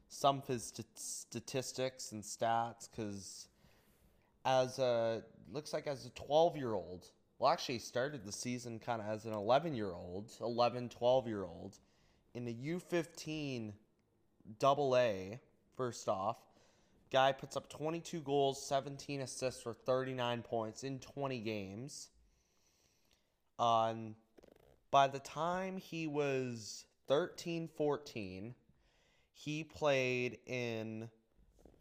some 0.08 0.38
of 0.38 0.46
his 0.46 0.64
st- 0.64 0.86
statistics 0.94 2.12
and 2.12 2.22
stats 2.22 2.88
because 2.90 3.48
as 4.44 4.78
a 4.78 5.22
looks 5.52 5.72
like 5.72 5.86
as 5.86 6.06
a 6.06 6.10
12 6.10 6.56
year 6.56 6.74
old 6.74 7.06
well 7.38 7.50
actually 7.50 7.78
started 7.78 8.24
the 8.24 8.32
season 8.32 8.78
kind 8.78 9.00
of 9.00 9.08
as 9.08 9.24
an 9.24 9.32
11 9.32 9.74
year 9.74 9.92
old 9.92 10.30
11 10.40 10.88
12 10.88 11.26
year 11.26 11.44
old 11.44 11.78
in 12.34 12.44
the 12.44 12.54
u15 12.54 13.72
double 14.58 14.96
a 14.96 15.40
first 15.76 16.08
off 16.08 16.36
guy 17.10 17.32
puts 17.32 17.56
up 17.56 17.68
22 17.68 18.20
goals 18.20 18.64
17 18.66 19.22
assists 19.22 19.62
for 19.62 19.72
39 19.72 20.42
points 20.42 20.84
in 20.84 20.98
20 20.98 21.38
games 21.40 22.08
on 23.58 24.14
by 24.90 25.06
the 25.06 25.18
time 25.18 25.76
he 25.76 26.06
was 26.06 26.84
13 27.08 27.68
14 27.76 28.54
he 29.38 29.62
played 29.62 30.38
in 30.46 31.08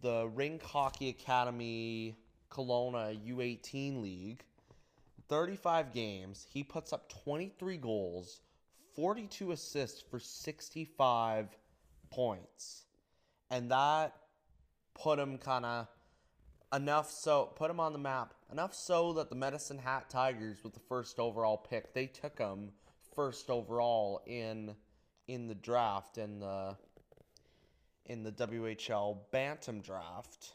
the 0.02 0.30
Rink 0.36 0.62
Hockey 0.62 1.10
Academy 1.10 2.16
Kelowna 2.52 3.18
U18 3.28 4.02
League. 4.02 4.44
35 5.30 5.94
games. 5.94 6.46
He 6.50 6.64
puts 6.64 6.94
up 6.94 7.10
23 7.24 7.78
goals, 7.78 8.42
42 8.96 9.52
assists 9.52 10.02
for 10.02 10.20
65 10.20 11.56
points. 12.10 12.84
And 13.50 13.72
that 13.72 14.16
put 14.94 15.20
him 15.20 15.38
kind 15.38 15.66
of 15.66 15.88
enough 16.74 17.10
so 17.10 17.46
put 17.56 17.72
him 17.72 17.80
on 17.80 17.94
the 17.94 18.00
map 18.00 18.34
enough 18.52 18.74
so 18.74 19.14
that 19.14 19.30
the 19.30 19.36
Medicine 19.36 19.78
Hat 19.78 20.10
Tigers 20.10 20.58
with 20.64 20.74
the 20.74 20.82
first 20.82 21.20
overall 21.20 21.58
pick, 21.58 21.94
they 21.94 22.08
took 22.08 22.38
him 22.38 22.72
first 23.16 23.50
overall 23.50 24.22
in 24.26 24.76
in 25.28 25.48
the 25.48 25.56
draft 25.56 26.18
in 26.18 26.40
the 26.40 26.76
in 28.06 28.24
the 28.24 28.32
WHL 28.32 29.18
Bantam 29.32 29.82
draft. 29.82 30.54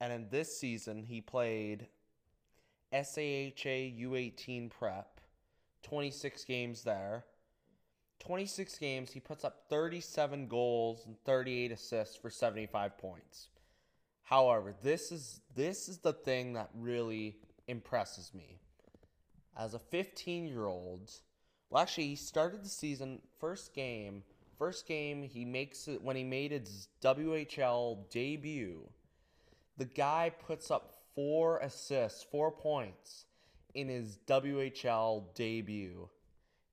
And 0.00 0.12
in 0.12 0.28
this 0.30 0.56
season, 0.56 1.02
he 1.02 1.20
played 1.20 1.86
SAHA 2.92 3.92
U18 3.98 4.70
prep, 4.70 5.20
26 5.82 6.44
games 6.44 6.82
there. 6.82 7.24
26 8.20 8.78
games, 8.78 9.12
he 9.12 9.20
puts 9.20 9.44
up 9.44 9.64
37 9.70 10.46
goals 10.46 11.06
and 11.06 11.16
38 11.24 11.72
assists 11.72 12.16
for 12.16 12.28
75 12.28 12.98
points. 12.98 13.48
However, 14.22 14.74
this 14.82 15.10
is 15.10 15.40
this 15.54 15.88
is 15.88 15.98
the 15.98 16.12
thing 16.12 16.52
that 16.52 16.70
really 16.74 17.38
impresses 17.66 18.32
me. 18.34 18.60
As 19.58 19.74
a 19.74 19.78
15-year-old, 19.78 21.10
well 21.70 21.82
actually 21.82 22.08
he 22.08 22.16
started 22.16 22.62
the 22.62 22.68
season 22.68 23.20
first 23.38 23.74
game 23.74 24.22
First 24.60 24.86
game 24.86 25.22
he 25.22 25.46
makes 25.46 25.88
it 25.88 26.02
when 26.02 26.16
he 26.16 26.22
made 26.22 26.52
his 26.52 26.88
WHL 27.02 28.10
debut. 28.10 28.86
The 29.78 29.86
guy 29.86 30.32
puts 30.38 30.70
up 30.70 30.92
four 31.20 31.58
assists, 31.58 32.22
four 32.22 32.50
points 32.50 33.26
in 33.74 33.88
his 33.88 34.16
WHL 34.26 35.22
debut. 35.34 36.08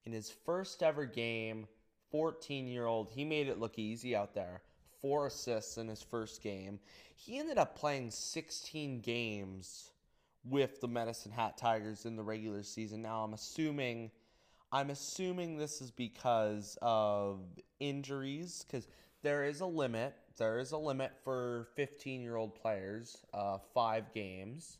In 0.05 0.13
his 0.13 0.29
first 0.29 0.81
ever 0.81 1.05
game, 1.05 1.67
14 2.11 2.65
year 2.65 2.85
old, 2.85 3.09
he 3.09 3.25
made 3.25 3.49
it 3.49 3.59
look 3.59 3.77
easy 3.77 4.15
out 4.15 4.33
there. 4.33 4.61
Four 5.01 5.27
assists 5.27 5.77
in 5.77 5.89
his 5.89 6.01
first 6.01 6.41
game. 6.41 6.79
He 7.13 7.37
ended 7.37 7.57
up 7.57 7.77
playing 7.77 8.11
16 8.11 9.01
games 9.01 9.91
with 10.45 10.79
the 10.79 10.87
Medicine 10.87 11.33
Hat 11.33 11.57
Tigers 11.57 12.05
in 12.05 12.15
the 12.15 12.23
regular 12.23 12.63
season. 12.63 13.01
Now, 13.01 13.25
I'm 13.25 13.33
assuming 13.33 14.11
I'm 14.71 14.91
assuming 14.91 15.57
this 15.57 15.81
is 15.81 15.91
because 15.91 16.77
of 16.81 17.41
injuries, 17.81 18.63
because 18.65 18.87
there 19.23 19.43
is 19.43 19.59
a 19.59 19.65
limit. 19.65 20.15
There 20.37 20.59
is 20.59 20.71
a 20.71 20.77
limit 20.77 21.13
for 21.23 21.67
15 21.75 22.21
year 22.21 22.35
old 22.35 22.55
players, 22.55 23.17
uh, 23.33 23.57
five 23.73 24.13
games. 24.13 24.77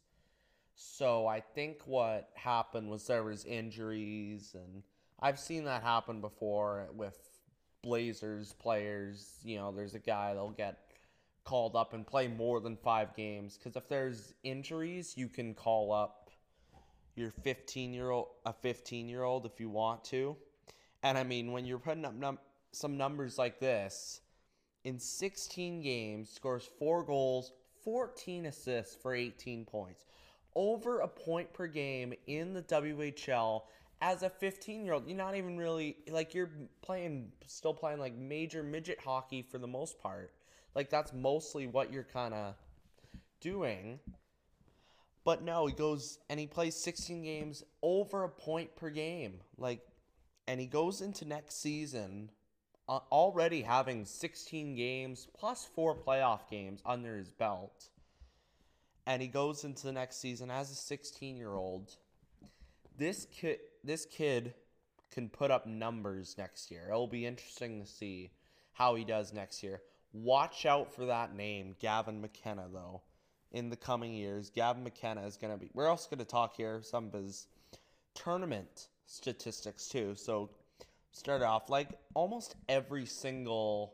So 0.75 1.25
I 1.25 1.39
think 1.39 1.81
what 1.85 2.29
happened 2.35 2.89
was 2.89 3.07
there 3.07 3.23
was 3.23 3.45
injuries, 3.45 4.53
and 4.53 4.83
I've 5.19 5.39
seen 5.39 5.63
that 5.63 5.81
happen 5.81 6.21
before 6.21 6.87
with 6.93 7.17
Blazers 7.81 8.53
players. 8.53 9.39
You 9.43 9.57
know, 9.57 9.71
there's 9.71 9.95
a 9.95 9.99
guy 9.99 10.33
that'll 10.33 10.51
get 10.51 10.77
called 11.43 11.75
up 11.75 11.93
and 11.93 12.05
play 12.05 12.27
more 12.27 12.59
than 12.59 12.75
five 12.75 13.15
games 13.15 13.57
because 13.57 13.75
if 13.75 13.87
there's 13.89 14.35
injuries, 14.43 15.15
you 15.17 15.27
can 15.27 15.55
call 15.55 15.91
up 15.91 16.29
your 17.15 17.31
15 17.31 17.93
year 17.93 18.11
old 18.11 18.27
a 18.45 18.53
15 18.53 19.09
year 19.09 19.23
old 19.23 19.47
if 19.47 19.59
you 19.59 19.69
want 19.69 20.03
to. 20.05 20.37
And 21.01 21.17
I 21.17 21.23
mean, 21.23 21.51
when 21.51 21.65
you're 21.65 21.79
putting 21.79 22.05
up 22.05 22.13
num- 22.13 22.39
some 22.71 22.97
numbers 22.97 23.39
like 23.39 23.59
this, 23.59 24.21
in 24.83 24.99
16 24.99 25.81
games, 25.81 26.29
scores 26.29 26.69
four 26.79 27.03
goals, 27.03 27.51
14 27.83 28.45
assists 28.45 28.95
for 28.95 29.13
18 29.13 29.65
points, 29.65 30.05
over 30.55 30.99
a 30.99 31.07
point 31.07 31.51
per 31.53 31.67
game 31.67 32.13
in 32.27 32.53
the 32.53 32.61
WHL. 32.63 33.63
As 33.99 34.21
a 34.21 34.29
15 34.29 34.85
year 34.85 34.93
old, 34.93 35.07
you're 35.07 35.17
not 35.17 35.35
even 35.35 35.57
really 35.57 35.97
like 36.09 36.33
you're 36.35 36.51
playing, 36.81 37.31
still 37.47 37.73
playing 37.73 37.99
like 37.99 38.15
major 38.15 38.61
midget 38.61 38.99
hockey 39.03 39.41
for 39.41 39.57
the 39.57 39.67
most 39.67 39.99
part. 39.99 40.31
Like 40.75 40.89
that's 40.89 41.13
mostly 41.13 41.65
what 41.65 41.91
you're 41.91 42.03
kind 42.03 42.33
of 42.33 42.53
doing. 43.41 43.99
But 45.23 45.43
no, 45.43 45.65
he 45.65 45.73
goes 45.73 46.19
and 46.29 46.39
he 46.39 46.47
plays 46.47 46.75
16 46.75 47.23
games 47.23 47.63
over 47.81 48.23
a 48.23 48.29
point 48.29 48.75
per 48.75 48.89
game. 48.89 49.41
Like, 49.57 49.81
and 50.47 50.59
he 50.59 50.67
goes 50.67 51.01
into 51.01 51.25
next 51.25 51.59
season 51.61 52.29
uh, 52.89 52.99
already 53.11 53.61
having 53.61 54.05
16 54.05 54.75
games 54.75 55.27
plus 55.37 55.67
four 55.75 55.95
playoff 55.95 56.49
games 56.49 56.81
under 56.85 57.17
his 57.17 57.29
belt. 57.29 57.89
And 59.05 59.21
he 59.21 59.27
goes 59.27 59.63
into 59.63 59.83
the 59.83 59.91
next 59.91 60.17
season 60.17 60.51
as 60.51 60.71
a 60.71 60.75
16 60.75 61.37
year 61.37 61.53
old. 61.53 61.95
This 62.97 63.27
kid, 63.31 63.59
this 63.83 64.05
kid 64.05 64.53
can 65.11 65.29
put 65.29 65.51
up 65.51 65.65
numbers 65.65 66.35
next 66.37 66.71
year. 66.71 66.87
It'll 66.89 67.07
be 67.07 67.25
interesting 67.25 67.81
to 67.81 67.87
see 67.87 68.31
how 68.73 68.95
he 68.95 69.03
does 69.03 69.33
next 69.33 69.63
year. 69.63 69.81
Watch 70.13 70.65
out 70.65 70.93
for 70.93 71.05
that 71.05 71.35
name, 71.35 71.75
Gavin 71.79 72.21
McKenna, 72.21 72.67
though 72.71 73.01
in 73.51 73.69
the 73.69 73.75
coming 73.75 74.13
years. 74.13 74.49
Gavin 74.49 74.83
McKenna 74.83 75.25
is 75.25 75.37
going 75.37 75.53
to 75.53 75.59
be. 75.59 75.69
We're 75.73 75.87
also 75.87 76.09
going 76.09 76.19
to 76.19 76.25
talk 76.25 76.55
here 76.55 76.81
some 76.81 77.07
of 77.07 77.13
his 77.13 77.47
tournament 78.13 78.87
statistics 79.05 79.87
too. 79.87 80.15
So 80.15 80.49
start 81.11 81.41
off 81.41 81.69
like 81.69 81.89
almost 82.13 82.55
every 82.69 83.05
single 83.05 83.93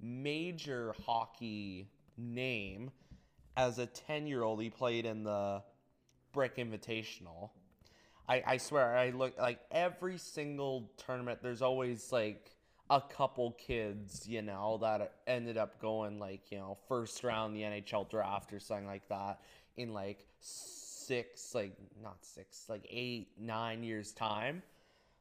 major 0.00 0.94
hockey 1.06 1.88
name 2.16 2.90
as 3.56 3.78
a 3.78 3.86
10 3.86 4.26
year 4.26 4.42
old 4.42 4.60
he 4.60 4.70
played 4.70 5.04
in 5.04 5.24
the 5.24 5.62
brick 6.32 6.56
invitational 6.56 7.50
I, 8.28 8.42
I 8.46 8.56
swear 8.56 8.96
i 8.96 9.10
look 9.10 9.38
like 9.38 9.60
every 9.70 10.18
single 10.18 10.90
tournament 10.96 11.40
there's 11.42 11.62
always 11.62 12.12
like 12.12 12.56
a 12.90 13.00
couple 13.00 13.52
kids, 13.52 14.26
you 14.28 14.42
know, 14.42 14.78
that 14.82 15.14
ended 15.26 15.56
up 15.56 15.80
going 15.80 16.18
like, 16.18 16.50
you 16.50 16.58
know, 16.58 16.76
first 16.88 17.22
round 17.22 17.54
the 17.54 17.62
NHL 17.62 18.10
draft 18.10 18.52
or 18.52 18.58
something 18.58 18.86
like 18.86 19.08
that 19.08 19.40
in 19.76 19.94
like 19.94 20.26
six, 20.40 21.54
like 21.54 21.72
not 22.02 22.16
six, 22.22 22.64
like 22.68 22.84
eight, 22.90 23.28
nine 23.38 23.84
years 23.84 24.12
time. 24.12 24.62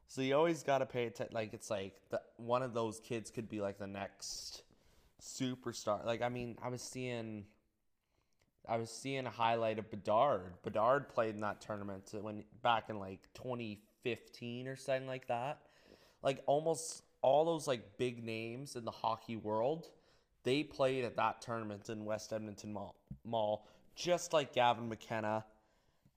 So 0.10 0.22
you 0.22 0.36
always 0.36 0.64
got 0.64 0.80
to 0.80 0.88
pay 0.88 1.06
attention. 1.06 1.36
Like 1.36 1.54
it's 1.54 1.70
like 1.70 1.94
the, 2.10 2.20
one 2.38 2.64
of 2.64 2.74
those 2.74 3.00
kids 3.00 3.30
could 3.30 3.48
be 3.48 3.62
like 3.62 3.78
the 3.78 3.88
next 3.88 4.64
superstar. 5.22 6.04
Like 6.04 6.24
I 6.24 6.30
mean, 6.30 6.58
I 6.64 6.70
was 6.70 6.82
seeing, 6.82 7.46
I 8.68 8.78
was 8.78 8.90
seeing 8.90 9.28
a 9.28 9.30
highlight 9.30 9.78
of 9.78 9.90
Bedard. 9.92 10.64
Bedard 10.64 11.10
played 11.10 11.36
in 11.36 11.42
that 11.42 11.62
tournament 11.62 12.10
when 12.20 12.44
back 12.64 12.90
in 12.90 12.98
like 12.98 13.20
2015 13.36 14.68
or 14.68 14.76
something 14.76 15.06
like 15.06 15.28
that. 15.28 15.60
Like 16.24 16.42
almost 16.48 17.04
all 17.22 17.46
those 17.46 17.68
like 17.68 17.98
big 18.00 18.24
names 18.24 18.76
in 18.76 18.86
the 18.86 18.92
hockey 18.92 19.36
world, 19.36 19.90
they 20.44 20.64
played 20.64 21.06
at 21.06 21.18
that 21.18 21.40
tournament 21.40 21.88
in 21.90 22.04
West 22.04 22.34
Edmonton 22.34 22.74
Mall, 22.74 22.96
Mall 23.24 23.68
just 23.96 24.34
like 24.34 24.56
Gavin 24.56 24.90
McKenna. 24.90 25.46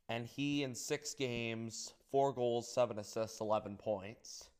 And 0.08 0.26
he, 0.26 0.62
in 0.62 0.74
six 0.74 1.14
games, 1.14 1.92
four 2.12 2.32
goals, 2.32 2.72
seven 2.72 2.98
assists, 2.98 3.40
11 3.40 3.76
points 3.78 4.50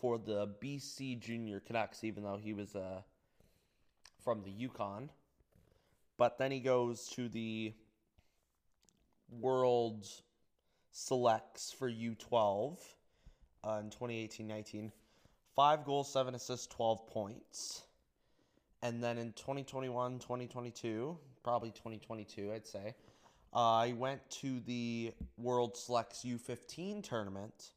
for 0.00 0.18
the 0.18 0.48
BC 0.60 1.20
Junior 1.20 1.60
Canucks, 1.60 2.02
even 2.02 2.24
though 2.24 2.38
he 2.42 2.54
was 2.54 2.74
uh, 2.74 3.02
from 4.24 4.42
the 4.42 4.50
Yukon. 4.50 5.10
But 6.16 6.38
then 6.38 6.50
he 6.50 6.60
goes 6.60 7.06
to 7.10 7.28
the 7.28 7.74
World 9.40 10.08
Selects 10.92 11.72
for 11.72 11.90
U12 11.90 12.78
uh, 13.64 13.80
in 13.80 13.90
2018 13.90 14.46
19. 14.46 14.92
Five 15.54 15.84
goals, 15.84 16.12
seven 16.12 16.34
assists, 16.34 16.66
12 16.68 17.06
points. 17.06 17.82
And 18.82 19.02
then 19.02 19.18
in 19.18 19.32
2021 19.32 20.18
2022, 20.18 21.16
probably 21.42 21.70
2022, 21.70 22.52
I'd 22.52 22.66
say, 22.66 22.94
I 23.54 23.94
went 23.96 24.28
to 24.42 24.58
the 24.60 25.12
World 25.38 25.76
Selects 25.76 26.24
U15 26.24 27.04
tournament. 27.04 27.70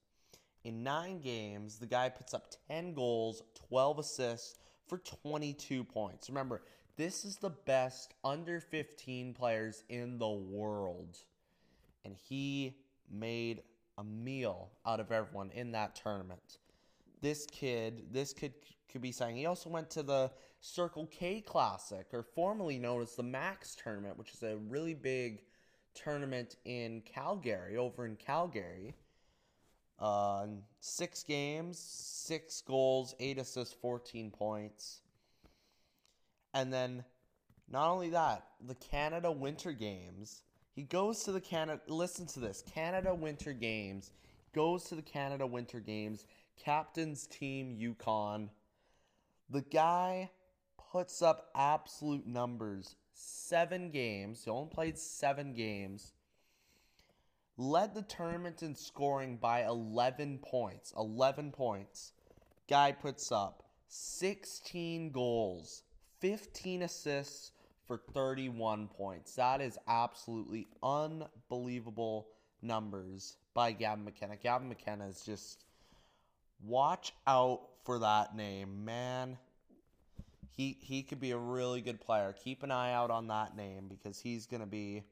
In 0.64 0.84
nine 0.84 1.20
games, 1.20 1.78
the 1.78 1.86
guy 1.86 2.10
puts 2.10 2.34
up 2.34 2.48
10 2.68 2.94
goals, 2.94 3.44
12 3.70 4.00
assists 4.00 4.56
for 4.88 4.98
22 4.98 5.84
points. 5.84 6.30
Remember, 6.30 6.64
this 6.96 7.24
is 7.26 7.38
the 7.38 7.52
best 7.52 8.16
under 8.24 8.60
15 8.60 9.36
players 9.36 9.84
in 9.88 10.18
the 10.18 10.30
world. 10.30 11.20
And 12.04 12.16
he 12.16 12.78
made 13.12 13.62
a 14.00 14.04
meal 14.04 14.72
out 14.86 15.00
of 15.00 15.12
everyone 15.12 15.52
in 15.52 15.72
that 15.74 15.96
tournament. 15.96 16.58
This 17.22 17.46
kid, 17.46 18.08
this 18.12 18.34
kid 18.34 18.54
could 18.92 19.02
be 19.02 19.12
saying 19.12 19.36
he 19.36 19.46
also 19.46 19.70
went 19.70 19.92
to 19.92 20.04
the 20.04 20.32
Circle 20.60 21.08
K 21.08 21.42
Classic, 21.42 22.08
or 22.14 22.24
formerly 22.24 22.80
known 22.80 23.02
as 23.02 23.16
the 23.16 23.24
Mac's 23.24 23.76
Tournament, 23.76 24.18
which 24.18 24.34
is 24.34 24.42
a 24.42 24.58
really 24.58 24.96
big 24.96 25.42
tournament 26.04 26.56
in 26.66 27.02
Calgary, 27.02 27.78
over 27.78 28.06
in 28.06 28.16
Calgary. 28.16 28.94
Uh, 30.00 30.46
six 30.80 31.24
games, 31.24 31.80
six 31.80 32.62
goals, 32.62 33.16
eight 33.20 33.40
assists, 33.40 33.74
14 33.82 34.30
points. 34.32 35.02
And 36.54 36.72
then, 36.72 37.04
not 37.70 37.90
only 37.90 38.10
that, 38.10 38.46
the 38.66 38.76
Canada 38.76 39.32
Winter 39.32 39.72
Games. 39.72 40.44
He 40.76 40.84
goes 40.84 41.24
to 41.24 41.32
the 41.32 41.42
Canada. 41.42 41.82
Listen 41.88 42.28
to 42.28 42.40
this 42.40 42.64
Canada 42.74 43.14
Winter 43.14 43.54
Games. 43.54 44.12
Goes 44.54 44.84
to 44.86 44.96
the 44.96 45.02
Canada 45.02 45.46
Winter 45.46 45.80
Games. 45.80 46.26
Captain's 46.64 47.26
team 47.28 47.72
Yukon. 47.72 48.50
The 49.50 49.62
guy 49.62 50.30
puts 50.92 51.22
up 51.22 51.50
absolute 51.56 52.28
numbers. 52.28 52.96
Seven 53.20 53.90
games. 53.92 54.44
He 54.44 54.52
only 54.52 54.70
played 54.70 54.98
seven 54.98 55.54
games 55.54 56.14
led 57.58 57.94
the 57.96 58.04
tournament 58.04 58.62
in 58.62 58.76
scoring 58.76 59.38
by 59.38 59.66
11 59.66 60.40
points. 60.40 60.94
11 60.96 61.52
points. 61.52 62.14
Guy 62.70 62.92
puts 62.92 63.32
up 63.32 63.64
16 63.88 65.12
goals, 65.12 65.84
15 66.20 66.84
assists 66.84 67.52
for 67.86 67.98
31 68.14 68.88
points. 68.90 69.36
That 69.36 69.62
is 69.62 69.78
absolutely 69.88 70.68
unbelievable 70.84 72.28
numbers 72.62 73.38
by 73.54 73.72
Gavin 73.72 74.06
McKenna. 74.06 74.36
Gavin 74.36 74.70
McKenna 74.70 75.08
is 75.08 75.24
just 75.26 75.64
watch 76.64 77.14
out 77.26 77.62
for 77.86 78.00
that 78.00 78.36
name, 78.36 78.84
man. 78.86 79.38
He 80.58 80.76
he 80.82 81.04
could 81.04 81.20
be 81.20 81.32
a 81.32 81.38
really 81.38 81.82
good 81.82 82.02
player. 82.02 82.34
Keep 82.44 82.64
an 82.64 82.72
eye 82.72 82.92
out 82.92 83.12
on 83.12 83.28
that 83.28 83.56
name 83.56 83.88
because 83.88 84.20
he's 84.20 84.48
going 84.48 84.62
to 84.62 84.68
be 84.68 85.04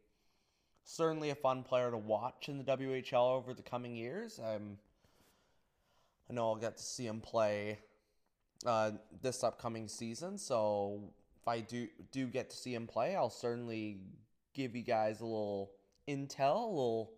certainly 0.83 1.29
a 1.29 1.35
fun 1.35 1.61
player 1.61 1.91
to 1.91 1.97
watch 1.97 2.49
in 2.49 2.57
the 2.57 2.63
WHL 2.63 3.37
over 3.37 3.53
the 3.53 3.61
coming 3.61 3.95
years. 3.95 4.39
I'm, 4.43 4.79
I 6.29 6.33
know 6.33 6.49
I'll 6.49 6.55
get 6.55 6.77
to 6.77 6.83
see 6.83 7.05
him 7.05 7.21
play 7.21 7.77
uh, 8.65 8.91
this 9.21 9.43
upcoming 9.43 9.87
season. 9.87 10.39
So 10.39 11.13
if 11.39 11.47
I 11.47 11.59
do 11.59 11.87
do 12.11 12.25
get 12.25 12.49
to 12.49 12.57
see 12.57 12.73
him 12.73 12.87
play, 12.87 13.15
I'll 13.15 13.29
certainly 13.29 13.99
give 14.55 14.75
you 14.75 14.81
guys 14.81 15.21
a 15.21 15.25
little 15.25 15.73
intel, 16.07 16.63
a 16.63 16.69
little 16.69 17.11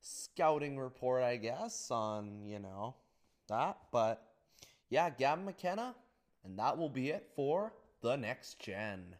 scouting 0.00 0.78
report, 0.78 1.24
I 1.24 1.36
guess, 1.36 1.90
on 1.90 2.46
you 2.46 2.58
know 2.58 2.94
that. 3.48 3.76
But 3.92 4.22
yeah, 4.88 5.10
Gavin 5.10 5.44
McKenna, 5.44 5.94
and 6.46 6.58
that 6.58 6.78
will 6.78 6.88
be 6.88 7.10
it 7.10 7.28
for 7.34 7.72
the 8.00 8.16
next 8.16 8.58
gen. 8.58 9.16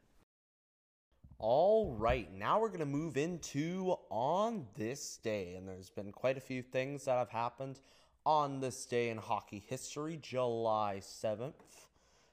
All 1.39 1.93
right, 1.93 2.33
now 2.33 2.61
we're 2.61 2.69
going 2.69 2.81
to 2.81 2.87
move 2.87 3.19
into 3.19 3.97
on 4.09 4.67
this 4.75 5.19
day. 5.19 5.55
And 5.57 5.69
there's 5.69 5.91
been 5.91 6.13
quite 6.13 6.39
a 6.39 6.41
few 6.41 6.63
things 6.63 7.05
that 7.05 7.19
have 7.19 7.29
happened 7.29 7.81
on 8.25 8.61
this 8.61 8.87
day 8.87 9.11
in 9.11 9.19
hockey 9.19 9.63
history, 9.69 10.19
July 10.23 11.01
7th, 11.03 11.53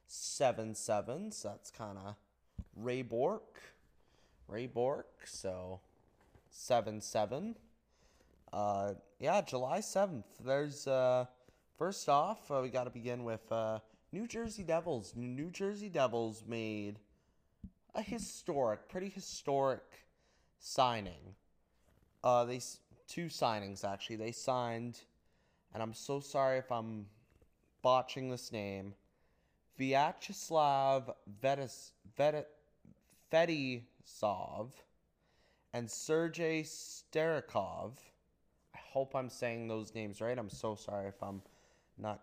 7 0.08 0.74
7. 0.74 1.32
So 1.32 1.50
that's 1.50 1.70
kind 1.70 1.98
of 1.98 2.16
Ray 2.78 3.02
Bourque. 3.02 3.60
Ray 4.48 4.68
Bourque. 4.68 5.26
So 5.26 5.82
7 6.50 7.02
7. 7.02 7.56
Uh, 8.54 8.94
yeah, 9.20 9.42
July 9.42 9.80
7th. 9.80 10.24
There's, 10.46 10.88
uh, 10.88 11.26
first 11.78 12.08
off, 12.08 12.50
uh, 12.50 12.62
we 12.62 12.70
got 12.70 12.86
to 12.86 12.90
begin 12.90 13.24
with 13.26 13.52
uh, 13.52 13.80
New 14.14 14.28
Jersey 14.28 14.62
Devils. 14.62 15.14
New 15.16 15.50
Jersey 15.50 15.90
Devils 15.90 16.44
made 16.48 17.00
a 17.96 18.02
historic, 18.04 18.88
pretty 18.88 19.10
historic 19.10 19.82
signing. 20.60 21.34
Uh, 22.24 22.46
they 22.46 22.62
two 23.08 23.26
signings 23.26 23.84
actually. 23.84 24.18
They 24.18 24.32
signed, 24.32 25.00
and 25.74 25.82
I'm 25.82 25.96
so 25.96 26.20
sorry 26.20 26.60
if 26.60 26.72
I'm 26.72 27.08
botching 27.82 28.30
this 28.30 28.52
name. 28.52 28.94
Vyacheslav 29.80 31.12
Vetis, 31.42 31.94
Vet, 32.16 32.48
Fetisov 33.32 34.70
and 35.74 35.90
Sergei 35.90 36.62
Starikov. 36.62 37.94
I 38.76 38.80
hope 38.92 39.16
I'm 39.16 39.30
saying 39.30 39.68
those 39.68 39.96
names 39.96 40.22
right. 40.22 40.38
I'm 40.38 40.52
so 40.52 40.76
sorry 40.76 41.08
if 41.08 41.24
I'm 41.24 41.42
not 41.98 42.22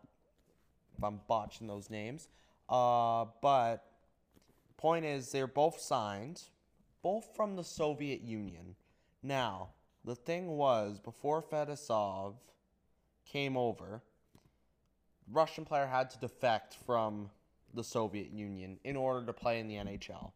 I'm 1.03 1.21
botching 1.29 1.67
those 1.67 1.91
names. 1.91 2.29
Uh, 2.69 3.27
but 3.43 3.85
Point 4.81 5.05
is, 5.05 5.31
they're 5.31 5.47
both 5.47 5.79
signed, 5.79 6.41
both 7.03 7.37
from 7.37 7.55
the 7.55 7.63
Soviet 7.63 8.23
Union. 8.23 8.77
Now, 9.23 9.73
the 10.07 10.15
thing 10.15 10.47
was, 10.47 10.99
before 10.99 11.43
Fetisov 11.43 12.37
came 13.27 13.59
over, 13.59 14.01
Russian 15.31 15.67
player 15.67 15.87
had 15.87 16.09
to 16.13 16.19
defect 16.19 16.79
from 16.87 17.29
the 17.75 17.85
Soviet 17.85 18.31
Union 18.33 18.79
in 18.83 18.97
order 18.97 19.27
to 19.27 19.35
play 19.35 19.61
in 19.61 19.69
the 19.69 19.75
NHL. 19.75 20.33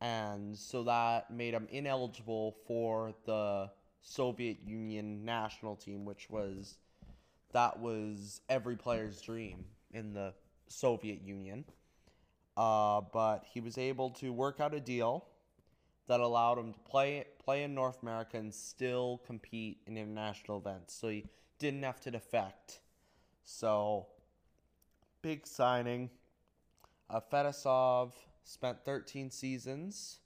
And 0.00 0.56
so 0.56 0.84
that 0.84 1.32
made 1.32 1.52
him 1.52 1.66
ineligible 1.72 2.54
for 2.68 3.12
the 3.26 3.72
Soviet 4.02 4.58
Union 4.64 5.24
national 5.24 5.74
team, 5.74 6.04
which 6.04 6.30
was 6.30 6.78
that 7.52 7.80
was 7.80 8.40
every 8.48 8.76
player's 8.76 9.20
dream 9.20 9.64
in 9.92 10.12
the 10.12 10.34
Soviet 10.68 11.22
Union. 11.22 11.64
Uh, 12.56 13.00
but 13.12 13.44
he 13.52 13.60
was 13.60 13.78
able 13.78 14.10
to 14.10 14.32
work 14.32 14.60
out 14.60 14.74
a 14.74 14.80
deal 14.80 15.26
that 16.08 16.20
allowed 16.20 16.58
him 16.58 16.72
to 16.72 16.78
play 16.80 17.24
play 17.38 17.62
in 17.62 17.74
North 17.74 18.02
America 18.02 18.36
and 18.36 18.52
still 18.52 19.22
compete 19.26 19.78
in 19.86 19.96
international 19.96 20.58
events. 20.58 20.94
So 20.94 21.08
he 21.08 21.24
didn't 21.58 21.82
have 21.84 22.00
to 22.00 22.10
defect. 22.10 22.80
So 23.44 24.06
big 25.22 25.46
signing. 25.46 26.10
Uh, 27.08 27.20
Fetisov 27.32 28.12
spent 28.44 28.84
13 28.84 29.30
seasons 29.30 30.18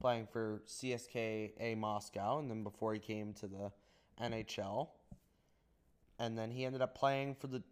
playing 0.00 0.26
for 0.30 0.62
CSKA 0.66 1.76
Moscow, 1.76 2.38
and 2.38 2.50
then 2.50 2.62
before 2.62 2.94
he 2.94 3.00
came 3.00 3.32
to 3.34 3.46
the 3.46 3.72
NHL, 4.22 4.88
and 6.18 6.38
then 6.38 6.50
he 6.50 6.64
ended 6.64 6.82
up 6.82 6.94
playing 6.94 7.34
for 7.34 7.48
the 7.48 7.62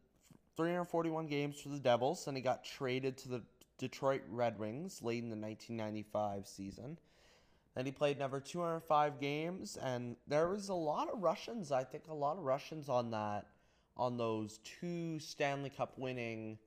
341 0.57 1.27
games 1.27 1.61
for 1.61 1.69
the 1.69 1.79
Devils, 1.79 2.27
and 2.27 2.37
he 2.37 2.43
got 2.43 2.65
traded 2.65 3.19
to 3.19 3.29
the 3.29 3.43
Detroit 3.79 4.23
Red 4.31 4.59
Wings 4.59 5.03
late 5.03 5.23
in 5.23 5.29
the 5.29 5.37
1995 5.37 6.47
season. 6.47 6.99
Then 7.75 7.85
he 7.85 7.93
played 7.93 8.17
another 8.17 8.41
205 8.41 9.21
games, 9.21 9.77
and 9.77 10.17
there 10.27 10.49
was 10.49 10.71
a 10.71 10.75
lot 10.75 11.13
of 11.13 11.23
Russians. 11.23 11.73
I 11.73 11.85
think 11.85 12.05
a 12.09 12.15
lot 12.15 12.39
of 12.39 12.45
Russians 12.45 12.89
on 12.89 13.11
that, 13.11 13.47
on 13.99 14.17
those 14.17 14.61
two 14.65 15.19
Stanley 15.19 15.69
Cup 15.69 15.93
winning 15.99 16.59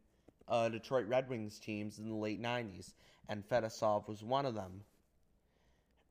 uh, 0.47 0.69
Detroit 0.69 1.07
Red 1.07 1.27
Wings 1.27 1.59
teams 1.59 1.97
in 1.97 2.09
the 2.09 2.15
late 2.15 2.41
90s, 2.41 2.93
and 3.27 3.47
Fetisov 3.47 4.07
was 4.07 4.23
one 4.23 4.45
of 4.45 4.53
them. 4.53 4.81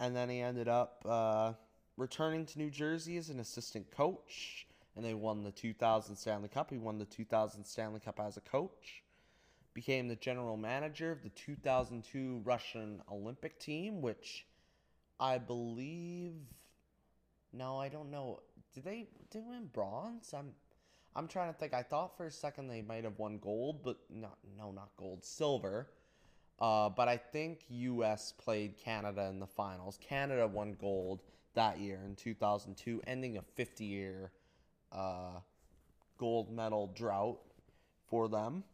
And 0.01 0.17
then 0.17 0.29
he 0.29 0.41
ended 0.41 0.69
up 0.69 1.05
uh, 1.09 1.53
returning 1.97 2.47
to 2.47 2.59
New 2.59 2.71
Jersey 2.71 3.17
as 3.17 3.29
an 3.29 3.41
assistant 3.41 3.91
coach, 3.91 4.67
and 4.99 5.07
they 5.07 5.15
won 5.15 5.45
the 5.45 5.53
2000 5.53 6.17
Stanley 6.17 6.49
Cup. 6.49 6.71
He 6.71 6.77
won 6.77 6.99
the 6.99 7.05
2000 7.07 7.65
Stanley 7.65 8.01
Cup 8.01 8.21
as 8.21 8.37
a 8.37 8.41
coach 8.41 9.03
became 9.79 10.09
the 10.09 10.17
general 10.17 10.57
manager 10.57 11.13
of 11.13 11.23
the 11.23 11.29
2002 11.29 12.41
Russian 12.45 13.01
Olympic 13.13 13.61
team, 13.61 14.03
which 14.03 14.45
I 15.21 15.39
believe. 15.39 16.33
No, 17.53 17.79
I 17.79 17.89
don't 17.89 18.11
know. 18.11 18.41
Did 18.75 18.83
they 18.83 19.07
did 19.31 19.45
they 19.45 19.49
win 19.49 19.69
bronze? 19.73 20.35
I'm 20.37 20.51
I'm 21.15 21.29
trying 21.29 21.53
to 21.53 21.57
think. 21.57 21.75
I 21.75 21.85
thought 21.85 22.17
for 22.17 22.27
a 22.27 22.31
second 22.33 22.67
they 22.67 22.83
might 22.83 23.05
have 23.05 23.21
won 23.21 23.39
gold, 23.39 23.85
but 23.85 23.99
not 24.11 24.39
no, 24.59 24.73
not 24.73 24.91
gold, 24.97 25.25
silver. 25.25 25.91
Uh, 26.61 26.89
but 26.89 27.07
I 27.07 27.17
think 27.17 27.61
U.S. 27.69 28.33
played 28.37 28.77
Canada 28.79 29.29
in 29.31 29.39
the 29.39 29.47
finals. 29.47 29.97
Canada 30.03 30.49
won 30.49 30.77
gold 30.81 31.21
that 31.55 31.79
year 31.79 32.01
in 32.05 32.17
2002, 32.17 33.01
ending 33.07 33.37
a 33.37 33.43
50 33.43 33.85
year 33.85 34.33
uh, 34.93 35.41
gold 36.19 36.51
medal 36.51 36.91
drought 36.95 37.39
for 38.09 38.29
them. 38.29 38.65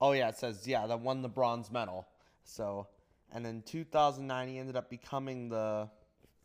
Oh, 0.00 0.12
yeah, 0.12 0.28
it 0.28 0.36
says, 0.36 0.66
yeah, 0.66 0.86
that 0.86 1.00
won 1.00 1.22
the 1.22 1.28
bronze 1.28 1.70
medal. 1.70 2.06
So, 2.44 2.88
and 3.32 3.46
in 3.46 3.62
2009, 3.62 4.48
he 4.48 4.58
ended 4.58 4.76
up 4.76 4.90
becoming 4.90 5.48
the 5.48 5.88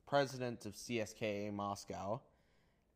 president 0.08 0.66
of 0.66 0.74
CSKA 0.74 1.52
Moscow. 1.54 2.22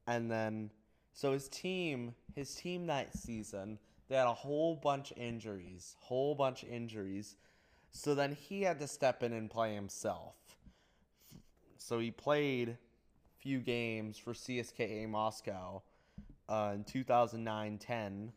And 0.07 0.29
then, 0.29 0.69
so 1.13 1.34
his 1.34 1.47
team, 1.49 2.13
his 2.36 2.53
team 2.55 2.88
that 2.88 3.15
season, 3.17 3.79
they 4.07 4.15
had 4.15 4.27
a 4.27 4.34
whole 4.34 4.75
bunch 4.75 5.13
injuries, 5.17 5.95
whole 5.99 6.36
bunch 6.36 6.63
injuries. 6.63 7.36
So 7.91 8.13
then 8.13 8.34
he 8.34 8.61
had 8.61 8.79
to 8.79 8.88
step 8.88 9.23
in 9.23 9.34
and 9.34 9.49
play 9.49 9.73
himself. 9.73 10.36
So 11.77 11.99
he 11.99 12.11
played 12.11 12.77
few 13.41 13.59
games 13.59 14.17
for 14.17 14.33
CSKA 14.33 15.09
Moscow 15.09 15.81
uh, 16.47 16.71
in 16.75 16.83
2009 16.83 17.77
10. 17.77 18.31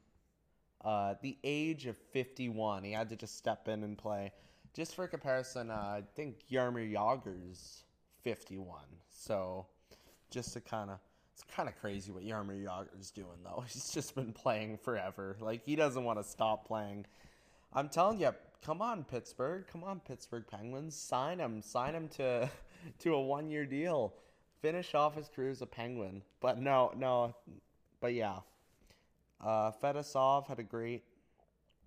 Uh, 0.84 1.10
at 1.12 1.22
the 1.22 1.38
age 1.44 1.86
of 1.86 1.96
51, 1.96 2.84
he 2.84 2.92
had 2.92 3.08
to 3.08 3.16
just 3.16 3.36
step 3.36 3.68
in 3.68 3.84
and 3.84 3.96
play. 3.96 4.32
Just 4.74 4.94
for 4.94 5.06
comparison, 5.06 5.70
uh, 5.70 5.74
I 5.74 6.02
think 6.14 6.46
Jaromir 6.50 6.92
Jagr's 6.92 7.84
51. 8.22 8.80
So 9.10 9.66
just 10.30 10.52
to 10.54 10.60
kind 10.60 10.90
of 10.90 10.98
it's 11.32 11.44
kind 11.54 11.68
of 11.68 11.76
crazy 11.80 12.12
what 12.12 12.22
Jaromir 12.22 12.62
Jagr's 12.62 13.10
doing 13.10 13.38
though. 13.42 13.64
He's 13.68 13.92
just 13.92 14.14
been 14.14 14.32
playing 14.32 14.78
forever. 14.78 15.36
Like 15.40 15.62
he 15.64 15.76
doesn't 15.76 16.04
want 16.04 16.18
to 16.18 16.24
stop 16.24 16.66
playing. 16.66 17.06
I'm 17.72 17.88
telling 17.88 18.20
you, 18.20 18.30
come 18.64 18.80
on 18.80 19.04
Pittsburgh, 19.04 19.64
come 19.70 19.82
on 19.84 20.00
Pittsburgh 20.00 20.44
Penguins, 20.48 20.94
sign 20.94 21.38
him, 21.38 21.60
sign 21.60 21.94
him 21.94 22.08
to 22.16 22.48
to 23.00 23.14
a 23.14 23.20
one 23.20 23.50
year 23.50 23.64
deal. 23.64 24.14
Finish 24.64 24.94
off 24.94 25.14
his 25.14 25.28
career 25.28 25.50
as 25.50 25.60
a 25.62 25.66
Penguin. 25.66 26.22
But 26.40 26.58
no, 26.60 26.92
no, 26.96 27.34
but 28.00 28.14
yeah. 28.14 28.38
Uh, 29.40 29.70
Fetisov 29.72 30.46
had 30.46 30.58
a 30.58 30.62
great, 30.62 31.04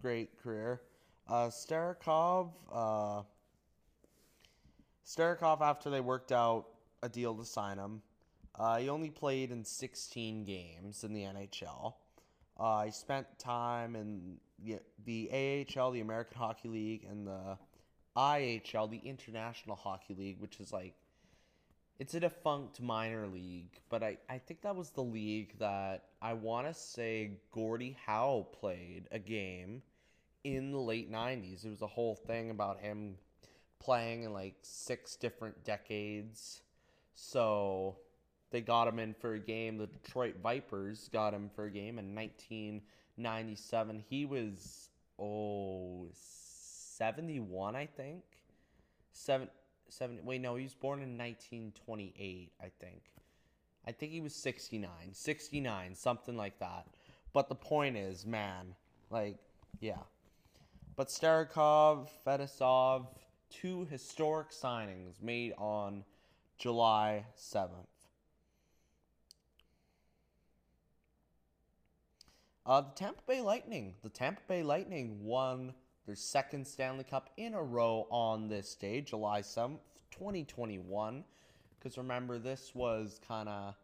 great 0.02 0.42
career. 0.44 0.82
Uh, 1.28 1.48
Starikov, 1.48 2.52
uh, 2.72 3.24
after 5.64 5.90
they 5.90 6.02
worked 6.02 6.32
out 6.32 6.68
a 7.02 7.10
deal 7.10 7.34
to 7.36 7.46
sign 7.46 7.78
him 7.78 8.02
uh, 8.58 8.78
he 8.78 8.90
only 8.90 9.10
played 9.10 9.52
in 9.52 9.64
16 9.64 10.44
games 10.44 11.04
in 11.04 11.14
the 11.14 11.22
NHL. 11.22 11.94
Uh, 12.60 12.86
he 12.86 12.92
spent 12.92 13.28
time 13.38 13.96
in 13.96 14.38
the, 14.64 14.80
the 15.06 15.30
AHL, 15.78 15.92
the 15.92 16.02
American 16.02 16.38
Hockey 16.38 16.68
League, 16.68 17.06
and 17.08 17.28
the 17.28 17.58
IHL, 18.16 18.90
the 18.90 18.98
International 18.98 19.76
Hockey 19.76 20.16
League, 20.16 20.40
which 20.40 20.60
is 20.60 20.74
like 20.74 20.96
it's 22.00 22.14
a 22.14 22.20
defunct 22.20 22.82
minor 22.82 23.28
league, 23.28 23.80
but 23.90 24.04
I, 24.04 24.18
I 24.30 24.38
think 24.38 24.62
that 24.62 24.76
was 24.76 24.92
the 24.92 25.04
league 25.04 25.58
that 25.60 26.04
I 26.22 26.34
want 26.34 26.68
to 26.68 26.74
say 26.74 27.32
Gordie 27.52 27.98
Howe 28.06 28.48
played 28.52 29.08
a 29.12 29.20
game 29.20 29.82
in 30.44 30.72
the 30.72 30.80
late 30.80 31.12
90s. 31.12 31.66
It 31.66 31.70
was 31.70 31.82
a 31.82 31.88
whole 31.88 32.16
thing 32.16 32.52
about 32.52 32.80
him 32.80 33.16
playing 33.80 34.24
in 34.24 34.34
like 34.34 34.56
six 34.62 35.16
different 35.16 35.64
decades. 35.64 36.62
So 37.16 37.98
they 38.52 38.62
got 38.62 38.88
him 38.88 39.00
in 39.00 39.14
for 39.14 39.34
a 39.34 39.40
game. 39.40 39.78
The 39.78 39.88
Detroit 39.88 40.36
Vipers 40.42 41.10
got 41.12 41.34
him 41.34 41.50
for 41.56 41.66
a 41.66 41.72
game 41.72 41.98
in 41.98 42.14
1997. 42.14 44.04
He 44.08 44.26
was, 44.26 44.90
oh, 45.20 46.08
71, 46.14 47.76
I 47.76 47.88
think. 47.88 48.24
Seven, 49.14 49.50
70, 49.90 50.22
wait, 50.24 50.42
no, 50.42 50.56
he 50.56 50.64
was 50.64 50.74
born 50.74 51.00
in 51.00 51.18
1928, 51.18 52.52
I 52.62 52.72
think. 52.80 53.02
I 53.86 53.92
think 53.92 54.12
he 54.12 54.22
was 54.22 54.36
69, 54.36 54.90
69, 55.14 55.96
something 55.96 56.36
like 56.36 56.60
that. 56.60 56.88
But 57.34 57.50
the 57.50 57.56
point 57.56 57.96
is, 57.96 58.26
man, 58.26 58.76
like, 59.10 59.38
yeah. 59.80 60.00
But 60.96 61.08
Starikov, 61.08 62.10
Fetisov, 62.26 63.08
two 63.50 63.86
historic 63.90 64.52
signings 64.52 65.22
made 65.22 65.54
on 65.58 66.04
July 66.58 67.26
7th. 67.38 67.70
Uh, 72.66 72.82
the 72.82 72.92
Tampa 72.96 73.22
Bay 73.26 73.40
Lightning. 73.40 73.94
The 74.04 74.10
Tampa 74.10 74.42
Bay 74.48 74.64
Lightning 74.64 75.24
won 75.24 75.74
their 76.08 76.16
second 76.16 76.66
Stanley 76.66 77.04
Cup 77.04 77.30
in 77.38 77.54
a 77.54 77.62
row 77.62 78.08
on 78.10 78.48
this 78.48 78.74
day, 78.76 79.02
July 79.02 79.42
7th, 79.42 79.80
2021. 80.12 81.24
Because 81.78 81.98
remember, 81.98 82.40
this 82.40 82.72
was 82.74 83.20
kind 83.28 83.48
of. 83.48 83.76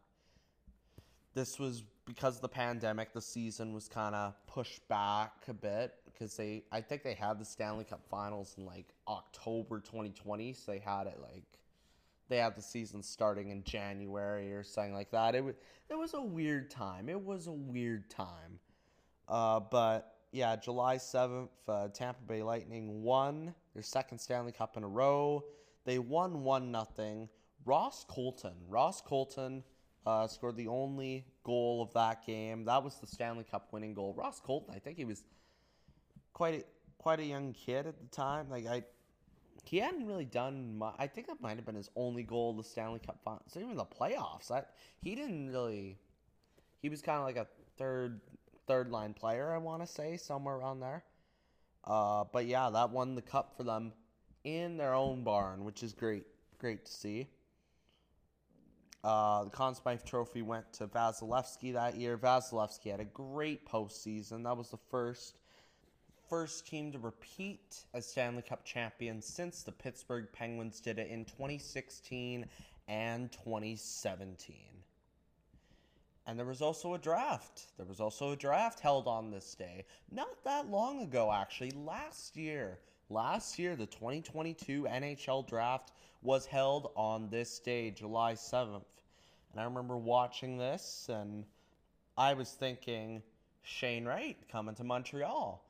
This 1.35 1.59
was 1.59 1.83
because 2.05 2.35
of 2.35 2.41
the 2.41 2.49
pandemic, 2.49 3.13
the 3.13 3.21
season 3.21 3.73
was 3.73 3.87
kind 3.87 4.15
of 4.15 4.33
pushed 4.47 4.87
back 4.87 5.31
a 5.47 5.53
bit 5.53 5.95
because 6.05 6.35
they, 6.35 6.63
I 6.71 6.79
think 6.81 7.01
they 7.01 7.13
had 7.13 7.39
the 7.39 7.45
Stanley 7.45 7.85
Cup 7.85 8.01
finals 8.09 8.55
in 8.57 8.65
like 8.65 8.85
October 9.07 9.79
2020. 9.79 10.53
So 10.53 10.71
they 10.71 10.79
had 10.79 11.07
it 11.07 11.19
like 11.21 11.43
they 12.29 12.37
had 12.37 12.55
the 12.55 12.61
season 12.61 13.03
starting 13.03 13.49
in 13.49 13.63
January 13.63 14.53
or 14.53 14.63
something 14.63 14.93
like 14.93 15.11
that. 15.11 15.35
It 15.35 15.43
was 15.43 15.55
it 15.89 15.97
was 15.97 16.13
a 16.13 16.21
weird 16.21 16.69
time. 16.69 17.09
It 17.09 17.21
was 17.21 17.47
a 17.47 17.51
weird 17.51 18.09
time. 18.09 18.59
Uh, 19.27 19.59
but 19.59 20.12
yeah, 20.33 20.55
July 20.55 20.97
7th, 20.97 21.49
uh, 21.67 21.87
Tampa 21.89 22.21
Bay 22.27 22.41
Lightning 22.41 23.03
won 23.03 23.53
their 23.75 23.83
second 23.83 24.17
Stanley 24.17 24.51
Cup 24.51 24.75
in 24.75 24.83
a 24.83 24.87
row. 24.87 25.45
They 25.85 25.99
won 25.99 26.43
1 26.43 26.71
nothing. 26.71 27.29
Ross 27.65 28.03
Colton. 28.09 28.55
Ross 28.67 28.99
Colton 28.99 29.63
uh, 30.07 30.27
scored 30.27 30.57
the 30.57 30.67
only 30.67 31.27
goal 31.43 31.83
of 31.83 31.93
that 31.93 32.25
game. 32.25 32.65
That 32.65 32.83
was 32.83 32.95
the 32.95 33.05
Stanley 33.05 33.43
Cup 33.43 33.67
winning 33.71 33.93
goal. 33.93 34.15
Ross 34.17 34.39
Colton, 34.39 34.73
I 34.75 34.79
think 34.79 34.97
he 34.97 35.05
was 35.05 35.23
quite 36.33 36.55
a, 36.55 36.63
quite 36.97 37.19
a 37.19 37.25
young 37.25 37.53
kid 37.53 37.85
at 37.85 37.99
the 37.99 38.07
time. 38.07 38.49
Like 38.49 38.65
I, 38.65 38.83
he 39.65 39.77
hadn't 39.77 40.07
really 40.07 40.25
done 40.25 40.79
much. 40.79 40.95
I 40.97 41.05
think 41.05 41.27
that 41.27 41.41
might 41.41 41.57
have 41.57 41.65
been 41.65 41.75
his 41.75 41.91
only 41.95 42.23
goal 42.23 42.53
the 42.53 42.63
Stanley 42.63 42.99
Cup 43.05 43.19
finals. 43.23 43.55
Even 43.55 43.75
the 43.75 43.85
playoffs, 43.85 44.49
I, 44.49 44.63
he 44.99 45.13
didn't 45.13 45.51
really. 45.51 45.99
He 46.81 46.89
was 46.89 47.03
kind 47.03 47.19
of 47.19 47.23
like 47.23 47.37
a 47.37 47.47
third 47.77 48.19
third 48.67 48.89
line 48.89 49.13
player, 49.13 49.51
I 49.51 49.57
want 49.57 49.81
to 49.81 49.87
say, 49.87 50.17
somewhere 50.17 50.55
around 50.55 50.79
there. 50.79 51.03
Uh, 51.83 52.23
but 52.31 52.45
yeah, 52.45 52.69
that 52.69 52.89
won 52.91 53.15
the 53.15 53.21
cup 53.21 53.55
for 53.57 53.63
them 53.63 53.93
in 54.43 54.77
their 54.77 54.93
own 54.93 55.23
barn, 55.23 55.63
which 55.63 55.83
is 55.83 55.93
great. 55.93 56.23
Great 56.59 56.85
to 56.85 56.91
see. 56.91 57.27
Uh, 59.03 59.43
the 59.43 59.49
Conn 59.49 59.75
Smythe 59.75 60.03
Trophy 60.05 60.41
went 60.41 60.71
to 60.73 60.87
Vasilevskiy 60.87 61.73
that 61.73 61.97
year. 61.97 62.17
Vasilevskiy 62.17 62.91
had 62.91 63.01
a 63.01 63.05
great 63.05 63.67
postseason. 63.67 64.43
That 64.43 64.55
was 64.55 64.69
the 64.69 64.79
first 64.89 65.35
first 66.29 66.65
team 66.65 66.91
to 66.91 66.97
repeat 66.99 67.83
as 67.93 68.07
Stanley 68.07 68.41
Cup 68.41 68.63
champions 68.63 69.25
since 69.25 69.61
the 69.61 69.71
Pittsburgh 69.71 70.27
Penguins 70.31 70.79
did 70.79 70.97
it 70.97 71.09
in 71.09 71.25
2016 71.25 72.45
and 72.87 73.31
2017. 73.31 74.55
And 76.25 76.39
there 76.39 76.45
was 76.45 76.61
also 76.61 76.93
a 76.93 76.97
draft. 76.97 77.67
There 77.77 77.85
was 77.85 77.99
also 77.99 78.31
a 78.31 78.35
draft 78.35 78.79
held 78.79 79.07
on 79.07 79.29
this 79.29 79.55
day. 79.55 79.85
Not 80.09 80.43
that 80.45 80.69
long 80.69 81.01
ago, 81.01 81.31
actually. 81.31 81.71
Last 81.71 82.37
year. 82.37 82.79
Last 83.09 83.59
year, 83.59 83.75
the 83.75 83.85
2022 83.85 84.83
NHL 84.83 85.47
draft 85.47 85.91
was 86.21 86.45
held 86.45 86.91
on 86.95 87.29
this 87.29 87.59
day, 87.59 87.91
July 87.91 88.33
7th. 88.33 88.83
And 89.51 89.61
I 89.61 89.65
remember 89.65 89.97
watching 89.97 90.57
this 90.57 91.09
and 91.09 91.43
I 92.17 92.33
was 92.33 92.51
thinking, 92.51 93.21
Shane 93.61 94.05
Wright 94.05 94.37
coming 94.49 94.75
to 94.75 94.83
Montreal. 94.83 95.63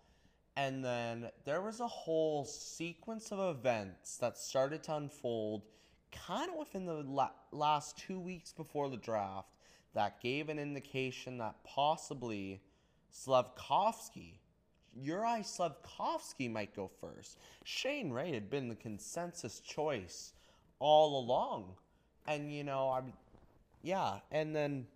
And 0.55 0.85
then 0.85 1.29
there 1.45 1.61
was 1.61 1.79
a 1.79 1.87
whole 1.87 2.45
sequence 2.45 3.31
of 3.31 3.57
events 3.57 4.17
that 4.17 4.37
started 4.37 4.83
to 4.83 4.95
unfold 4.95 5.63
kind 6.11 6.51
of 6.51 6.57
within 6.57 6.85
the 6.85 7.03
la- 7.07 7.31
last 7.51 7.97
two 7.97 8.19
weeks 8.19 8.53
before 8.53 8.89
the 8.89 8.97
draft 8.97 9.49
that 9.93 10.21
gave 10.21 10.49
an 10.49 10.59
indication 10.59 11.37
that 11.37 11.55
possibly 11.63 12.61
Slafkovsky, 13.13 14.39
Uri 14.95 15.41
Slafkovsky 15.41 16.51
might 16.51 16.75
go 16.75 16.89
first. 17.01 17.37
Shane 17.63 18.11
Wright 18.11 18.33
had 18.33 18.49
been 18.49 18.69
the 18.69 18.75
consensus 18.75 19.59
choice 19.59 20.33
all 20.79 21.19
along. 21.19 21.75
And, 22.27 22.53
you 22.53 22.63
know, 22.63 22.89
I'm, 22.89 23.13
yeah. 23.81 24.19
And 24.31 24.55
then 24.55 24.87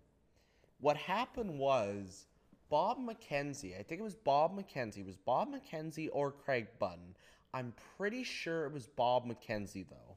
what 0.80 0.96
happened 0.96 1.58
was 1.58 2.26
Bob 2.70 2.98
McKenzie, 2.98 3.78
I 3.78 3.82
think 3.82 4.00
it 4.00 4.04
was 4.04 4.14
Bob 4.14 4.58
McKenzie, 4.58 4.98
it 4.98 5.06
was 5.06 5.16
Bob 5.16 5.48
McKenzie 5.52 6.08
or 6.12 6.30
Craig 6.32 6.66
Button. 6.78 7.14
I'm 7.54 7.72
pretty 7.96 8.24
sure 8.24 8.66
it 8.66 8.72
was 8.72 8.86
Bob 8.86 9.26
McKenzie, 9.26 9.86
though. 9.88 10.16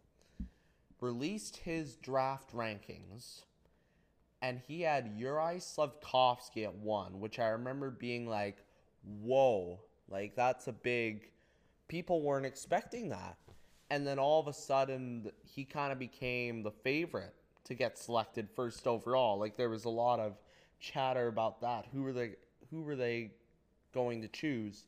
Released 1.00 1.58
his 1.58 1.96
draft 1.96 2.54
rankings 2.54 3.42
and 4.42 4.60
he 4.68 4.82
had 4.82 5.14
Uri 5.18 5.58
Slafkovsky 5.58 6.64
at 6.64 6.76
one, 6.76 7.20
which 7.20 7.40
I 7.40 7.48
remember 7.48 7.92
being 7.92 8.28
like, 8.28 8.58
whoa, 9.22 9.80
like 10.10 10.36
that's 10.36 10.68
a 10.68 10.72
big 10.72 11.30
people 11.88 12.22
weren't 12.22 12.46
expecting 12.46 13.10
that. 13.10 13.38
And 13.90 14.08
then 14.08 14.20
all 14.20 14.40
of 14.40 14.48
a 14.48 14.54
sudden, 14.54 15.32
he 15.44 15.66
kind 15.66 15.92
of 15.92 16.00
became 16.00 16.64
the 16.64 16.72
favorite 16.72 17.36
to 17.66 17.74
get 17.74 17.98
selected 17.98 18.48
first 18.56 18.88
overall. 18.88 19.38
Like 19.38 19.58
there 19.58 19.70
was 19.70 19.86
a 19.86 19.90
lot 19.90 20.20
of 20.20 20.38
chatter 20.80 21.28
about 21.28 21.62
that. 21.62 21.86
Who 21.94 22.04
were 22.04 22.14
they? 22.14 22.36
Who 22.72 22.82
were 22.82 22.96
they 22.96 23.32
going 23.94 24.22
to 24.22 24.28
choose? 24.28 24.86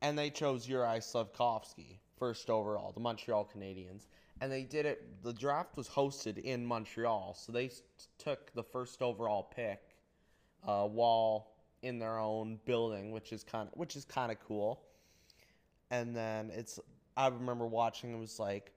And 0.00 0.16
they 0.16 0.30
chose 0.30 0.68
Uri 0.68 1.00
Slafkovsky 1.00 1.98
first 2.18 2.50
overall, 2.50 2.92
the 2.92 3.00
Montreal 3.00 3.48
Canadiens. 3.54 4.06
And 4.40 4.52
they 4.52 4.62
did 4.62 4.86
it. 4.86 5.22
The 5.22 5.32
draft 5.32 5.76
was 5.76 5.88
hosted 5.88 6.38
in 6.38 6.64
Montreal, 6.64 7.34
so 7.34 7.52
they 7.52 7.70
took 8.18 8.52
the 8.54 8.62
first 8.62 9.02
overall 9.02 9.50
pick 9.54 9.80
uh, 10.66 10.84
while 10.84 11.48
in 11.82 11.98
their 11.98 12.18
own 12.18 12.58
building, 12.64 13.10
which 13.10 13.32
is 13.32 13.42
kind 13.42 13.68
of 13.68 13.78
which 13.78 13.96
is 13.96 14.04
kind 14.04 14.30
of 14.30 14.38
cool. 14.46 14.82
And 15.90 16.14
then 16.14 16.50
it's 16.54 16.78
I 17.16 17.28
remember 17.28 17.66
watching. 17.66 18.12
It 18.12 18.18
was 18.18 18.38
like 18.38 18.72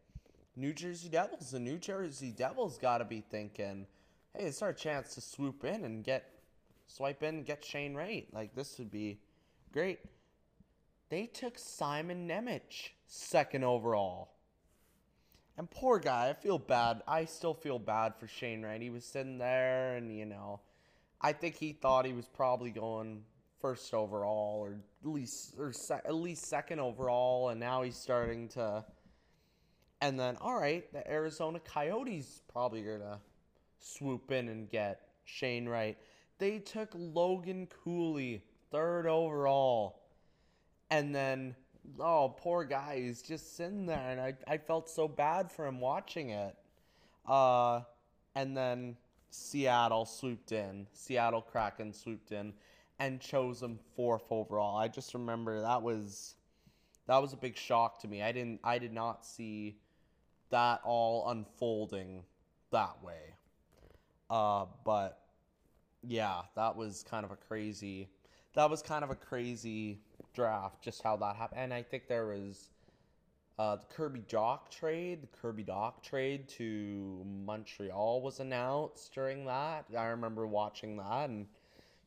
New 0.56 0.74
Jersey 0.74 1.10
Devils. 1.10 1.52
The 1.52 1.60
New 1.60 1.78
Jersey 1.78 2.32
Devils 2.32 2.78
got 2.78 3.00
to 3.00 3.06
be 3.06 3.22
thinking, 3.22 3.86
hey, 4.36 4.46
it's 4.46 4.62
our 4.62 4.74
chance 4.74 5.16
to 5.16 5.22
swoop 5.22 5.64
in 5.64 5.86
and 5.86 6.04
get 6.04 6.28
swipe 6.88 7.24
in 7.24 7.36
and 7.36 7.46
get 7.46 7.64
Shane 7.64 7.94
Wright. 7.94 8.28
Like 8.34 8.56
this 8.56 8.78
would 8.80 8.92
be 8.92 9.20
great. 9.72 10.00
They 11.10 11.26
took 11.26 11.58
Simon 11.58 12.28
Nemec 12.28 12.92
second 13.06 13.64
overall. 13.64 14.32
And 15.62 15.70
poor 15.70 16.00
guy, 16.00 16.28
I 16.28 16.34
feel 16.34 16.58
bad. 16.58 17.04
I 17.08 17.26
still 17.26 17.54
feel 17.54 17.78
bad 17.78 18.16
for 18.16 18.26
Shane 18.26 18.64
Wright. 18.64 18.82
He 18.82 18.90
was 18.90 19.06
sitting 19.06 19.38
there, 19.38 19.96
and 19.96 20.12
you 20.12 20.26
know, 20.26 20.60
I 21.22 21.34
think 21.34 21.54
he 21.56 21.72
thought 21.72 22.04
he 22.04 22.14
was 22.14 22.26
probably 22.26 22.72
going 22.72 23.22
first 23.60 23.94
overall, 23.94 24.58
or 24.60 24.80
at 25.04 25.08
least 25.08 25.54
or 25.60 25.72
at 25.92 26.16
least 26.16 26.48
second 26.48 26.80
overall, 26.80 27.50
and 27.50 27.60
now 27.60 27.84
he's 27.84 27.96
starting 27.96 28.48
to. 28.48 28.84
And 30.02 30.20
then, 30.20 30.36
all 30.42 30.60
right, 30.60 30.92
the 30.94 31.08
Arizona 31.08 31.60
Coyotes 31.60 32.42
probably 32.52 32.82
gonna 32.82 33.20
swoop 33.78 34.32
in 34.32 34.50
and 34.50 34.68
get 34.68 35.10
Shane 35.26 35.70
Wright. 35.70 35.96
They 36.40 36.58
took 36.58 36.90
Logan 36.96 37.68
Cooley 37.84 38.42
third 38.72 39.06
overall, 39.06 40.02
and 40.90 41.14
then 41.14 41.56
oh, 42.00 42.36
poor 42.38 42.64
guy, 42.64 43.02
he's 43.02 43.22
just 43.22 43.56
sitting 43.56 43.86
there, 43.86 44.10
and 44.10 44.20
I, 44.20 44.34
I 44.48 44.58
felt 44.58 44.90
so 44.90 45.08
bad 45.08 45.52
for 45.52 45.66
him 45.66 45.80
watching 45.80 46.30
it. 46.30 46.56
Uh, 47.28 47.82
and 48.36 48.56
then 48.56 48.96
Seattle 49.30 50.06
swooped 50.06 50.52
in, 50.52 50.88
Seattle 50.94 51.42
Kraken 51.42 51.94
swooped 51.94 52.32
in, 52.32 52.54
and 53.00 53.20
chose 53.20 53.62
him 53.62 53.80
fourth 53.96 54.26
overall. 54.30 54.78
I 54.78 54.88
just 54.88 55.14
remember 55.14 55.62
that 55.62 55.82
was 55.82 56.36
that 57.08 57.18
was 57.18 57.34
a 57.34 57.38
big 57.38 57.58
shock 57.58 58.00
to 58.02 58.08
me. 58.08 58.22
I 58.22 58.32
didn't 58.32 58.60
I 58.64 58.78
did 58.78 58.94
not 58.94 59.26
see 59.26 59.78
that 60.50 60.82
all 60.84 61.30
unfolding 61.30 62.24
that 62.72 63.02
way. 63.04 63.34
Uh, 64.30 64.66
but 64.86 65.20
yeah, 66.04 66.42
that 66.56 66.76
was 66.76 67.04
kind 67.10 67.26
of 67.26 67.32
a 67.32 67.36
crazy 67.36 68.10
that 68.54 68.70
was 68.70 68.82
kind 68.82 69.04
of 69.04 69.10
a 69.10 69.16
crazy 69.16 70.00
draft, 70.34 70.82
just 70.82 71.02
how 71.02 71.16
that 71.18 71.36
happened. 71.36 71.62
And 71.62 71.74
I 71.74 71.84
think 71.84 72.08
there 72.08 72.28
was 72.28 72.70
uh, 73.60 73.76
the 73.76 73.86
Kirby 73.86 74.22
Dach 74.28 74.70
trade. 74.72 75.22
The 75.22 75.28
Kirby 75.40 75.64
Dach 75.64 76.02
trade 76.02 76.48
to 76.50 77.24
Montreal 77.46 78.22
was 78.22 78.40
announced 78.40 79.14
during 79.14 79.46
that. 79.46 79.86
I 79.96 80.06
remember 80.06 80.48
watching 80.48 80.98
that, 80.98 81.30
and 81.30 81.46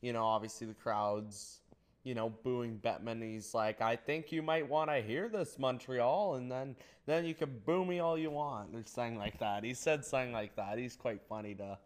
you 0.01 0.11
know, 0.11 0.25
obviously 0.25 0.67
the 0.67 0.73
crowds, 0.73 1.61
you 2.03 2.13
know, 2.13 2.29
booing 2.43 2.79
Bettman. 2.83 3.21
He's 3.23 3.53
like, 3.53 3.79
"I 3.79 3.95
think 3.95 4.31
you 4.31 4.41
might 4.41 4.67
want 4.67 4.89
to 4.89 5.01
hear 5.01 5.29
this, 5.29 5.57
Montreal," 5.57 6.35
and 6.35 6.51
then 6.51 6.75
then 7.05 7.25
you 7.25 7.33
can 7.33 7.61
boo 7.65 7.85
me 7.85 7.99
all 7.99 8.17
you 8.17 8.31
want, 8.31 8.75
or 8.75 8.83
something 8.85 9.17
like 9.17 9.39
that. 9.39 9.63
He 9.63 9.73
said 9.73 10.03
something 10.03 10.33
like 10.33 10.55
that. 10.55 10.77
He's 10.77 10.95
quite 10.95 11.21
funny 11.29 11.55
to 11.55 11.77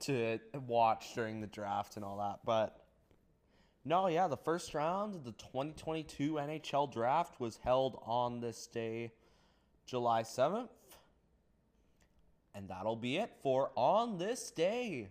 to 0.00 0.38
watch 0.66 1.14
during 1.14 1.40
the 1.40 1.46
draft 1.46 1.96
and 1.96 2.04
all 2.04 2.18
that, 2.18 2.40
but 2.44 2.79
no, 3.84 4.08
yeah, 4.08 4.28
the 4.28 4.36
first 4.36 4.74
round 4.74 5.14
of 5.14 5.24
the 5.24 5.32
2022 5.32 6.34
NHL 6.34 6.92
draft 6.92 7.40
was 7.40 7.58
held 7.62 7.98
on 8.04 8.40
this 8.40 8.66
day, 8.66 9.12
July 9.86 10.22
7th. 10.22 10.68
And 12.54 12.68
that'll 12.68 12.96
be 12.96 13.16
it 13.16 13.32
for 13.42 13.70
On 13.76 14.18
This 14.18 14.50
Day. 14.50 15.08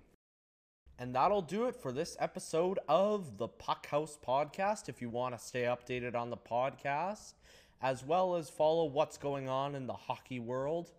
And 1.00 1.16
that'll 1.16 1.42
do 1.42 1.66
it 1.66 1.76
for 1.76 1.92
this 1.92 2.16
episode 2.20 2.78
of 2.88 3.38
the 3.38 3.48
Puck 3.48 3.88
House 3.88 4.18
Podcast. 4.26 4.90
If 4.90 5.02
you 5.02 5.10
want 5.10 5.36
to 5.38 5.44
stay 5.44 5.64
updated 5.64 6.14
on 6.14 6.30
the 6.30 6.38
podcast, 6.38 7.34
as 7.82 8.04
well 8.04 8.36
as 8.36 8.50
follow 8.50 8.86
what's 8.86 9.18
going 9.18 9.50
on 9.50 9.74
in 9.74 9.88
the 9.88 9.94
hockey 9.94 10.40
world 10.40 10.92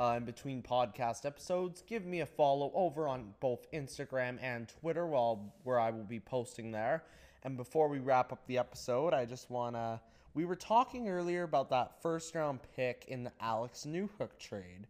uh, 0.00 0.14
in 0.16 0.24
between 0.24 0.62
podcast 0.62 1.26
episodes, 1.26 1.82
give 1.86 2.06
me 2.06 2.20
a 2.20 2.26
follow 2.26 2.72
over 2.74 3.06
on 3.06 3.34
both 3.38 3.70
Instagram 3.72 4.38
and 4.42 4.66
Twitter, 4.80 5.06
while, 5.06 5.52
where 5.64 5.78
I 5.78 5.90
will 5.90 6.04
be 6.04 6.18
posting 6.18 6.72
there. 6.72 7.04
And 7.42 7.56
before 7.56 7.88
we 7.88 7.98
wrap 7.98 8.32
up 8.32 8.46
the 8.46 8.56
episode, 8.56 9.12
I 9.12 9.26
just 9.26 9.50
want 9.50 9.76
to. 9.76 10.00
We 10.32 10.46
were 10.46 10.56
talking 10.56 11.08
earlier 11.08 11.42
about 11.42 11.68
that 11.70 12.00
first 12.00 12.34
round 12.34 12.60
pick 12.74 13.04
in 13.08 13.24
the 13.24 13.32
Alex 13.40 13.84
Newhook 13.86 14.38
trade, 14.38 14.86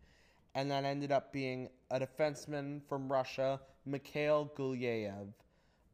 and 0.55 0.71
that 0.71 0.85
ended 0.85 1.11
up 1.11 1.33
being 1.33 1.69
a 1.91 1.99
defenseman 1.99 2.81
from 2.89 3.11
Russia, 3.11 3.61
Mikhail 3.87 4.53
Gulyayev. 4.57 5.33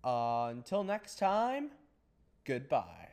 Uh, 0.04 0.48
until 0.50 0.84
next 0.84 1.18
time, 1.18 1.70
goodbye. 2.44 3.05